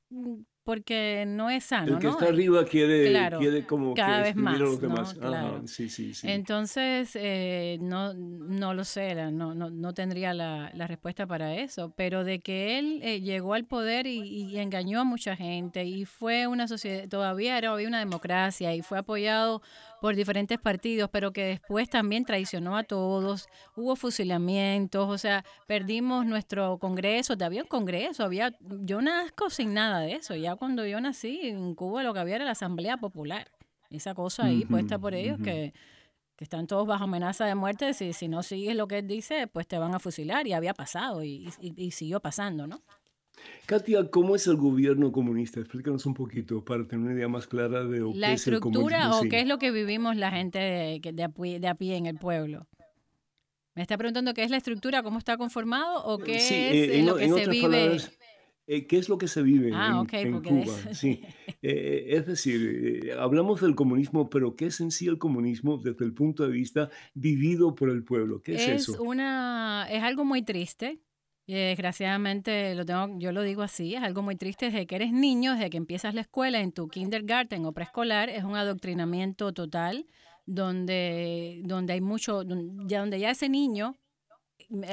porque 0.65 1.25
no 1.27 1.51
es 1.51 1.65
sano. 1.65 1.95
El 1.95 1.99
que 1.99 2.09
está 2.09 2.27
arriba 2.27 2.65
quiere, 2.65 3.13
quiere 3.39 3.67
como 3.67 3.95
cada 3.95 4.19
que 4.19 4.23
vez 4.29 4.37
más, 4.37 4.55
a 4.55 4.59
los 4.59 4.81
demás. 4.81 5.17
sí, 5.67 5.89
sí, 5.89 6.15
sí. 6.15 6.29
Entonces, 6.31 7.11
eh, 7.15 7.79
no, 7.81 8.15
no 8.15 8.75
lo 8.75 8.85
sé, 8.85 9.15
no, 9.33 9.55
no, 9.55 9.71
no 9.71 9.95
tendría 9.95 10.35
la, 10.35 10.71
la, 10.75 10.87
respuesta 10.87 11.27
para 11.27 11.57
eso, 11.57 11.93
pero 11.97 12.23
de 12.23 12.41
que 12.41 12.79
él 12.79 13.01
eh, 13.03 13.21
llegó 13.21 13.55
al 13.55 13.65
poder 13.65 14.07
y, 14.07 14.21
y, 14.21 14.59
engañó 14.59 15.01
a 15.01 15.05
mucha 15.05 15.35
gente 15.37 15.85
y 15.85 16.05
fue 16.05 16.47
una 16.47 16.69
sociedad, 16.69 17.09
todavía 17.09 17.59
era 17.59 17.73
había 17.73 17.89
una 17.89 17.99
democracia 17.99 18.75
y 18.75 18.83
fue 18.83 18.99
apoyado 18.99 19.63
por 20.03 20.17
diferentes 20.17 20.59
partidos, 20.59 21.09
pero 21.13 21.33
que 21.33 21.45
después 21.45 21.89
también 21.89 22.25
traicionó 22.25 22.77
a 22.77 22.83
todos, 22.83 23.47
hubo 23.77 23.95
fusilamientos, 23.95 25.09
o 25.09 25.17
sea, 25.17 25.45
perdimos 25.69 26.27
nuestro 26.27 26.77
congreso, 26.79 27.37
había 27.41 27.63
un 27.63 27.69
congreso, 27.69 28.25
había, 28.25 28.53
yo 28.81 29.01
nazco 29.01 29.49
sin 29.49 29.75
nada 29.75 30.01
de 30.01 30.15
eso, 30.15 30.35
ya 30.35 30.57
cuando 30.57 30.85
yo 30.85 31.01
nací 31.01 31.43
en 31.45 31.77
Cuba 31.77 32.03
lo 32.03 32.13
que 32.13 32.19
había 32.19 32.35
era 32.35 32.45
la 32.45 32.51
Asamblea 32.51 32.97
Popular, 32.97 33.47
esa 33.91 34.13
cosa 34.13 34.47
ahí 34.47 34.65
puesta 34.65 34.99
por 34.99 35.15
ellos 35.15 35.39
que 35.39 35.73
que 36.35 36.45
están 36.45 36.67
todos 36.67 36.87
bajo 36.87 37.05
amenaza 37.05 37.45
de 37.45 37.55
muerte, 37.55 37.95
si, 37.95 38.13
si 38.15 38.27
no 38.27 38.43
sigues 38.43 38.75
lo 38.75 38.89
que 38.89 38.99
él 38.99 39.07
dice, 39.07 39.47
pues 39.47 39.69
te 39.69 39.79
van 39.79 39.95
a 39.95 40.01
fusilar, 40.01 40.47
y 40.49 40.55
había 40.55 40.75
pasado, 40.75 41.23
y, 41.23 41.49
y 41.61 41.91
siguió 41.93 42.19
pasando, 42.19 42.67
¿no? 42.67 42.83
Katia, 43.67 44.11
¿cómo 44.11 44.35
es 44.35 44.47
el 44.47 44.57
gobierno 44.57 45.13
comunista? 45.13 45.61
Explícanos 45.61 46.05
un 46.07 46.15
poquito 46.15 46.65
para 46.65 46.87
tener 46.87 47.07
una 47.07 47.15
idea 47.15 47.29
más 47.29 47.47
clara 47.47 47.85
de 47.85 48.01
lo 48.01 48.13
¿La 48.15 48.33
estructura 48.33 49.17
o 49.17 49.23
qué 49.23 49.41
es 49.41 49.47
lo 49.47 49.59
que 49.59 49.71
vivimos 49.71 50.17
la 50.17 50.31
gente 50.31 50.59
de, 50.59 51.01
de, 51.01 51.69
a, 51.69 51.75
pie, 51.75 51.97
en 51.97 52.07
el 52.07 52.17
pueblo? 52.17 52.67
¿Me 53.75 53.83
está 53.83 53.97
preguntando 53.97 54.35
qué 54.35 54.43
es 54.43 54.51
la 54.51 54.59
estructura, 54.59 55.03
cómo 55.03 55.19
está 55.19 55.37
conformado 55.37 56.05
o 56.05 56.19
qué 56.19 56.37
es 56.37 57.05
lo 57.05 57.17
que 57.17 57.29
se 57.29 57.49
vive? 57.49 57.99
¿Qué 58.67 58.99
es 58.99 59.09
lo 59.09 59.19
que 59.19 59.29
se 59.29 59.43
vive 59.43 59.69
en, 59.69 60.43
Cuba? 60.43 60.95
Sí. 60.95 61.23
Eh, 61.65 62.17
es 62.17 62.27
decir, 62.27 63.05
eh, 63.05 63.13
hablamos 63.13 63.61
del 63.61 63.77
comunismo, 63.77 64.29
pero 64.29 64.57
¿qué 64.57 64.67
es 64.67 64.81
en 64.81 64.91
sí 64.91 65.07
el 65.07 65.19
comunismo 65.19 65.79
desde 65.79 66.05
el 66.05 66.13
punto 66.13 66.43
de 66.43 66.51
vista 66.51 66.91
vivido 67.15 67.77
por 67.77 67.89
el 67.89 68.03
pueblo? 68.03 68.43
¿Qué 68.43 68.57
es, 68.57 68.63
es 68.63 68.89
eso? 68.89 69.01
Una, 69.01 69.87
es 69.89 70.03
algo 70.03 70.25
muy 70.25 70.43
triste 70.43 71.01
y 71.53 71.55
desgraciadamente, 71.55 72.75
lo 72.75 72.87
tengo, 72.87 73.19
yo 73.19 73.31
lo 73.31 73.43
digo 73.43 73.61
así, 73.61 73.95
es 73.95 74.03
algo 74.03 74.23
muy 74.23 74.37
triste 74.37 74.71
desde 74.71 74.87
que 74.87 74.97
eres 74.97 75.13
niño, 75.13 75.53
desde 75.53 75.69
que 75.69 75.77
empiezas 75.77 76.15
la 76.15 76.23
escuela, 76.23 76.61
en 76.61 76.73
tu 76.73 76.89
kindergarten 76.89 77.67
o 77.67 77.73
preescolar, 77.73 78.31
es 78.31 78.43
un 78.43 78.57
adoctrinamiento 78.57 79.53
total 79.53 80.07
donde, 80.47 81.61
donde 81.65 81.93
hay 81.93 82.01
mucho, 82.01 82.43
ya 82.87 83.01
donde 83.01 83.21
ya 83.21 83.31
ese 83.31 83.51
niño, 83.51 83.99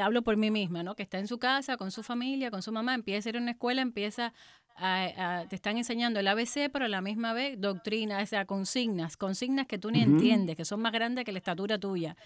hablo 0.02 0.22
por 0.22 0.36
mí 0.36 0.52
misma, 0.52 0.84
¿no? 0.84 0.96
que 0.96 1.04
está 1.04 1.18
en 1.18 1.30
su 1.30 1.40
casa, 1.40 1.78
con 1.78 1.92
su 1.92 2.04
familia, 2.04 2.52
con 2.52 2.62
su 2.62 2.74
mamá, 2.74 2.94
empieza 2.94 3.30
a 3.30 3.32
ir 3.32 3.38
a 3.38 3.40
una 3.40 3.52
escuela, 3.52 3.82
empieza 3.82 4.34
a, 4.76 5.46
te 5.50 5.56
están 5.56 5.78
enseñando 5.78 6.20
el 6.20 6.28
ABC, 6.28 6.70
pero 6.74 6.84
a 6.84 6.90
la 6.90 7.00
misma 7.00 7.32
vez 7.32 7.56
doctrina, 7.58 8.22
o 8.22 8.26
sea, 8.26 8.44
consignas, 8.44 9.16
consignas 9.16 9.66
que 9.66 9.78
tú 9.78 9.92
ni 9.92 10.02
entiendes, 10.02 10.58
que 10.58 10.66
son 10.66 10.82
más 10.82 10.92
grandes 10.92 11.24
que 11.24 11.32
la 11.32 11.38
estatura 11.38 11.78
tuya. 11.78 12.18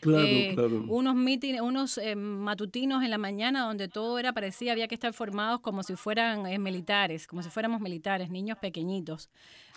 Claro, 0.00 0.24
eh, 0.24 0.56
Unos 0.88 1.14
mítines, 1.14 1.60
unos 1.60 1.98
eh, 1.98 2.16
matutinos 2.16 3.04
en 3.04 3.10
la 3.10 3.18
mañana 3.18 3.64
donde 3.64 3.88
todo 3.88 4.18
era 4.18 4.32
parecido, 4.32 4.72
había 4.72 4.88
que 4.88 4.94
estar 4.94 5.12
formados 5.12 5.60
como 5.60 5.82
si 5.82 5.94
fueran 5.94 6.46
eh, 6.46 6.58
militares, 6.58 7.26
como 7.26 7.42
si 7.42 7.50
fuéramos 7.50 7.80
militares, 7.80 8.30
niños 8.30 8.58
pequeñitos. 8.58 9.30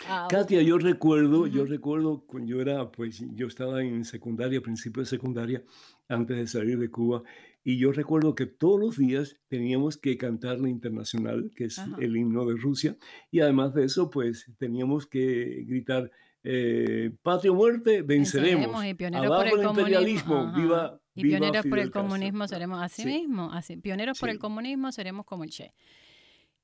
Ah, 0.08 0.26
Katia, 0.30 0.62
yo 0.62 0.78
recuerdo, 0.78 1.46
yo 1.46 1.64
recuerdo 1.66 2.24
cuando 2.26 2.48
yo 2.48 2.60
era, 2.60 2.90
pues 2.90 3.22
yo 3.34 3.46
estaba 3.46 3.82
en 3.82 4.04
secundaria, 4.04 4.60
principio 4.60 5.02
de 5.02 5.06
secundaria, 5.06 5.62
antes 6.08 6.36
de 6.36 6.46
salir 6.46 6.78
de 6.78 6.90
Cuba, 6.90 7.22
y 7.62 7.78
yo 7.78 7.92
recuerdo 7.92 8.34
que 8.34 8.46
todos 8.46 8.80
los 8.80 8.98
días 8.98 9.36
teníamos 9.48 9.96
que 9.96 10.16
cantar 10.18 10.60
la 10.60 10.68
internacional, 10.68 11.50
que 11.54 11.64
es 11.64 11.80
el 11.98 12.16
himno 12.16 12.44
de 12.44 12.56
Rusia, 12.56 12.96
y 13.30 13.40
además 13.40 13.74
de 13.74 13.84
eso, 13.84 14.10
pues 14.10 14.50
teníamos 14.58 15.06
que 15.06 15.64
gritar 15.66 16.10
eh, 16.44 17.10
patria 17.22 17.50
o 17.50 17.54
muerte, 17.54 18.02
venceremos. 18.02 18.84
y 18.84 18.94
pioneros 18.94 19.34
por 19.34 19.46
el, 19.46 19.66
imperialismo, 19.66 20.52
viva, 20.52 21.00
y 21.14 21.22
pioneros 21.22 21.64
por 21.66 21.78
el 21.78 21.90
comunismo 21.90 22.46
seremos 22.46 22.82
así 22.82 23.06
mismo, 23.06 23.50
así, 23.52 23.76
pioneros 23.78 24.18
por 24.18 24.28
el 24.28 24.38
comunismo 24.38 24.92
seremos 24.92 25.24
como 25.24 25.44
el 25.44 25.50
Che. 25.50 25.72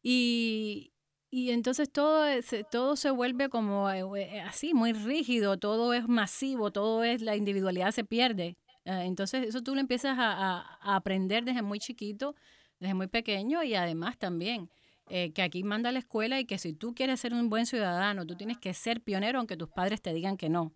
Y, 0.02 0.92
y 1.30 1.50
entonces 1.50 1.90
todo, 1.90 2.26
todo 2.70 2.96
se 2.96 3.10
vuelve 3.10 3.48
como 3.48 3.90
eh, 3.90 4.02
eh, 4.16 4.40
así, 4.40 4.74
muy 4.74 4.92
rígido, 4.92 5.58
todo 5.58 5.94
es 5.94 6.08
masivo, 6.08 6.70
todo 6.70 7.02
es, 7.02 7.22
la 7.22 7.36
individualidad 7.36 7.92
se 7.92 8.04
pierde. 8.04 8.58
Eh, 8.84 9.02
entonces 9.04 9.46
eso 9.46 9.62
tú 9.62 9.74
lo 9.74 9.80
empiezas 9.80 10.18
a, 10.18 10.78
a 10.80 10.96
aprender 10.96 11.44
desde 11.44 11.62
muy 11.62 11.78
chiquito, 11.78 12.34
desde 12.80 12.94
muy 12.94 13.06
pequeño 13.06 13.62
y 13.62 13.74
además 13.74 14.18
también 14.18 14.68
eh, 15.08 15.32
que 15.32 15.42
aquí 15.42 15.64
manda 15.64 15.90
la 15.90 15.98
escuela 15.98 16.38
y 16.38 16.44
que 16.44 16.58
si 16.58 16.72
tú 16.72 16.94
quieres 16.94 17.20
ser 17.20 17.34
un 17.34 17.50
buen 17.50 17.66
ciudadano, 17.66 18.26
tú 18.26 18.36
tienes 18.36 18.58
que 18.58 18.74
ser 18.74 19.00
pionero 19.00 19.38
aunque 19.38 19.56
tus 19.56 19.68
padres 19.68 20.00
te 20.00 20.12
digan 20.12 20.36
que 20.36 20.48
no. 20.48 20.72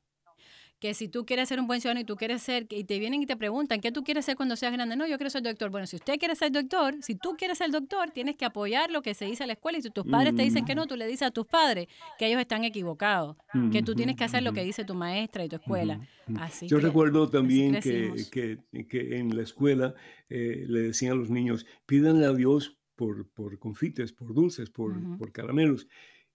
que 0.80 0.92
si 0.92 1.08
tú 1.08 1.24
quieres 1.24 1.48
ser 1.48 1.60
un 1.60 1.66
buen 1.66 1.80
ciudadano 1.80 2.00
y 2.00 2.04
tú 2.04 2.16
quieres 2.16 2.42
ser, 2.42 2.66
y 2.68 2.84
te 2.84 2.98
vienen 2.98 3.22
y 3.22 3.26
te 3.26 3.36
preguntan, 3.36 3.80
¿qué 3.80 3.90
tú 3.92 4.02
quieres 4.02 4.24
ser 4.24 4.36
cuando 4.36 4.56
seas 4.56 4.72
grande? 4.72 4.96
No, 4.96 5.06
yo 5.06 5.16
quiero 5.16 5.30
ser 5.30 5.42
doctor. 5.42 5.70
Bueno, 5.70 5.86
si 5.86 5.96
usted 5.96 6.18
quiere 6.18 6.34
ser 6.34 6.52
doctor, 6.52 6.96
si 7.00 7.14
tú 7.14 7.36
quieres 7.38 7.58
ser 7.58 7.70
doctor, 7.70 8.10
tienes 8.10 8.36
que 8.36 8.44
apoyar 8.44 8.90
lo 8.90 9.00
que 9.00 9.14
se 9.14 9.24
dice 9.24 9.44
a 9.44 9.46
la 9.46 9.54
escuela 9.54 9.78
y 9.78 9.82
si 9.82 9.90
tus 9.90 10.04
padres 10.04 10.34
te 10.34 10.42
dicen 10.42 10.64
que 10.64 10.74
no, 10.74 10.86
tú 10.86 10.96
le 10.96 11.06
dices 11.06 11.28
a 11.28 11.30
tus 11.30 11.46
padres 11.46 11.86
que 12.18 12.26
ellos 12.26 12.40
están 12.40 12.64
equivocados, 12.64 13.36
que 13.72 13.82
tú 13.82 13.94
tienes 13.94 14.16
que 14.16 14.24
hacer 14.24 14.42
lo 14.42 14.52
que 14.52 14.64
dice 14.64 14.84
tu 14.84 14.94
maestra 14.94 15.44
y 15.44 15.48
tu 15.48 15.56
escuela. 15.56 16.00
Así 16.38 16.66
yo 16.66 16.78
recuerdo 16.78 17.30
también 17.30 17.80
que, 17.80 18.58
que, 18.88 19.18
en 19.18 19.36
la 19.36 19.42
escuela 19.42 19.94
eh, 20.28 20.64
le 20.66 20.80
decían 20.80 21.12
a 21.12 21.14
los 21.14 21.30
niños, 21.30 21.66
pídanle 21.86 22.26
a 22.26 22.32
Dios 22.32 22.76
por, 22.97 23.28
por 23.28 23.59
confites, 23.59 24.12
por 24.12 24.34
dulces, 24.34 24.70
por, 24.70 24.95
por 25.18 25.32
caramelos, 25.32 25.88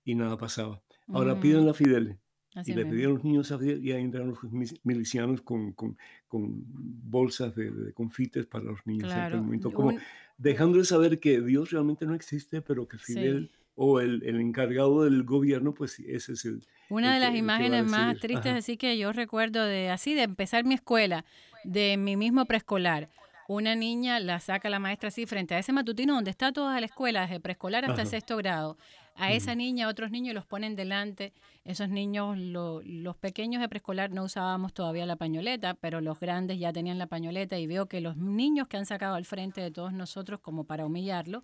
y 0.03 0.15
nada 0.15 0.37
pasaba. 0.37 0.81
Ahora 1.07 1.39
pídanle 1.39 1.71
a 1.71 1.73
Fidel 1.73 2.19
y 2.65 2.73
le 2.73 2.85
pedían 2.85 3.11
a 3.11 3.13
los 3.13 3.23
niños 3.23 3.51
a 3.51 3.59
y 3.63 3.91
ahí 3.91 4.01
entraron 4.01 4.29
los 4.29 4.39
milicianos 4.83 5.41
con, 5.41 5.73
con, 5.73 5.97
con 6.27 6.63
bolsas 6.65 7.55
de, 7.55 7.71
de, 7.71 7.93
confites 7.93 8.45
para 8.47 8.65
los 8.65 8.79
niños 8.85 9.11
en 9.11 9.19
aquel 9.19 9.41
momento, 9.41 9.71
como 9.71 9.97
dejándoles 10.37 10.87
saber 10.87 11.19
que 11.19 11.41
Dios 11.41 11.71
realmente 11.71 12.05
no 12.05 12.15
existe, 12.15 12.61
pero 12.61 12.87
que 12.87 12.97
Fidel 12.97 13.51
o 13.75 14.01
el, 14.01 14.23
el, 14.23 14.41
encargado 14.41 15.05
del 15.05 15.23
gobierno, 15.23 15.73
pues 15.73 15.99
ese 15.99 16.33
es 16.33 16.43
el... 16.43 16.61
Una 16.89 17.13
de 17.13 17.21
las 17.21 17.33
imágenes 17.33 17.85
más 17.85 18.17
tristes 18.19 18.53
así 18.53 18.75
que 18.75 18.97
yo 18.97 19.13
recuerdo 19.13 19.63
de 19.63 19.89
así, 19.89 20.15
de 20.15 20.23
empezar 20.23 20.65
mi 20.65 20.73
escuela, 20.73 21.23
de 21.63 21.95
mi 21.97 22.17
mismo 22.17 22.45
preescolar. 22.45 23.09
Una 23.49 23.73
niña 23.73 24.19
la 24.19 24.39
saca 24.39 24.69
la 24.69 24.77
maestra 24.77 25.07
así 25.07 25.25
frente 25.25 25.55
a 25.55 25.57
ese 25.57 25.73
matutino 25.73 26.13
donde 26.13 26.29
está 26.29 26.51
toda 26.51 26.79
la 26.79 26.85
escuela, 26.85 27.21
desde 27.21 27.39
preescolar 27.39 27.83
hasta 27.83 28.05
sexto 28.05 28.37
grado 28.37 28.77
a 29.15 29.31
esa 29.31 29.55
niña, 29.55 29.87
a 29.87 29.89
otros 29.89 30.11
niños 30.11 30.35
los 30.35 30.45
ponen 30.45 30.75
delante. 30.75 31.33
Esos 31.65 31.89
niños, 31.89 32.37
los 32.37 33.17
pequeños 33.17 33.59
de 33.59 33.67
preescolar 33.67 34.11
no 34.11 34.23
usábamos 34.23 34.71
todavía 34.75 35.07
la 35.07 35.15
pañoleta, 35.15 35.73
pero 35.73 35.99
los 35.99 36.19
grandes 36.19 36.59
ya 36.59 36.71
tenían 36.71 36.99
la 36.99 37.07
pañoleta 37.07 37.57
y 37.57 37.65
veo 37.65 37.87
que 37.87 38.01
los 38.01 38.17
niños 38.17 38.67
que 38.67 38.77
han 38.77 38.85
sacado 38.85 39.15
al 39.15 39.25
frente 39.25 39.61
de 39.61 39.71
todos 39.71 39.93
nosotros 39.93 40.41
como 40.41 40.65
para 40.65 40.85
humillarlo, 40.85 41.43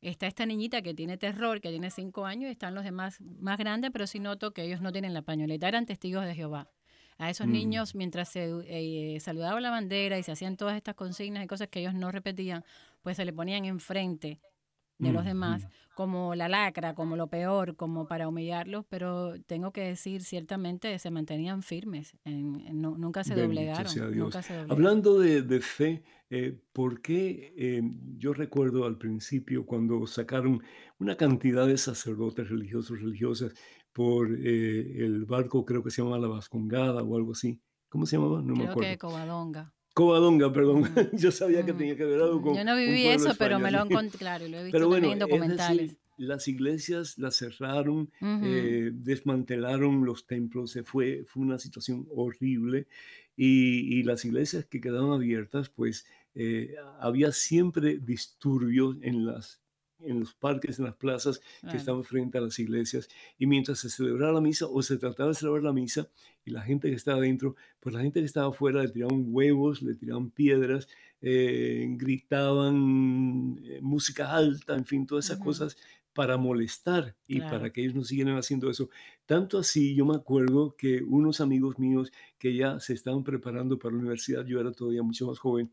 está 0.00 0.26
esta 0.26 0.46
niñita 0.46 0.82
que 0.82 0.94
tiene 0.94 1.16
terror, 1.16 1.60
que 1.60 1.70
tiene 1.70 1.92
cinco 1.92 2.26
años, 2.26 2.48
y 2.48 2.52
están 2.54 2.74
los 2.74 2.82
demás 2.82 3.20
más 3.20 3.56
grandes, 3.56 3.92
pero 3.92 4.08
sí 4.08 4.18
noto 4.18 4.52
que 4.52 4.64
ellos 4.64 4.80
no 4.80 4.90
tienen 4.90 5.14
la 5.14 5.22
pañoleta, 5.22 5.68
eran 5.68 5.86
testigos 5.86 6.24
de 6.24 6.34
Jehová. 6.34 6.68
A 7.18 7.30
esos 7.30 7.46
niños, 7.46 7.94
mientras 7.94 8.28
se 8.28 8.52
eh, 8.66 9.18
saludaba 9.20 9.60
la 9.60 9.70
bandera 9.70 10.18
y 10.18 10.22
se 10.22 10.32
hacían 10.32 10.56
todas 10.56 10.76
estas 10.76 10.94
consignas 10.94 11.42
y 11.42 11.46
cosas 11.46 11.68
que 11.68 11.80
ellos 11.80 11.94
no 11.94 12.10
repetían, 12.10 12.62
pues 13.02 13.16
se 13.16 13.24
le 13.24 13.32
ponían 13.32 13.64
enfrente 13.64 14.38
de 14.98 15.12
los 15.12 15.24
demás, 15.24 15.66
como 15.94 16.34
la 16.34 16.48
lacra, 16.48 16.94
como 16.94 17.16
lo 17.16 17.26
peor, 17.28 17.76
como 17.76 18.06
para 18.06 18.28
humillarlos, 18.28 18.84
pero 18.88 19.34
tengo 19.46 19.72
que 19.72 19.82
decir, 19.82 20.22
ciertamente 20.22 20.98
se 20.98 21.10
mantenían 21.10 21.62
firmes, 21.62 22.16
en, 22.24 22.80
nunca, 22.80 23.24
se 23.24 23.34
doblegaron, 23.34 23.92
Hablando 24.68 25.18
de, 25.18 25.60
fe, 25.60 26.02
eh, 26.30 26.58
¿por 26.72 27.02
qué 27.02 27.52
eh, 27.56 27.82
yo 28.18 28.32
recuerdo 28.32 28.84
al 28.84 28.96
principio 28.98 29.66
cuando 29.66 30.06
sacaron 30.06 30.62
una 30.98 31.16
cantidad 31.16 31.66
de 31.66 31.76
sacerdotes 31.76 32.48
religiosos, 32.48 33.00
religiosas, 33.00 33.54
por 33.96 34.30
eh, 34.30 35.04
el 35.06 35.24
barco, 35.24 35.64
creo 35.64 35.82
que 35.82 35.90
se 35.90 36.02
llama 36.02 36.18
La 36.18 36.28
Vascongada 36.28 37.02
o 37.02 37.16
algo 37.16 37.32
así? 37.32 37.58
¿Cómo 37.88 38.04
se 38.04 38.18
llamaba? 38.18 38.42
No 38.42 38.54
me 38.54 38.64
acuerdo. 38.64 38.90
que 38.90 38.98
Covadonga. 38.98 39.72
Covadonga, 39.94 40.52
perdón. 40.52 40.82
Mm. 40.82 41.16
Yo 41.16 41.32
sabía 41.32 41.64
que 41.64 41.72
mm. 41.72 41.78
tenía 41.78 41.96
que 41.96 42.04
ver 42.04 42.20
algo 42.20 42.42
con. 42.42 42.54
Yo 42.54 42.62
no 42.62 42.76
viví 42.76 43.06
eso, 43.06 43.32
pero 43.38 43.58
me 43.58 43.70
lo 43.70 43.80
han 43.80 43.88
contado, 43.88 44.18
claro, 44.18 44.48
lo 44.48 44.58
he 44.58 44.64
visto 44.64 44.78
también 44.78 45.12
en 45.12 45.18
documentales. 45.18 45.96
las 46.18 46.46
iglesias 46.46 47.16
las 47.16 47.36
cerraron, 47.36 48.10
eh, 48.20 48.90
desmantelaron 48.92 50.04
los 50.04 50.26
templos, 50.26 50.78
fue, 50.84 51.24
fue 51.26 51.42
una 51.42 51.58
situación 51.58 52.06
horrible. 52.14 52.88
Y, 53.34 53.98
y, 53.98 54.02
las 54.02 54.26
iglesias 54.26 54.66
que 54.66 54.80
quedaban 54.80 55.12
abiertas, 55.12 55.70
pues 55.70 56.06
eh, 56.34 56.74
había 57.00 57.32
siempre 57.32 57.96
disturbios 57.96 58.96
en 59.00 59.24
las 59.24 59.62
en 60.00 60.20
los 60.20 60.34
parques, 60.34 60.78
en 60.78 60.84
las 60.84 60.96
plazas 60.96 61.40
que 61.70 61.76
estaban 61.76 62.04
frente 62.04 62.38
a 62.38 62.40
las 62.40 62.58
iglesias. 62.58 63.08
Y 63.38 63.46
mientras 63.46 63.78
se 63.78 63.90
celebraba 63.90 64.32
la 64.32 64.40
misa 64.40 64.66
o 64.66 64.82
se 64.82 64.96
trataba 64.96 65.30
de 65.30 65.34
celebrar 65.34 65.62
la 65.62 65.72
misa, 65.72 66.08
y 66.44 66.50
la 66.52 66.62
gente 66.62 66.88
que 66.88 66.94
estaba 66.94 67.20
dentro, 67.20 67.56
pues 67.80 67.94
la 67.94 68.02
gente 68.02 68.20
que 68.20 68.26
estaba 68.26 68.48
afuera 68.48 68.82
le 68.82 68.88
tiraban 68.88 69.24
huevos, 69.26 69.82
le 69.82 69.94
tiraban 69.94 70.30
piedras, 70.30 70.86
eh, 71.20 71.86
gritaban 71.90 73.60
eh, 73.64 73.80
música 73.82 74.32
alta, 74.32 74.74
en 74.76 74.84
fin, 74.84 75.06
todas 75.06 75.24
esas 75.24 75.38
cosas 75.38 75.76
para 76.16 76.38
molestar 76.38 77.14
y 77.28 77.40
para 77.40 77.70
que 77.70 77.82
ellos 77.82 77.94
no 77.94 78.02
siguieran 78.02 78.38
haciendo 78.38 78.70
eso. 78.70 78.88
Tanto 79.26 79.58
así, 79.58 79.94
yo 79.94 80.06
me 80.06 80.14
acuerdo 80.14 80.74
que 80.74 81.02
unos 81.02 81.42
amigos 81.42 81.78
míos 81.78 82.10
que 82.38 82.54
ya 82.56 82.80
se 82.80 82.94
estaban 82.94 83.22
preparando 83.22 83.78
para 83.78 83.92
la 83.92 84.00
universidad, 84.00 84.46
yo 84.46 84.58
era 84.58 84.72
todavía 84.72 85.02
mucho 85.02 85.26
más 85.26 85.38
joven, 85.38 85.70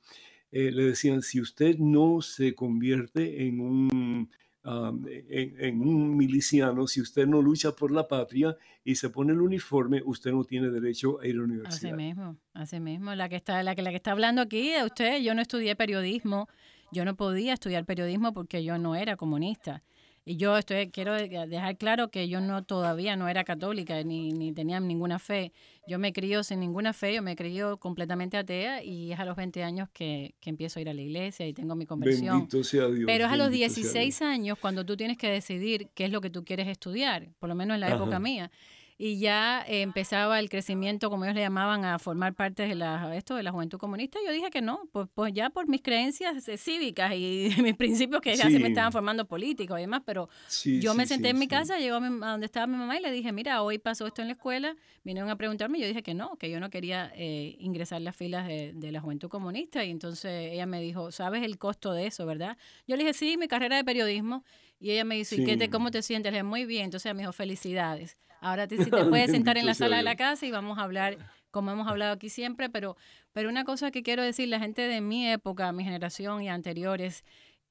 eh, 0.54 0.72
le 0.72 0.84
decían, 0.84 1.24
si 1.24 1.42
usted 1.42 1.80
no 1.80 2.22
se 2.22 2.54
convierte 2.54 3.48
en 3.48 3.60
un, 3.60 4.30
en, 4.64 5.82
un 5.82 6.16
miliciano, 6.16 6.86
si 6.86 7.02
usted 7.02 7.26
no 7.26 7.42
lucha 7.42 7.72
por 7.72 7.92
la 7.92 8.08
patria 8.08 8.56
y 8.84 8.94
se 8.94 9.10
pone 9.10 9.34
el 9.34 9.42
uniforme, 9.42 10.04
usted 10.06 10.32
no 10.32 10.44
tiene 10.44 10.70
derecho 10.70 11.20
a 11.20 11.26
ir 11.26 11.34
a 11.34 11.38
la 11.40 11.44
universidad. 11.46 11.94
Así 11.94 11.94
mismo, 11.94 12.38
así 12.54 12.80
mismo. 12.80 13.16
La 13.16 13.30
que 13.30 13.36
está, 13.36 13.64
la 13.64 13.74
que, 13.74 13.82
la 13.82 13.90
que 13.90 13.96
está 13.96 14.12
hablando 14.12 14.44
aquí, 14.44 14.74
usted, 14.86 15.22
yo 15.24 15.34
no 15.34 15.42
estudié 15.42 15.76
periodismo, 15.76 16.48
yo 16.92 17.04
no 17.04 17.16
podía 17.16 17.54
estudiar 17.54 17.84
periodismo 17.86 18.32
porque 18.32 18.64
yo 18.64 18.78
no 18.78 18.96
era 18.96 19.18
comunista. 19.18 19.82
Y 20.26 20.38
yo 20.38 20.58
estoy, 20.58 20.90
quiero 20.90 21.14
dejar 21.14 21.78
claro 21.78 22.10
que 22.10 22.30
yo 22.30 22.40
no 22.40 22.64
todavía 22.64 23.18
no 23.18 23.28
era 23.28 23.44
católica 23.44 24.02
ni, 24.04 24.32
ni 24.32 24.54
tenía 24.54 24.80
ninguna 24.80 25.20
fe. 25.20 25.52
Yo 25.86 26.00
me 26.00 26.14
crió 26.14 26.44
sin 26.44 26.62
ninguna 26.62 26.94
fe, 26.94 27.14
yo 27.14 27.22
me 27.22 27.36
crió 27.36 27.76
completamente 27.76 28.38
atea 28.38 28.82
y 28.84 29.12
es 29.12 29.20
a 29.20 29.26
los 29.26 29.36
20 29.36 29.64
años 29.64 29.90
que, 29.92 30.34
que 30.40 30.50
empiezo 30.50 30.80
a 30.80 30.82
ir 30.82 30.90
a 30.90 30.94
la 30.94 31.02
iglesia 31.02 31.46
y 31.46 31.54
tengo 31.54 31.76
mi 31.76 31.86
conversión. 31.86 32.38
Bendito 32.38 32.64
sea 32.64 32.88
Dios. 32.88 33.04
Pero 33.06 33.26
es 33.26 33.32
a 33.32 33.36
los 33.36 33.52
16 33.52 34.22
años 34.22 34.58
cuando 34.60 34.86
tú 34.86 34.96
tienes 34.96 35.18
que 35.18 35.30
decidir 35.30 35.90
qué 35.94 36.06
es 36.06 36.12
lo 36.12 36.22
que 36.22 36.30
tú 36.30 36.46
quieres 36.46 36.70
estudiar, 36.70 37.28
por 37.40 37.50
lo 37.50 37.56
menos 37.56 37.76
en 37.76 37.82
la 37.82 37.94
época 37.94 38.18
mía 38.20 38.50
y 38.98 39.20
ya 39.20 39.64
empezaba 39.68 40.40
el 40.40 40.50
crecimiento, 40.50 41.10
como 41.10 41.26
ellos 41.26 41.36
le 41.36 41.42
llamaban, 41.42 41.86
a 41.86 42.00
formar 42.00 42.34
parte 42.34 42.68
de 42.68 42.76
la, 42.76 43.16
esto 43.16 43.36
de 43.36 43.44
la 43.44 43.52
juventud 43.52 43.78
comunista. 43.78 44.20
Yo 44.26 44.32
dije 44.32 44.50
que 44.50 44.62
no, 44.62 44.88
pues, 44.92 45.08
pues 45.14 45.34
ya 45.34 45.50
por 45.50 45.68
mis 45.68 45.82
creencias 45.82 46.48
eh, 46.48 46.58
cívicas 46.58 47.14
y 47.16 47.50
mis 47.64 47.76
principios 47.76 48.22
que 48.22 48.36
ya 48.36 48.50
se 48.50 48.60
me 48.60 48.70
estaban 48.70 48.92
formando 48.92 49.26
políticos 49.26 49.78
y 49.78 49.82
demás, 49.82 50.02
pero 50.06 50.30
yo 50.64 50.94
me 50.94 51.06
senté 51.06 51.30
en 51.30 51.40
mi 51.40 51.48
casa, 51.48 51.78
llegó 51.78 51.98
a, 51.98 52.00
donde 52.00 52.46
estaba 52.46 52.68
mi 52.68 52.78
mamá 52.78 52.98
y 52.98 53.02
le 53.02 53.12
dije, 53.12 53.32
mira, 53.32 53.62
hoy 53.64 53.80
pasó 53.80 54.08
esto 54.08 54.22
en 54.22 54.28
la 54.28 54.34
escuela, 54.34 54.76
vinieron 55.04 55.30
a 55.30 55.36
preguntarme 55.36 55.78
y 55.78 55.82
yo 55.82 55.88
dije 55.88 56.04
que 56.04 56.14
no, 56.14 56.36
que 56.38 56.50
yo 56.50 56.60
no 56.60 56.70
quería 56.70 57.12
eh, 57.16 57.56
ingresar 57.60 58.02
las 58.02 58.16
filas 58.16 58.48
de, 58.48 58.74
de 58.74 58.92
la 58.92 59.02
juventud 59.02 59.30
comunista 59.30 59.84
y 59.84 59.92
entonces 59.92 60.52
ella 60.54 60.66
me 60.66 60.82
dijo, 60.82 61.12
¿sabes 61.12 61.44
el 61.44 61.58
costo 61.58 61.94
de 61.94 62.08
eso, 62.08 62.26
verdad? 62.26 62.58
Yo 62.88 62.96
le 62.96 63.04
dije, 63.04 63.14
sí, 63.14 63.38
mi 63.38 63.48
carrera 63.48 63.78
de 63.78 63.84
periodismo 63.84 64.44
y 64.84 64.92
ella 64.92 65.06
me 65.06 65.16
dice, 65.16 65.38
¿y 65.38 65.46
qué 65.46 65.56
te, 65.56 65.70
cómo 65.70 65.92
te 65.92 66.02
sientes? 66.02 66.32
Le 66.32 66.40
dije, 66.40 66.44
muy 66.44 66.66
bien, 66.66 66.84
entonces 66.84 67.06
ella 67.06 67.14
me 67.14 67.22
dijo, 67.22 67.32
felicidades. 67.32 68.18
Ahora 68.44 68.68
te, 68.68 68.78
sí 68.78 68.92
te 68.92 69.06
puedes 69.06 69.32
sentar 69.32 69.58
en 69.58 69.66
la 69.66 69.74
sala 69.74 69.98
de 69.98 70.04
la 70.04 70.16
casa 70.16 70.46
y 70.46 70.52
vamos 70.52 70.78
a 70.78 70.84
hablar 70.84 71.18
como 71.50 71.70
hemos 71.70 71.88
hablado 71.88 72.14
aquí 72.14 72.30
siempre, 72.30 72.70
pero, 72.70 72.98
pero 73.32 73.48
una 73.48 73.64
cosa 73.64 73.92
que 73.92 74.02
quiero 74.02 74.24
decir, 74.24 74.48
la 74.48 74.60
gente 74.60 74.82
de 74.82 75.02
mi 75.02 75.30
época, 75.30 75.72
mi 75.72 75.84
generación 75.84 76.42
y 76.42 76.50
anteriores, 76.50 77.24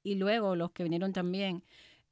y 0.03 0.15
luego 0.15 0.55
los 0.55 0.71
que 0.71 0.83
vinieron 0.83 1.11
también, 1.11 1.63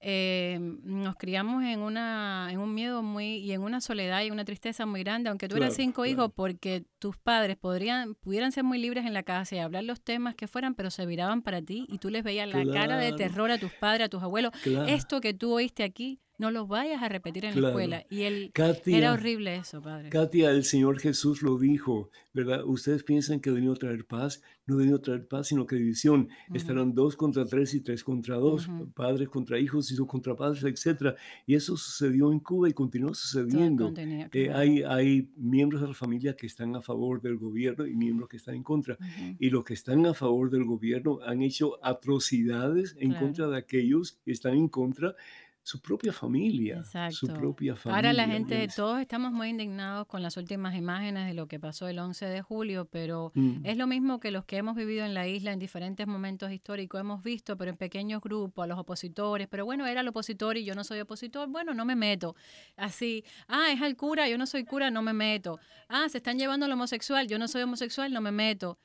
eh, 0.04 0.58
nos 0.60 1.16
criamos 1.16 1.64
en 1.64 1.80
una 1.80 2.50
en 2.52 2.60
un 2.60 2.74
miedo 2.74 3.04
muy 3.04 3.36
y 3.36 3.52
en 3.52 3.62
una 3.62 3.82
soledad 3.82 4.24
y 4.24 4.32
una 4.32 4.44
tristeza 4.44 4.88
muy 4.88 5.04
grande 5.04 5.30
aunque 5.30 5.48
tú 5.48 5.58
eras 5.58 5.76
cinco 5.76 6.08
hijos 6.08 6.32
porque 6.34 6.86
tus 6.98 7.18
padres 7.18 7.56
podrían 7.56 8.16
pudieran 8.16 8.52
ser 8.52 8.64
muy 8.64 8.80
libres 8.80 9.06
en 9.06 9.14
la 9.14 9.22
casa 9.22 9.56
y 9.56 9.60
hablar 9.60 9.84
los 9.84 10.02
temas 10.02 10.34
que 10.34 10.48
fueran 10.48 10.74
pero 10.74 10.90
se 10.90 11.06
viraban 11.06 11.44
para 11.44 11.62
ti 11.62 11.86
y 11.88 12.00
tú 12.00 12.10
les 12.10 12.24
veías 12.24 12.50
la 12.52 12.66
cara 12.74 12.98
de 12.98 13.14
terror 13.14 13.52
a 13.52 13.60
tus 13.60 13.74
padres 13.74 14.08
a 14.08 14.10
tus 14.10 14.24
abuelos. 14.24 14.52
Esto 14.88 15.22
que 15.22 15.36
tú 15.36 15.54
oíste 15.54 15.84
aquí 15.84 16.20
no 16.42 16.50
los 16.50 16.68
vayas 16.68 17.04
a 17.04 17.08
repetir 17.08 17.46
en 17.46 17.62
la 17.62 17.68
escuela. 17.68 18.04
Y 18.10 18.24
él, 18.24 18.52
era 18.88 19.14
horrible 19.14 19.58
eso, 19.58 19.80
padre. 19.80 20.10
Katia, 20.10 20.50
el 20.50 20.64
Señor 20.64 21.00
Jesús 21.00 21.44
lo 21.44 21.60
dijo, 21.60 22.10
¿verdad? 22.34 22.66
Ustedes 22.66 23.04
piensan 23.04 23.40
que 23.40 23.52
venido 23.52 23.74
a 23.74 23.76
traer 23.76 24.06
paz, 24.06 24.42
no 24.66 24.78
venido 24.78 24.98
a 24.98 25.02
traer 25.02 25.28
paz, 25.28 25.50
sino 25.50 25.68
que 25.68 25.76
división. 25.76 26.30
Estarán 26.52 26.96
dos 26.96 27.16
contra 27.16 27.46
tres 27.46 27.76
y 27.76 27.82
tres 27.82 28.04
contra 28.04 28.38
dos, 28.38 28.68
padres 28.96 29.30
contra 29.30 29.60
hijos, 29.60 29.92
hijos 29.92 30.08
contra 30.08 30.36
padres, 30.36 30.64
etc. 30.64 31.16
Y 31.46 31.54
eso 31.54 31.78
sucedió 31.78 32.32
en 32.32 32.40
Cuba 32.40 32.68
y 32.68 32.74
continúa 32.74 33.14
sucediendo. 33.14 33.94
Eh, 34.34 34.50
hay, 34.52 34.82
hay 34.82 35.30
miembros 35.38 35.82
de 35.84 35.90
la 35.90 35.94
familia 35.94 36.36
que 36.36 36.48
están 36.48 36.76
a 36.76 36.82
favor 36.82 37.22
del 37.22 37.38
gobierno 37.38 37.86
y 37.86 37.94
miembros 37.94 38.30
que 38.30 38.38
están 38.38 38.56
en 38.56 38.64
contra. 38.64 38.98
Y 39.38 39.52
los 39.52 39.64
que 39.64 39.76
están 39.76 40.08
a 40.08 40.16
favor 40.16 40.50
del 40.50 40.64
gobierno 40.64 41.20
han 41.24 41.44
hecho 41.44 41.78
atrocidades 41.86 42.96
en 43.00 43.14
contra 43.14 43.48
de 43.48 43.58
aquellos 43.58 44.18
que 44.26 44.32
están 44.32 44.56
en 44.56 44.70
contra 44.70 45.16
su 45.64 45.80
propia 45.80 46.12
familia. 46.12 46.78
Exacto. 46.78 47.16
Su 47.16 47.28
propia 47.28 47.76
familia. 47.76 47.96
Ahora 47.96 48.14
la 48.14 48.28
gente, 48.28 48.68
todos 48.76 49.00
estamos 49.00 49.32
muy 49.32 49.50
indignados 49.50 50.08
con 50.08 50.24
las 50.24 50.38
últimas 50.38 50.76
imágenes 50.76 51.28
de 51.28 51.34
lo 51.34 51.48
que 51.48 51.60
pasó 51.60 51.88
el 51.88 52.00
11 52.00 52.26
de 52.26 52.42
julio, 52.42 52.86
pero 52.86 53.32
mm. 53.36 53.66
es 53.66 53.78
lo 53.78 53.86
mismo 53.88 54.20
que 54.20 54.32
los 54.32 54.46
que 54.46 54.58
hemos 54.58 54.76
vivido 54.76 55.06
en 55.06 55.14
la 55.14 55.28
isla 55.28 55.52
en 55.52 55.60
diferentes 55.60 56.08
momentos 56.08 56.52
históricos 56.52 57.00
hemos 57.00 57.24
visto, 57.24 57.58
pero 57.58 57.72
en 57.72 57.78
pequeños 57.78 58.22
grupos, 58.22 58.64
a 58.64 58.68
los 58.68 58.80
opositores, 58.80 59.48
pero 59.48 59.66
bueno, 59.66 59.86
era 59.86 60.02
el 60.02 60.08
opositor 60.08 60.58
y 60.58 60.66
yo 60.66 60.74
no 60.74 60.84
soy 60.84 61.00
opositor, 61.00 61.48
bueno, 61.48 61.74
no 61.74 61.86
me 61.86 61.96
meto. 61.96 62.36
Así, 62.76 63.24
ah, 63.48 63.72
es 63.72 63.82
al 63.82 63.96
cura, 63.96 64.28
yo 64.28 64.38
no 64.38 64.48
soy 64.48 64.64
cura, 64.64 64.90
no 64.90 65.02
me 65.02 65.14
meto. 65.14 65.60
Ah, 65.88 66.10
se 66.10 66.18
están 66.18 66.40
llevando 66.40 66.66
al 66.66 66.72
homosexual, 66.72 67.28
yo 67.28 67.38
no 67.38 67.48
soy 67.48 67.62
homosexual, 67.62 68.12
no 68.12 68.22
me 68.22 68.32
meto. 68.32 68.80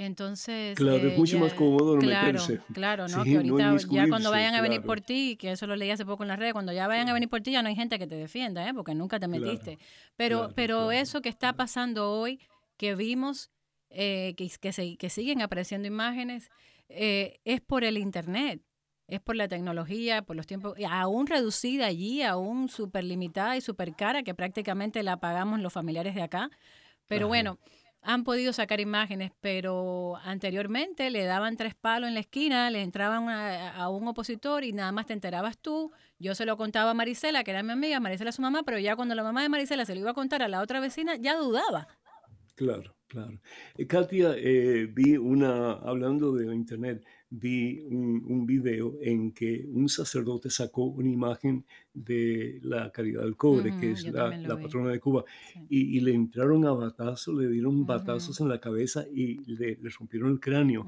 Entonces. 0.00 0.78
Claro, 0.78 0.96
es 1.08 1.12
eh, 1.12 1.16
mucho 1.18 1.38
más 1.38 1.52
cómodo 1.52 1.96
no 1.96 2.00
claro, 2.00 2.32
meterse. 2.32 2.60
Claro, 2.72 3.06
¿no? 3.06 3.22
que 3.22 3.36
ahorita 3.36 3.76
ya 3.90 4.08
cuando 4.08 4.30
vayan 4.30 4.54
a 4.54 4.62
venir 4.62 4.80
por 4.80 5.02
ti, 5.02 5.36
que 5.38 5.52
eso 5.52 5.66
lo 5.66 5.76
leí 5.76 5.90
hace 5.90 6.06
poco 6.06 6.22
en 6.22 6.28
las 6.28 6.38
redes, 6.38 6.54
cuando 6.54 6.72
ya 6.72 6.88
vayan 6.88 7.10
a 7.10 7.12
venir 7.12 7.28
por 7.28 7.42
ti 7.42 7.52
ya 7.52 7.62
no 7.62 7.68
hay 7.68 7.76
gente 7.76 7.98
que 7.98 8.06
te 8.06 8.14
defienda, 8.14 8.66
¿eh? 8.66 8.72
Porque 8.72 8.94
nunca 8.94 9.20
te 9.20 9.28
metiste. 9.28 9.78
pero 10.16 10.52
pero 10.54 10.90
eso 10.90 11.20
que 11.20 11.28
está 11.28 11.52
pasando 11.52 12.10
hoy, 12.10 12.40
que 12.78 12.94
vimos, 12.94 13.50
eh, 13.90 14.32
que, 14.38 14.50
que, 14.58 14.96
que, 14.96 15.10
siguen 15.10 15.42
apareciendo 15.42 15.86
imágenes, 15.86 16.48
eh, 16.88 17.38
es 17.44 17.60
por 17.60 17.84
el 17.84 17.98
Internet. 17.98 18.62
Es 19.06 19.20
por 19.20 19.36
la 19.36 19.48
tecnología, 19.48 20.22
por 20.22 20.36
los 20.36 20.46
tiempos, 20.46 20.78
aún 20.88 21.26
reducida 21.26 21.86
allí, 21.86 22.22
aún 22.22 22.68
súper 22.68 23.04
limitada 23.04 23.56
y 23.56 23.60
súper 23.60 23.92
cara, 23.96 24.22
que 24.22 24.34
prácticamente 24.34 25.02
la 25.02 25.18
pagamos 25.18 25.60
los 25.60 25.72
familiares 25.72 26.14
de 26.14 26.22
acá. 26.22 26.48
Pero 27.08 27.26
bueno, 27.26 27.58
han 28.02 28.24
podido 28.24 28.52
sacar 28.52 28.80
imágenes, 28.80 29.32
pero 29.40 30.16
anteriormente 30.24 31.10
le 31.10 31.24
daban 31.24 31.56
tres 31.56 31.74
palos 31.74 32.08
en 32.08 32.14
la 32.14 32.20
esquina, 32.20 32.70
le 32.70 32.82
entraban 32.82 33.28
a, 33.28 33.88
un 33.88 34.08
opositor 34.08 34.64
y 34.64 34.72
nada 34.72 34.92
más 34.92 35.06
te 35.06 35.12
enterabas 35.12 35.58
tú. 35.58 35.92
Yo 36.18 36.34
se 36.34 36.46
lo 36.46 36.56
contaba 36.56 36.90
a 36.90 36.94
Marisela, 36.94 37.44
que 37.44 37.50
era 37.50 37.62
mi 37.62 37.72
amiga, 37.72 38.00
Marisela 38.00 38.32
su 38.32 38.42
mamá, 38.42 38.62
pero 38.62 38.78
ya 38.78 38.96
cuando 38.96 39.14
la 39.14 39.22
mamá 39.22 39.42
de 39.42 39.48
Marisela 39.48 39.84
se 39.84 39.94
lo 39.94 40.00
iba 40.00 40.10
a 40.10 40.14
contar 40.14 40.42
a 40.42 40.48
la 40.48 40.60
otra 40.60 40.80
vecina, 40.80 41.16
ya 41.16 41.36
dudaba. 41.36 41.88
Claro, 42.54 42.94
claro. 43.06 43.40
Eh, 43.76 43.86
Katia, 43.86 44.34
eh, 44.36 44.86
vi 44.86 45.16
una, 45.16 45.72
hablando 45.72 46.32
de 46.32 46.54
internet, 46.54 47.04
vi 47.30 47.80
un, 47.80 48.24
un, 48.26 48.44
video 48.44 48.98
en 49.00 49.32
que 49.32 49.64
un 49.72 49.88
sacerdote 49.88 50.50
sacó 50.50 50.84
una 50.84 51.08
imagen 51.08 51.64
de 51.94 52.58
la 52.62 52.90
Caridad 52.90 53.22
del 53.22 53.36
Cobre, 53.36 53.72
que 53.78 53.92
es 53.92 54.04
la, 54.04 54.30
patrona 54.60 54.90
de 54.90 54.98
Cuba, 54.98 55.24
y, 55.68 56.00
le 56.00 56.12
entraron 56.12 56.66
a 56.66 56.72
batazos, 56.72 57.34
le 57.36 57.48
dieron 57.48 57.86
batazos 57.86 58.40
en 58.40 58.48
la 58.48 58.60
cabeza 58.60 59.04
y 59.12 59.38
le, 59.46 59.78
rompieron 59.98 60.32
el 60.32 60.40
cráneo. 60.40 60.84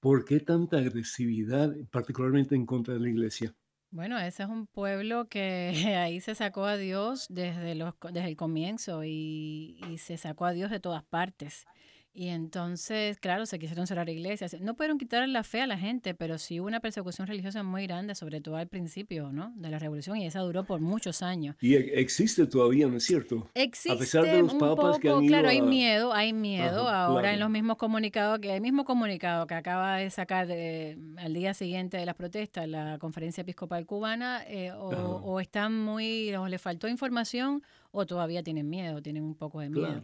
¿Por 0.00 0.24
qué 0.24 0.40
tanta 0.40 0.78
agresividad, 0.78 1.74
particularmente 1.90 2.54
en 2.54 2.64
contra 2.64 2.94
de 2.94 3.00
la 3.00 3.08
iglesia? 3.08 3.54
Bueno, 3.90 4.18
ese 4.18 4.44
es 4.44 4.48
un 4.48 4.66
pueblo 4.66 5.28
que 5.28 5.72
ahí 5.98 6.20
se 6.20 6.34
sacó 6.34 6.64
a 6.64 6.76
Dios 6.76 7.26
desde, 7.28 7.74
los, 7.74 7.94
desde 8.12 8.28
el 8.28 8.36
comienzo 8.36 9.04
y, 9.04 9.78
y 9.90 9.98
se 9.98 10.16
sacó 10.16 10.46
a 10.46 10.52
Dios 10.52 10.70
de 10.70 10.80
todas 10.80 11.04
partes. 11.04 11.66
Y 12.14 12.28
entonces, 12.28 13.18
claro, 13.18 13.46
se 13.46 13.58
quisieron 13.58 13.86
cerrar 13.86 14.06
iglesias. 14.10 14.60
No 14.60 14.74
pudieron 14.74 14.98
quitar 14.98 15.26
la 15.26 15.42
fe 15.44 15.62
a 15.62 15.66
la 15.66 15.78
gente, 15.78 16.14
pero 16.14 16.36
sí 16.36 16.60
hubo 16.60 16.66
una 16.66 16.80
persecución 16.80 17.26
religiosa 17.26 17.62
muy 17.62 17.86
grande, 17.86 18.14
sobre 18.14 18.42
todo 18.42 18.56
al 18.56 18.68
principio 18.68 19.32
¿no? 19.32 19.52
de 19.56 19.70
la 19.70 19.78
revolución, 19.78 20.18
y 20.18 20.26
esa 20.26 20.40
duró 20.40 20.64
por 20.64 20.80
muchos 20.80 21.22
años. 21.22 21.56
Y 21.60 21.74
e, 21.74 22.00
existe 22.00 22.46
todavía, 22.46 22.86
¿no 22.86 22.98
es 22.98 23.04
cierto? 23.04 23.50
Existe 23.54 23.92
a 23.92 23.98
pesar 23.98 24.24
de 24.24 24.42
los 24.42 24.54
papas 24.54 24.98
que 24.98 25.08
han 25.08 25.26
Claro, 25.26 25.48
hay 25.48 25.62
miedo, 25.62 26.12
hay 26.12 26.34
miedo. 26.34 26.86
Ahora 26.88 27.32
en 27.32 27.40
los 27.40 27.48
mismos 27.48 27.78
comunicados, 27.78 28.40
que 28.40 28.54
el 28.54 28.60
mismo 28.60 28.84
comunicado 28.84 29.46
que 29.46 29.54
acaba 29.54 29.96
de 29.96 30.10
sacar 30.10 30.50
al 30.50 31.34
día 31.34 31.54
siguiente 31.54 31.96
de 31.96 32.04
las 32.04 32.14
protestas 32.14 32.68
la 32.68 32.98
conferencia 32.98 33.40
episcopal 33.40 33.86
cubana, 33.86 34.44
eh, 34.46 34.72
o, 34.72 34.88
o, 34.88 35.40
están 35.40 35.78
muy, 35.78 36.34
o 36.34 36.46
le 36.46 36.58
faltó 36.58 36.88
información, 36.88 37.62
o 37.90 38.06
todavía 38.06 38.42
tienen 38.42 38.68
miedo, 38.68 39.00
tienen 39.00 39.22
un 39.22 39.34
poco 39.34 39.60
de 39.60 39.70
miedo. 39.70 40.02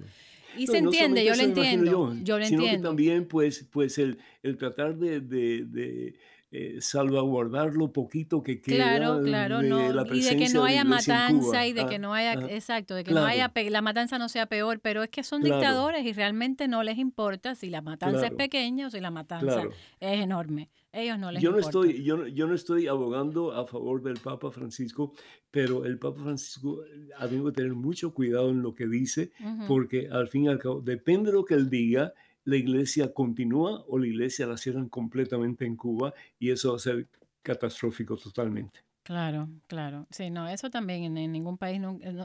Y 0.57 0.67
se 0.67 0.79
entiende, 0.79 1.25
yo 1.25 1.35
lo 1.35 1.43
entiendo. 1.43 2.15
Yo, 2.23 2.39
lo 2.39 2.45
sino 2.45 2.63
entiendo. 2.63 2.89
Que 2.89 2.89
también, 2.89 3.27
pues, 3.27 3.67
pues 3.71 3.99
el, 3.99 4.19
el 4.43 4.57
tratar 4.57 4.97
de, 4.97 5.21
de, 5.21 5.65
de 5.65 6.15
eh, 6.51 6.79
salvaguardar 6.81 7.75
lo 7.75 7.93
poquito 7.93 8.43
que 8.43 8.63
queda 8.63 8.97
claro, 8.97 9.21
claro, 9.23 9.59
de 9.59 9.69
no, 9.69 9.93
la 9.93 10.05
presencia 10.07 10.33
y 10.33 10.39
de 10.39 10.47
que 10.47 10.53
no 10.55 10.65
haya 10.65 10.83
matanza 10.83 11.67
y 11.67 11.75
de 11.75 11.83
ah, 11.83 11.87
que 11.87 11.99
no 11.99 12.15
haya, 12.15 12.33
exacto, 12.49 12.95
de 12.95 13.05
que 13.05 13.13
no 13.13 13.23
haya, 13.27 13.53
la 13.69 13.83
matanza 13.83 14.19
no 14.19 14.31
sea 14.31 14.47
peor, 14.47 14.81
pero 14.81 15.03
es 15.03 15.11
que 15.11 15.23
son 15.23 15.43
dictadores 15.43 16.07
y 16.07 16.13
realmente 16.15 16.67
no 16.67 16.83
les 16.83 16.97
importa 16.97 17.55
si 17.55 17.69
la 17.69 17.83
matanza 17.83 18.29
es 18.29 18.33
pequeña 18.33 18.87
o 18.87 18.91
si 18.91 18.99
la 18.99 19.11
matanza 19.11 19.65
es 20.01 20.21
enorme. 20.21 20.71
Ellos 20.91 21.19
no 21.19 21.31
les 21.31 21.43
yo 21.43 21.51
no 21.51 21.59
estoy 21.59 22.03
yo, 22.03 22.27
yo 22.29 22.47
no 22.47 22.55
estoy 22.55 22.87
abogando 22.87 23.53
a 23.53 23.67
favor 23.67 24.03
del 24.03 24.17
Papa 24.17 24.51
Francisco, 24.51 25.13
pero 25.51 25.85
el 25.85 25.99
Papa 25.99 26.23
Francisco 26.23 26.81
ha 27.19 27.29
tenido 27.29 27.45
que 27.47 27.57
tener 27.57 27.75
mucho 27.75 28.15
cuidado 28.15 28.49
en 28.49 28.63
lo 28.63 28.75
que 28.75 28.87
dice, 28.87 29.33
porque 29.67 30.09
al 30.11 30.29
fin 30.29 30.45
y 30.45 30.49
al 30.49 30.59
cabo, 30.59 30.81
depende 30.81 31.31
de 31.31 31.37
lo 31.37 31.45
que 31.45 31.55
él 31.55 31.69
diga, 31.69 32.15
la 32.49 32.57
iglesia 32.57 33.13
continúa 33.13 33.85
o 33.89 33.99
la 33.99 34.07
iglesia 34.07 34.47
la 34.47 34.57
cierran 34.57 34.89
completamente 34.89 35.67
en 35.67 35.77
Cuba 35.77 36.15
y 36.39 36.51
eso 36.51 36.71
va 36.71 36.77
a 36.77 36.79
ser 36.79 37.07
catastrófico 37.43 38.17
totalmente. 38.17 38.81
Claro, 39.03 39.51
claro. 39.67 40.07
Sí, 40.11 40.31
no, 40.31 40.49
eso 40.49 40.71
también 40.71 41.19
en, 41.19 41.31
ningún 41.31 41.59
país, 41.59 41.83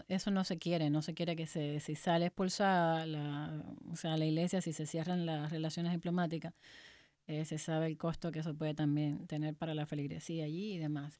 eso 0.07 0.31
no 0.31 0.45
se 0.45 0.57
quiere, 0.57 0.89
no 0.89 1.01
se 1.01 1.13
quiere 1.13 1.35
que 1.35 1.45
se, 1.45 1.81
si 1.81 1.95
sale 1.95 2.27
expulsada 2.27 3.05
la, 3.05 3.65
o 3.91 3.97
sea, 3.97 4.15
la 4.15 4.25
iglesia, 4.25 4.61
si 4.61 4.71
se 4.71 4.85
cierran 4.85 5.25
las 5.25 5.51
relaciones 5.51 5.91
diplomáticas, 5.91 6.53
eh, 7.27 7.43
se 7.43 7.57
sabe 7.57 7.87
el 7.87 7.97
costo 7.97 8.31
que 8.31 8.39
eso 8.39 8.55
puede 8.55 8.73
también 8.73 9.27
tener 9.27 9.55
para 9.55 9.73
la 9.73 9.85
feligresía 9.85 10.45
allí 10.45 10.75
y 10.75 10.77
demás. 10.77 11.19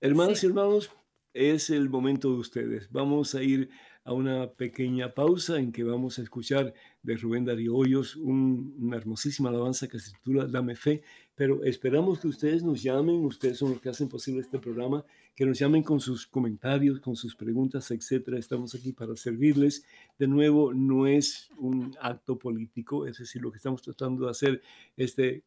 Hermanos 0.00 0.44
y 0.44 0.46
hermanos, 0.46 0.92
es 1.34 1.70
el 1.70 1.88
momento 1.88 2.30
de 2.30 2.38
ustedes. 2.38 2.88
Vamos 2.92 3.34
a 3.34 3.42
ir 3.42 3.70
a 4.04 4.12
una 4.12 4.50
pequeña 4.52 5.12
pausa 5.12 5.58
en 5.58 5.70
que 5.70 5.84
vamos 5.84 6.18
a 6.18 6.22
escuchar 6.22 6.72
de 7.02 7.16
Rubén 7.16 7.44
Darío 7.44 7.74
Hoyos 7.74 8.16
una 8.16 8.96
hermosísima 8.96 9.48
alabanza 9.48 9.88
que 9.88 9.98
se 9.98 10.12
titula 10.12 10.46
Dame 10.46 10.76
Fe, 10.76 11.02
pero 11.34 11.62
esperamos 11.64 12.20
que 12.20 12.28
ustedes 12.28 12.62
nos 12.62 12.82
llamen, 12.82 13.24
ustedes 13.24 13.58
son 13.58 13.70
los 13.70 13.80
que 13.80 13.88
hacen 13.88 14.08
posible 14.08 14.40
este 14.40 14.58
programa, 14.58 15.04
que 15.34 15.46
nos 15.46 15.58
llamen 15.58 15.82
con 15.82 16.00
sus 16.00 16.26
comentarios, 16.26 16.98
con 17.00 17.14
sus 17.14 17.36
preguntas, 17.36 17.90
etcétera. 17.92 18.38
Estamos 18.38 18.74
aquí 18.74 18.92
para 18.92 19.14
servirles. 19.14 19.84
De 20.18 20.26
nuevo, 20.26 20.74
no 20.74 21.06
es 21.06 21.48
un 21.58 21.96
acto 22.00 22.36
político, 22.38 23.06
es 23.06 23.18
decir, 23.18 23.40
lo 23.40 23.52
que 23.52 23.58
estamos 23.58 23.80
tratando 23.82 24.24
de 24.24 24.30
hacer 24.32 24.62
es 24.96 25.14
de 25.14 25.44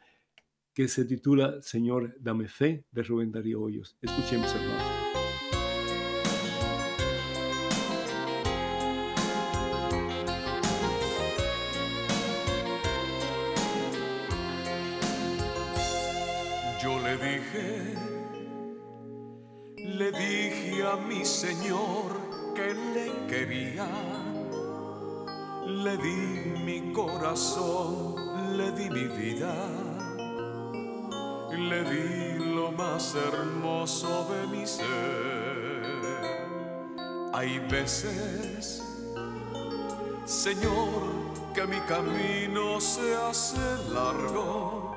que 0.74 0.88
se 0.88 1.06
titula 1.06 1.62
Señor, 1.62 2.16
dame 2.20 2.48
fe 2.48 2.86
de 2.92 3.04
Rubén 3.04 3.32
Darío 3.32 3.62
Hoyos. 3.62 3.96
Escuchemos, 4.02 4.52
hermanos. 4.54 4.84
Yo 16.82 17.00
le 17.00 17.18
dije, 17.18 17.94
le 19.78 20.12
dije 20.12 20.84
a 20.84 20.98
mi 20.98 21.24
Señor, 21.26 22.31
le 22.74 23.28
quería. 23.28 23.88
Le 25.66 25.98
di 25.98 26.52
mi 26.66 26.92
corazón, 26.92 28.16
le 28.58 28.72
di 28.72 28.90
mi 28.90 29.08
vida, 29.08 29.54
le 31.52 31.84
di 31.84 32.54
lo 32.54 32.72
más 32.72 33.16
hermoso 33.16 34.28
de 34.32 34.48
mi 34.48 34.66
ser. 34.66 35.82
Hay 37.34 37.60
veces, 37.70 38.84
Señor, 40.26 41.32
que 41.54 41.66
mi 41.68 41.80
camino 41.82 42.82
se 42.82 43.16
hace 43.16 43.60
largo, 43.94 44.92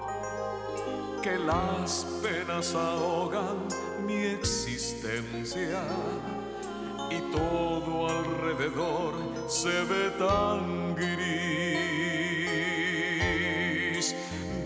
que 1.22 1.38
las 1.38 2.04
penas 2.22 2.74
ahogan 2.74 3.68
mi 4.04 4.16
existencia 4.16 5.82
y 7.10 7.20
todo 7.32 8.08
alrededor 8.08 9.14
se 9.48 9.82
ve 9.84 10.10
tan 10.18 10.94
gris. 10.94 11.24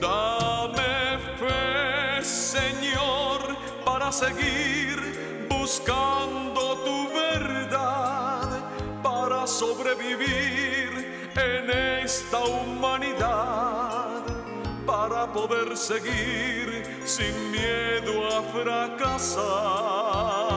Dame 0.00 1.18
fe, 1.38 2.22
Señor, 2.22 3.56
para 3.84 4.12
seguir 4.12 5.46
buscando 5.48 6.78
tu 6.78 7.08
verdad, 7.12 8.48
para 9.02 9.46
sobrevivir 9.46 11.30
en 11.34 11.70
esta 12.04 12.38
humanidad, 12.40 14.22
para 14.86 15.32
poder 15.32 15.76
seguir 15.76 17.02
sin 17.04 17.50
miedo 17.50 18.26
a 18.28 18.42
fracasar. 18.52 20.47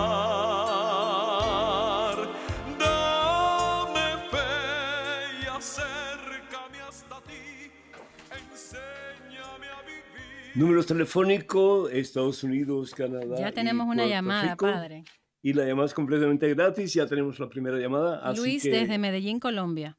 Número 10.53 10.83
telefónico, 10.83 11.87
Estados 11.87 12.43
Unidos, 12.43 12.93
Canadá. 12.93 13.37
Ya 13.39 13.53
tenemos 13.53 13.87
una 13.87 14.05
llamada, 14.05 14.57
padre. 14.57 15.05
Y 15.41 15.53
la 15.53 15.63
llamada 15.63 15.85
es 15.85 15.93
completamente 15.93 16.53
gratis. 16.53 16.93
Ya 16.93 17.07
tenemos 17.07 17.39
la 17.39 17.47
primera 17.47 17.77
llamada. 17.77 18.33
Luis 18.33 18.63
desde 18.63 18.97
Medellín, 18.97 19.39
Colombia. 19.39 19.97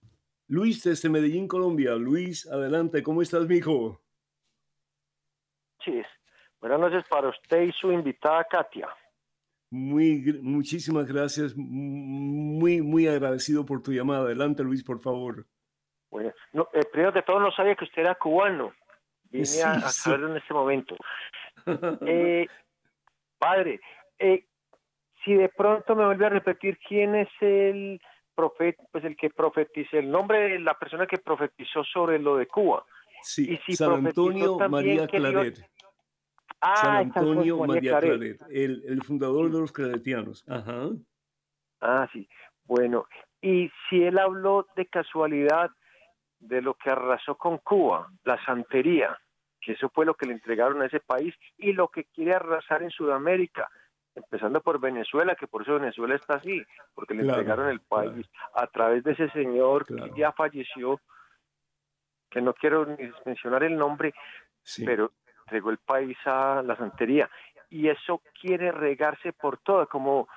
Luis 0.48 0.82
desde 0.84 1.08
Medellín, 1.08 1.48
Colombia. 1.48 1.94
Luis, 1.94 2.46
adelante. 2.46 3.02
¿Cómo 3.02 3.22
estás, 3.22 3.46
mijo? 3.48 4.02
Sí. 5.82 6.02
Buenas 6.60 6.80
noches 6.80 7.04
para 7.08 7.30
usted 7.30 7.62
y 7.62 7.72
su 7.72 7.90
invitada 7.90 8.44
Katia. 8.44 8.88
Muy, 9.70 10.38
muchísimas 10.42 11.06
gracias. 11.06 11.54
Muy, 11.56 12.82
muy 12.82 13.08
agradecido 13.08 13.64
por 13.64 13.82
tu 13.82 13.90
llamada. 13.90 14.24
Adelante, 14.24 14.62
Luis, 14.62 14.84
por 14.84 15.00
favor. 15.00 15.46
Bueno, 16.10 16.30
no, 16.52 16.68
eh, 16.74 16.84
primero 16.92 17.10
de 17.10 17.22
todo 17.22 17.40
no 17.40 17.50
sabía 17.52 17.74
que 17.74 17.84
usted 17.84 18.02
era 18.02 18.14
cubano. 18.16 18.74
Vine 19.32 19.62
a, 19.62 19.80
saberlo 19.88 20.30
en 20.30 20.36
este 20.36 20.54
momento. 20.54 20.96
Eh, 22.06 22.48
padre, 23.38 23.80
eh, 24.18 24.46
si 25.24 25.34
de 25.34 25.48
pronto 25.48 25.94
me 25.94 26.04
vuelve 26.04 26.26
a 26.26 26.30
repetir 26.30 26.76
quién 26.78 27.14
es 27.14 27.28
el 27.40 28.00
profeta, 28.34 28.82
pues 28.90 29.04
el 29.04 29.16
que 29.16 29.30
profetizó, 29.30 29.96
el 29.96 30.10
nombre 30.10 30.40
de 30.40 30.58
la 30.58 30.76
persona 30.76 31.06
que 31.06 31.18
profetizó 31.18 31.84
sobre 31.84 32.18
lo 32.18 32.36
de 32.36 32.46
Cuba. 32.46 32.84
Sí, 33.22 33.56
San 33.68 34.06
Antonio 34.06 34.58
María 34.68 35.06
Claret. 35.06 35.64
Ah, 36.60 36.76
San 36.76 36.96
Antonio 36.96 37.58
María 37.58 38.00
Claret, 38.00 38.40
el, 38.50 38.82
el, 38.84 39.02
fundador 39.02 39.52
de 39.52 39.60
los 39.60 39.70
claretianos. 39.70 40.44
Ajá. 40.48 40.88
Ah, 41.80 42.08
sí. 42.12 42.28
Bueno, 42.64 43.06
y 43.40 43.70
si 43.88 44.02
él 44.02 44.18
habló 44.18 44.66
de 44.74 44.86
casualidad 44.86 45.70
de 46.42 46.60
lo 46.60 46.74
que 46.74 46.90
arrasó 46.90 47.36
con 47.36 47.58
Cuba, 47.58 48.10
la 48.24 48.42
santería, 48.44 49.18
que 49.60 49.72
eso 49.72 49.88
fue 49.94 50.04
lo 50.04 50.14
que 50.14 50.26
le 50.26 50.32
entregaron 50.32 50.82
a 50.82 50.86
ese 50.86 51.00
país 51.00 51.34
y 51.56 51.72
lo 51.72 51.88
que 51.88 52.04
quiere 52.04 52.34
arrasar 52.34 52.82
en 52.82 52.90
Sudamérica, 52.90 53.70
empezando 54.14 54.60
por 54.60 54.80
Venezuela, 54.80 55.36
que 55.36 55.46
por 55.46 55.62
eso 55.62 55.74
Venezuela 55.74 56.16
está 56.16 56.34
así, 56.34 56.60
porque 56.94 57.14
le 57.14 57.22
entregaron 57.22 57.68
el 57.68 57.80
país 57.80 58.26
a 58.54 58.66
través 58.66 59.04
de 59.04 59.12
ese 59.12 59.30
señor 59.30 59.86
que 59.86 60.12
ya 60.16 60.32
falleció, 60.32 61.00
que 62.28 62.42
no 62.42 62.52
quiero 62.54 62.86
ni 62.86 63.10
mencionar 63.24 63.62
el 63.62 63.76
nombre, 63.76 64.12
pero 64.84 65.12
entregó 65.44 65.70
el 65.70 65.78
país 65.78 66.16
a 66.24 66.62
la 66.64 66.76
santería. 66.76 67.30
Y 67.70 67.88
eso 67.88 68.20
quiere 68.40 68.72
regarse 68.72 69.32
por 69.32 69.58
todo, 69.58 69.88
como, 69.88 70.28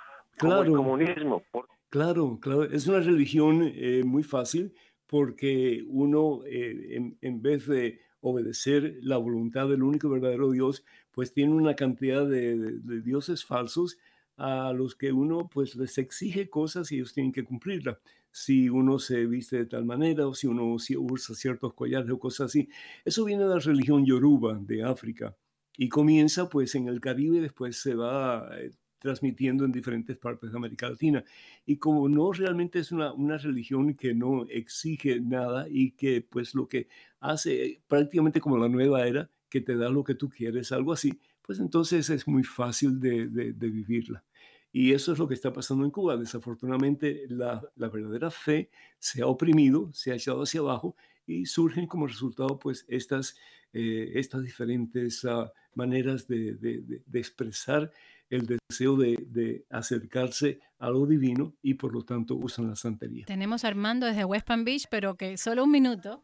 el 0.42 0.72
comunismo. 0.72 1.44
Claro, 1.90 2.38
claro, 2.42 2.64
es 2.64 2.88
una 2.88 3.00
religión 3.00 3.72
eh, 3.74 4.04
muy 4.06 4.24
fácil 4.24 4.74
porque 5.08 5.84
uno, 5.88 6.42
eh, 6.46 7.16
en, 7.22 7.42
vez 7.42 7.68
de 7.68 8.00
obedecer 8.22 8.98
la 9.02 9.18
voluntad 9.18 9.70
del 9.70 9.84
único 9.84 10.10
verdadero 10.10 10.52
Dios, 10.52 10.84
pues 11.12 11.34
tiene 11.34 11.54
una 11.54 11.76
cantidad 11.76 12.28
de, 12.28 12.80
dioses 13.02 13.46
falsos 13.46 13.98
a 14.38 14.74
los 14.74 14.96
que 14.96 15.12
uno 15.12 15.48
pues 15.52 15.76
les 15.76 15.98
exige 15.98 16.50
cosas 16.50 16.92
y 16.92 16.96
ellos 16.96 17.14
tienen 17.14 17.32
que 17.32 17.44
cumplirla. 17.44 18.00
Si 18.32 18.68
uno 18.68 19.00
se 19.00 19.26
viste 19.28 19.58
de 19.58 19.66
tal 19.66 19.86
manera 19.86 20.28
o 20.28 20.34
si 20.34 20.48
uno 20.48 20.66
usa 20.66 21.36
ciertos 21.36 21.74
collares 21.74 22.12
o 22.12 22.20
cosas 22.20 22.48
así. 22.48 22.68
Eso 23.06 23.24
viene 23.24 23.44
de 23.44 23.50
la 23.50 23.60
religión 23.60 24.06
yoruba 24.06 24.60
de 24.60 24.84
África 24.84 25.38
y 25.78 25.90
comienza 25.90 26.50
pues 26.50 26.76
en 26.76 26.88
el 26.88 27.00
Caribe, 27.00 27.40
después 27.40 27.78
se 27.78 27.96
va 27.96 28.50
eh, 28.60 28.72
transmitiendo 29.06 29.66
en 29.66 29.72
diferentes 29.72 30.18
partes 30.18 30.52
de 30.52 30.58
América 30.58 30.90
Latina. 30.90 31.24
Y 31.64 31.78
como 31.78 32.10
no 32.10 32.32
realmente 32.32 32.80
es 32.80 32.92
una, 32.92 33.14
una 33.14 33.38
religión 33.38 33.94
que 33.94 34.16
no 34.16 34.48
exige 34.50 35.20
nada 35.20 35.68
y 35.70 35.92
que 35.92 36.26
pues 36.28 36.56
lo 36.56 36.68
que 36.68 36.88
hace 37.20 37.82
prácticamente 37.88 38.42
como 38.42 38.58
la 38.58 38.68
nueva 38.68 39.06
era, 39.06 39.30
que 39.48 39.62
te 39.62 39.76
da 39.76 39.90
lo 39.90 40.04
que 40.04 40.16
tú 40.16 40.28
quieres, 40.28 40.72
algo 40.72 40.92
así, 40.92 41.20
pues 41.44 41.60
entonces 41.60 42.10
es 42.10 42.28
muy 42.28 42.44
fácil 42.44 43.00
de, 43.00 43.28
de, 43.28 43.70
vivirla. 43.70 44.24
Y 44.72 44.92
eso 44.94 45.14
es 45.14 45.20
lo 45.20 45.28
que 45.28 45.36
está 45.36 45.54
pasando 45.54 45.86
en 45.86 45.92
Cuba. 45.92 46.18
Desafortunadamente, 46.18 47.26
la, 47.30 47.62
la, 47.76 47.90
verdadera 47.90 48.32
fe 48.32 48.72
se 48.98 49.22
ha 49.22 49.28
oprimido, 49.28 49.92
se 49.94 50.12
ha 50.12 50.16
echado 50.16 50.42
hacia 50.42 50.62
abajo 50.62 50.96
y 51.28 51.46
surgen 51.46 51.86
como 51.86 52.08
resultado 52.08 52.58
pues 52.58 52.86
estas, 52.88 53.38
eh, 53.72 54.14
estas 54.16 54.42
diferentes 54.42 55.24
uh, 55.26 55.48
maneras 55.76 56.28
de, 56.28 56.56
de, 56.56 57.20
expresar 57.20 57.92
el 58.30 58.46
deseo 58.46 58.96
de, 58.96 59.66
acercarse 59.70 60.60
a 60.80 60.90
lo 60.90 61.06
divino 61.06 61.54
y 61.62 61.76
por 61.76 61.94
lo 61.94 62.04
tanto 62.04 62.36
usan 62.36 62.68
la 62.68 62.76
santería. 62.76 63.26
Tenemos 63.26 63.64
a 63.64 63.68
Armando 63.68 64.06
desde 64.06 64.26
West 64.26 64.48
Palm 64.48 64.64
Beach, 64.64 64.88
pero 64.90 65.16
que 65.16 65.38
solo 65.38 65.64
un 65.64 65.72
minuto. 65.72 66.22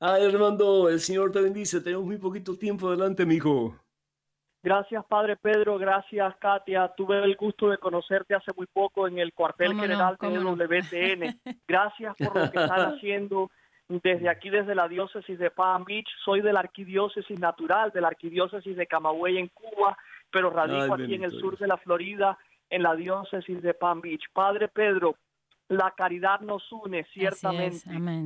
Ah, 0.00 0.14
Armando, 0.14 0.88
el 0.88 1.00
Señor 1.00 1.32
te 1.32 1.40
bendice. 1.40 1.80
Tenemos 1.80 2.06
muy 2.06 2.18
poquito 2.18 2.56
tiempo 2.56 2.88
adelante, 2.88 3.26
mijo. 3.26 3.76
Gracias, 4.62 5.04
Padre 5.06 5.36
Pedro. 5.36 5.78
Gracias, 5.78 6.34
Katia. 6.36 6.92
Tuve 6.96 7.22
el 7.24 7.36
gusto 7.36 7.68
de 7.68 7.78
conocerte 7.78 8.34
hace 8.34 8.52
muy 8.56 8.66
poco 8.66 9.06
en 9.06 9.18
el 9.18 9.32
cuartel 9.32 9.78
general 9.78 10.16
de 10.20 10.38
WTN. 10.38 11.40
Gracias 11.66 12.16
por 12.16 12.36
lo 12.36 12.50
que 12.50 12.60
están 12.60 12.80
haciendo 12.94 13.50
desde 13.88 14.28
aquí, 14.28 14.50
desde 14.50 14.74
la 14.74 14.88
diócesis 14.88 15.38
de 15.38 15.50
Palm 15.50 15.84
Beach. 15.84 16.08
Soy 16.24 16.40
de 16.42 16.52
la 16.52 16.60
arquidiócesis 16.60 17.38
natural, 17.38 17.92
de 17.92 18.00
la 18.00 18.08
arquidiócesis 18.08 18.76
de 18.76 18.86
Camagüey 18.86 19.38
en 19.38 19.48
Cuba 19.48 19.96
pero 20.30 20.50
radico 20.50 20.94
aquí 20.94 21.14
en 21.14 21.24
el 21.24 21.32
sur 21.32 21.58
de 21.58 21.66
la 21.66 21.76
Florida, 21.76 22.38
en 22.70 22.82
la 22.82 22.94
diócesis 22.94 23.62
de 23.62 23.74
Palm 23.74 24.00
Beach. 24.00 24.24
Padre 24.32 24.68
Pedro, 24.68 25.16
la 25.68 25.92
caridad 25.96 26.40
nos 26.40 26.70
une, 26.72 27.04
ciertamente. 27.12 27.80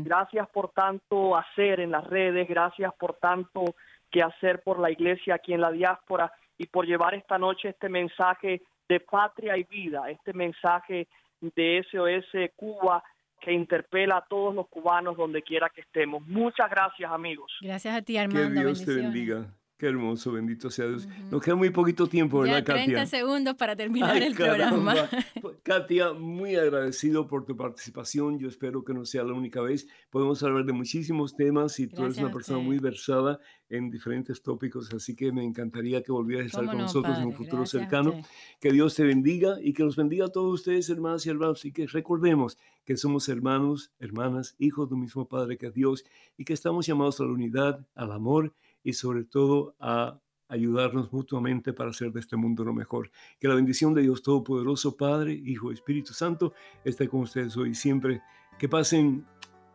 Gracias 0.05 0.49
por 0.51 0.71
tanto 0.71 1.37
hacer 1.37 1.81
en 1.81 1.91
las 1.91 2.05
redes, 2.05 2.49
gracias 2.49 2.93
por 2.95 3.15
tanto 3.15 3.75
que 4.11 4.23
hacer 4.23 4.63
por 4.63 4.79
la 4.79 4.91
iglesia 4.91 5.37
aquí 5.37 5.53
en 5.53 5.61
la 5.61 5.71
diáspora 5.71 6.33
y 6.59 6.67
por 6.67 6.87
llevar 6.87 7.15
esta 7.15 7.39
noche 7.39 7.71
este 7.71 7.89
mensaje 7.89 8.63
de 8.89 9.01
patria 9.01 9.57
y 9.57 9.65
vida, 9.65 10.11
este 10.11 10.33
mensaje 10.33 11.09
de 11.41 11.85
SOS 11.91 12.51
Cuba 12.55 13.03
que 13.41 13.53
interpela 13.53 14.19
a 14.19 14.25
todos 14.25 14.55
los 14.55 14.69
cubanos 14.69 15.17
donde 15.17 15.43
quiera 15.43 15.69
que 15.69 15.81
estemos. 15.81 16.25
Muchas 16.27 16.71
gracias, 16.71 17.11
amigos. 17.11 17.53
Gracias 17.61 17.95
a 17.95 18.03
ti, 18.03 18.17
Armando. 18.17 18.61
Que 18.61 18.67
Dios 18.67 18.85
te 18.85 18.95
bendiga. 18.95 19.47
Qué 19.83 19.89
hermoso, 19.89 20.31
bendito 20.31 20.71
sea 20.71 20.87
Dios. 20.87 21.09
Nos 21.29 21.43
queda 21.43 21.57
muy 21.57 21.71
poquito 21.71 22.07
tiempo, 22.07 22.39
¿verdad, 22.39 22.59
ya 22.59 22.73
30 22.73 23.07
segundos 23.07 23.57
para 23.57 23.75
terminar 23.75 24.17
el 24.23 24.33
programa. 24.33 24.95
Pues, 25.43 25.57
Katia, 25.65 26.13
muy 26.13 26.55
agradecido 26.55 27.27
por 27.27 27.45
tu 27.45 27.57
participación. 27.57 28.39
Yo 28.39 28.47
espero 28.47 28.85
que 28.85 28.95
no 28.95 29.05
sea 29.05 29.25
la 29.25 29.33
única 29.33 29.61
vez. 29.61 29.89
Podemos 30.09 30.41
hablar 30.45 30.65
de 30.67 30.73
muchísimos 30.73 31.35
temas 31.35 31.81
y 31.81 31.89
tú 31.89 32.05
eres 32.05 32.19
una 32.19 32.31
persona 32.31 32.61
muy 32.61 32.79
versada 32.79 33.41
en 33.69 33.91
diferentes 33.91 34.41
tópicos, 34.41 34.95
así 34.95 35.17
que 35.17 35.33
me 35.33 35.43
encantaría 35.43 36.01
que 36.01 36.13
volvieras 36.13 36.45
a 36.45 36.47
estar 36.47 36.67
con 36.67 36.79
nosotros 36.79 37.19
en 37.19 37.25
un 37.25 37.33
futuro 37.33 37.67
cercano. 37.67 38.23
Que 38.61 38.71
Dios 38.71 38.95
te 38.95 39.03
bendiga 39.03 39.57
y 39.61 39.73
que 39.73 39.83
nos 39.83 39.97
bendiga 39.97 40.27
a 40.27 40.29
todos 40.29 40.61
ustedes, 40.61 40.91
hermanas 40.91 41.27
y 41.27 41.31
hermanos, 41.31 41.65
y 41.65 41.73
que 41.73 41.89
recordemos 41.89 42.57
que 42.85 42.97
somos 42.97 43.29
hermanos, 43.29 43.91
hermanas, 43.99 44.55
hijos 44.61 44.89
del 44.91 44.99
mismo 44.99 45.27
Padre 45.27 45.59
que 45.59 45.73
Dios 45.73 46.05
y 46.39 46.45
que 46.45 46.53
estamos 46.53 46.87
llamados 46.87 47.21
a 47.21 47.25
la 47.25 47.33
unidad, 47.33 47.85
al 47.97 48.13
amor 48.13 48.55
y 48.83 48.93
sobre 48.93 49.25
todo 49.25 49.75
a 49.79 50.19
ayudarnos 50.49 51.13
mutuamente 51.13 51.73
para 51.73 51.91
hacer 51.91 52.13
de 52.13 52.21
este 52.21 52.37
mundo 52.37 52.65
lo 52.65 52.75
mejor. 52.75 53.11
Que 53.41 53.49
la 53.49 53.55
bendición 53.55 53.95
de 53.95 54.03
Dios 54.03 54.23
Todopoderoso, 54.23 54.97
Padre, 54.97 55.33
Hijo 55.33 55.73
Espíritu 55.73 56.13
Santo, 56.13 56.53
esté 56.85 57.09
con 57.09 57.21
ustedes 57.21 57.57
hoy 57.57 57.71
y 57.71 57.75
siempre. 57.75 58.23
Que 58.59 58.69
pasen 58.69 59.27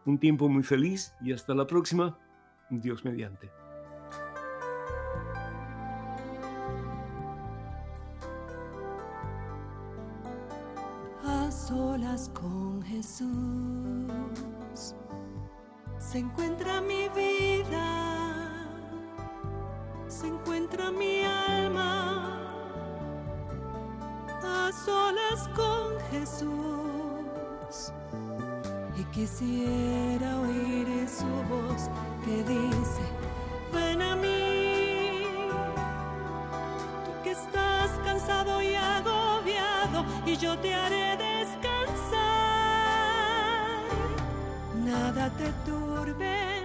un 0.06 0.20
tiempo 0.20 0.48
muy 0.48 0.64
feliz 0.64 1.14
y 1.22 1.34
hasta 1.34 1.56
la 1.56 1.66
próxima, 1.66 2.18
Dios 2.70 3.04
mediante. 3.04 3.50
Solas 11.68 12.30
con 12.30 12.82
Jesús 12.82 13.28
se 16.00 16.20
encuentra 16.20 16.80
mi 16.80 17.10
vida 17.10 18.07
se 20.20 20.26
encuentra 20.26 20.90
mi 20.90 21.22
alma 21.24 22.40
a 24.44 24.72
solas 24.72 25.48
con 25.56 26.00
Jesús. 26.10 27.92
Y 28.98 29.04
quisiera 29.16 30.40
oír 30.40 31.08
su 31.08 31.28
voz 31.52 31.90
que 32.26 32.44
dice, 32.52 33.04
ven 33.72 34.02
a 34.02 34.16
mí, 34.16 35.28
tú 37.06 37.12
que 37.24 37.32
estás 37.32 37.92
cansado 38.04 38.60
y 38.60 38.74
agobiado, 38.74 40.04
y 40.26 40.36
yo 40.36 40.58
te 40.58 40.74
haré 40.74 41.16
descansar. 41.18 42.18
Nada 44.84 45.30
te 45.38 45.52
tuve 45.70 46.57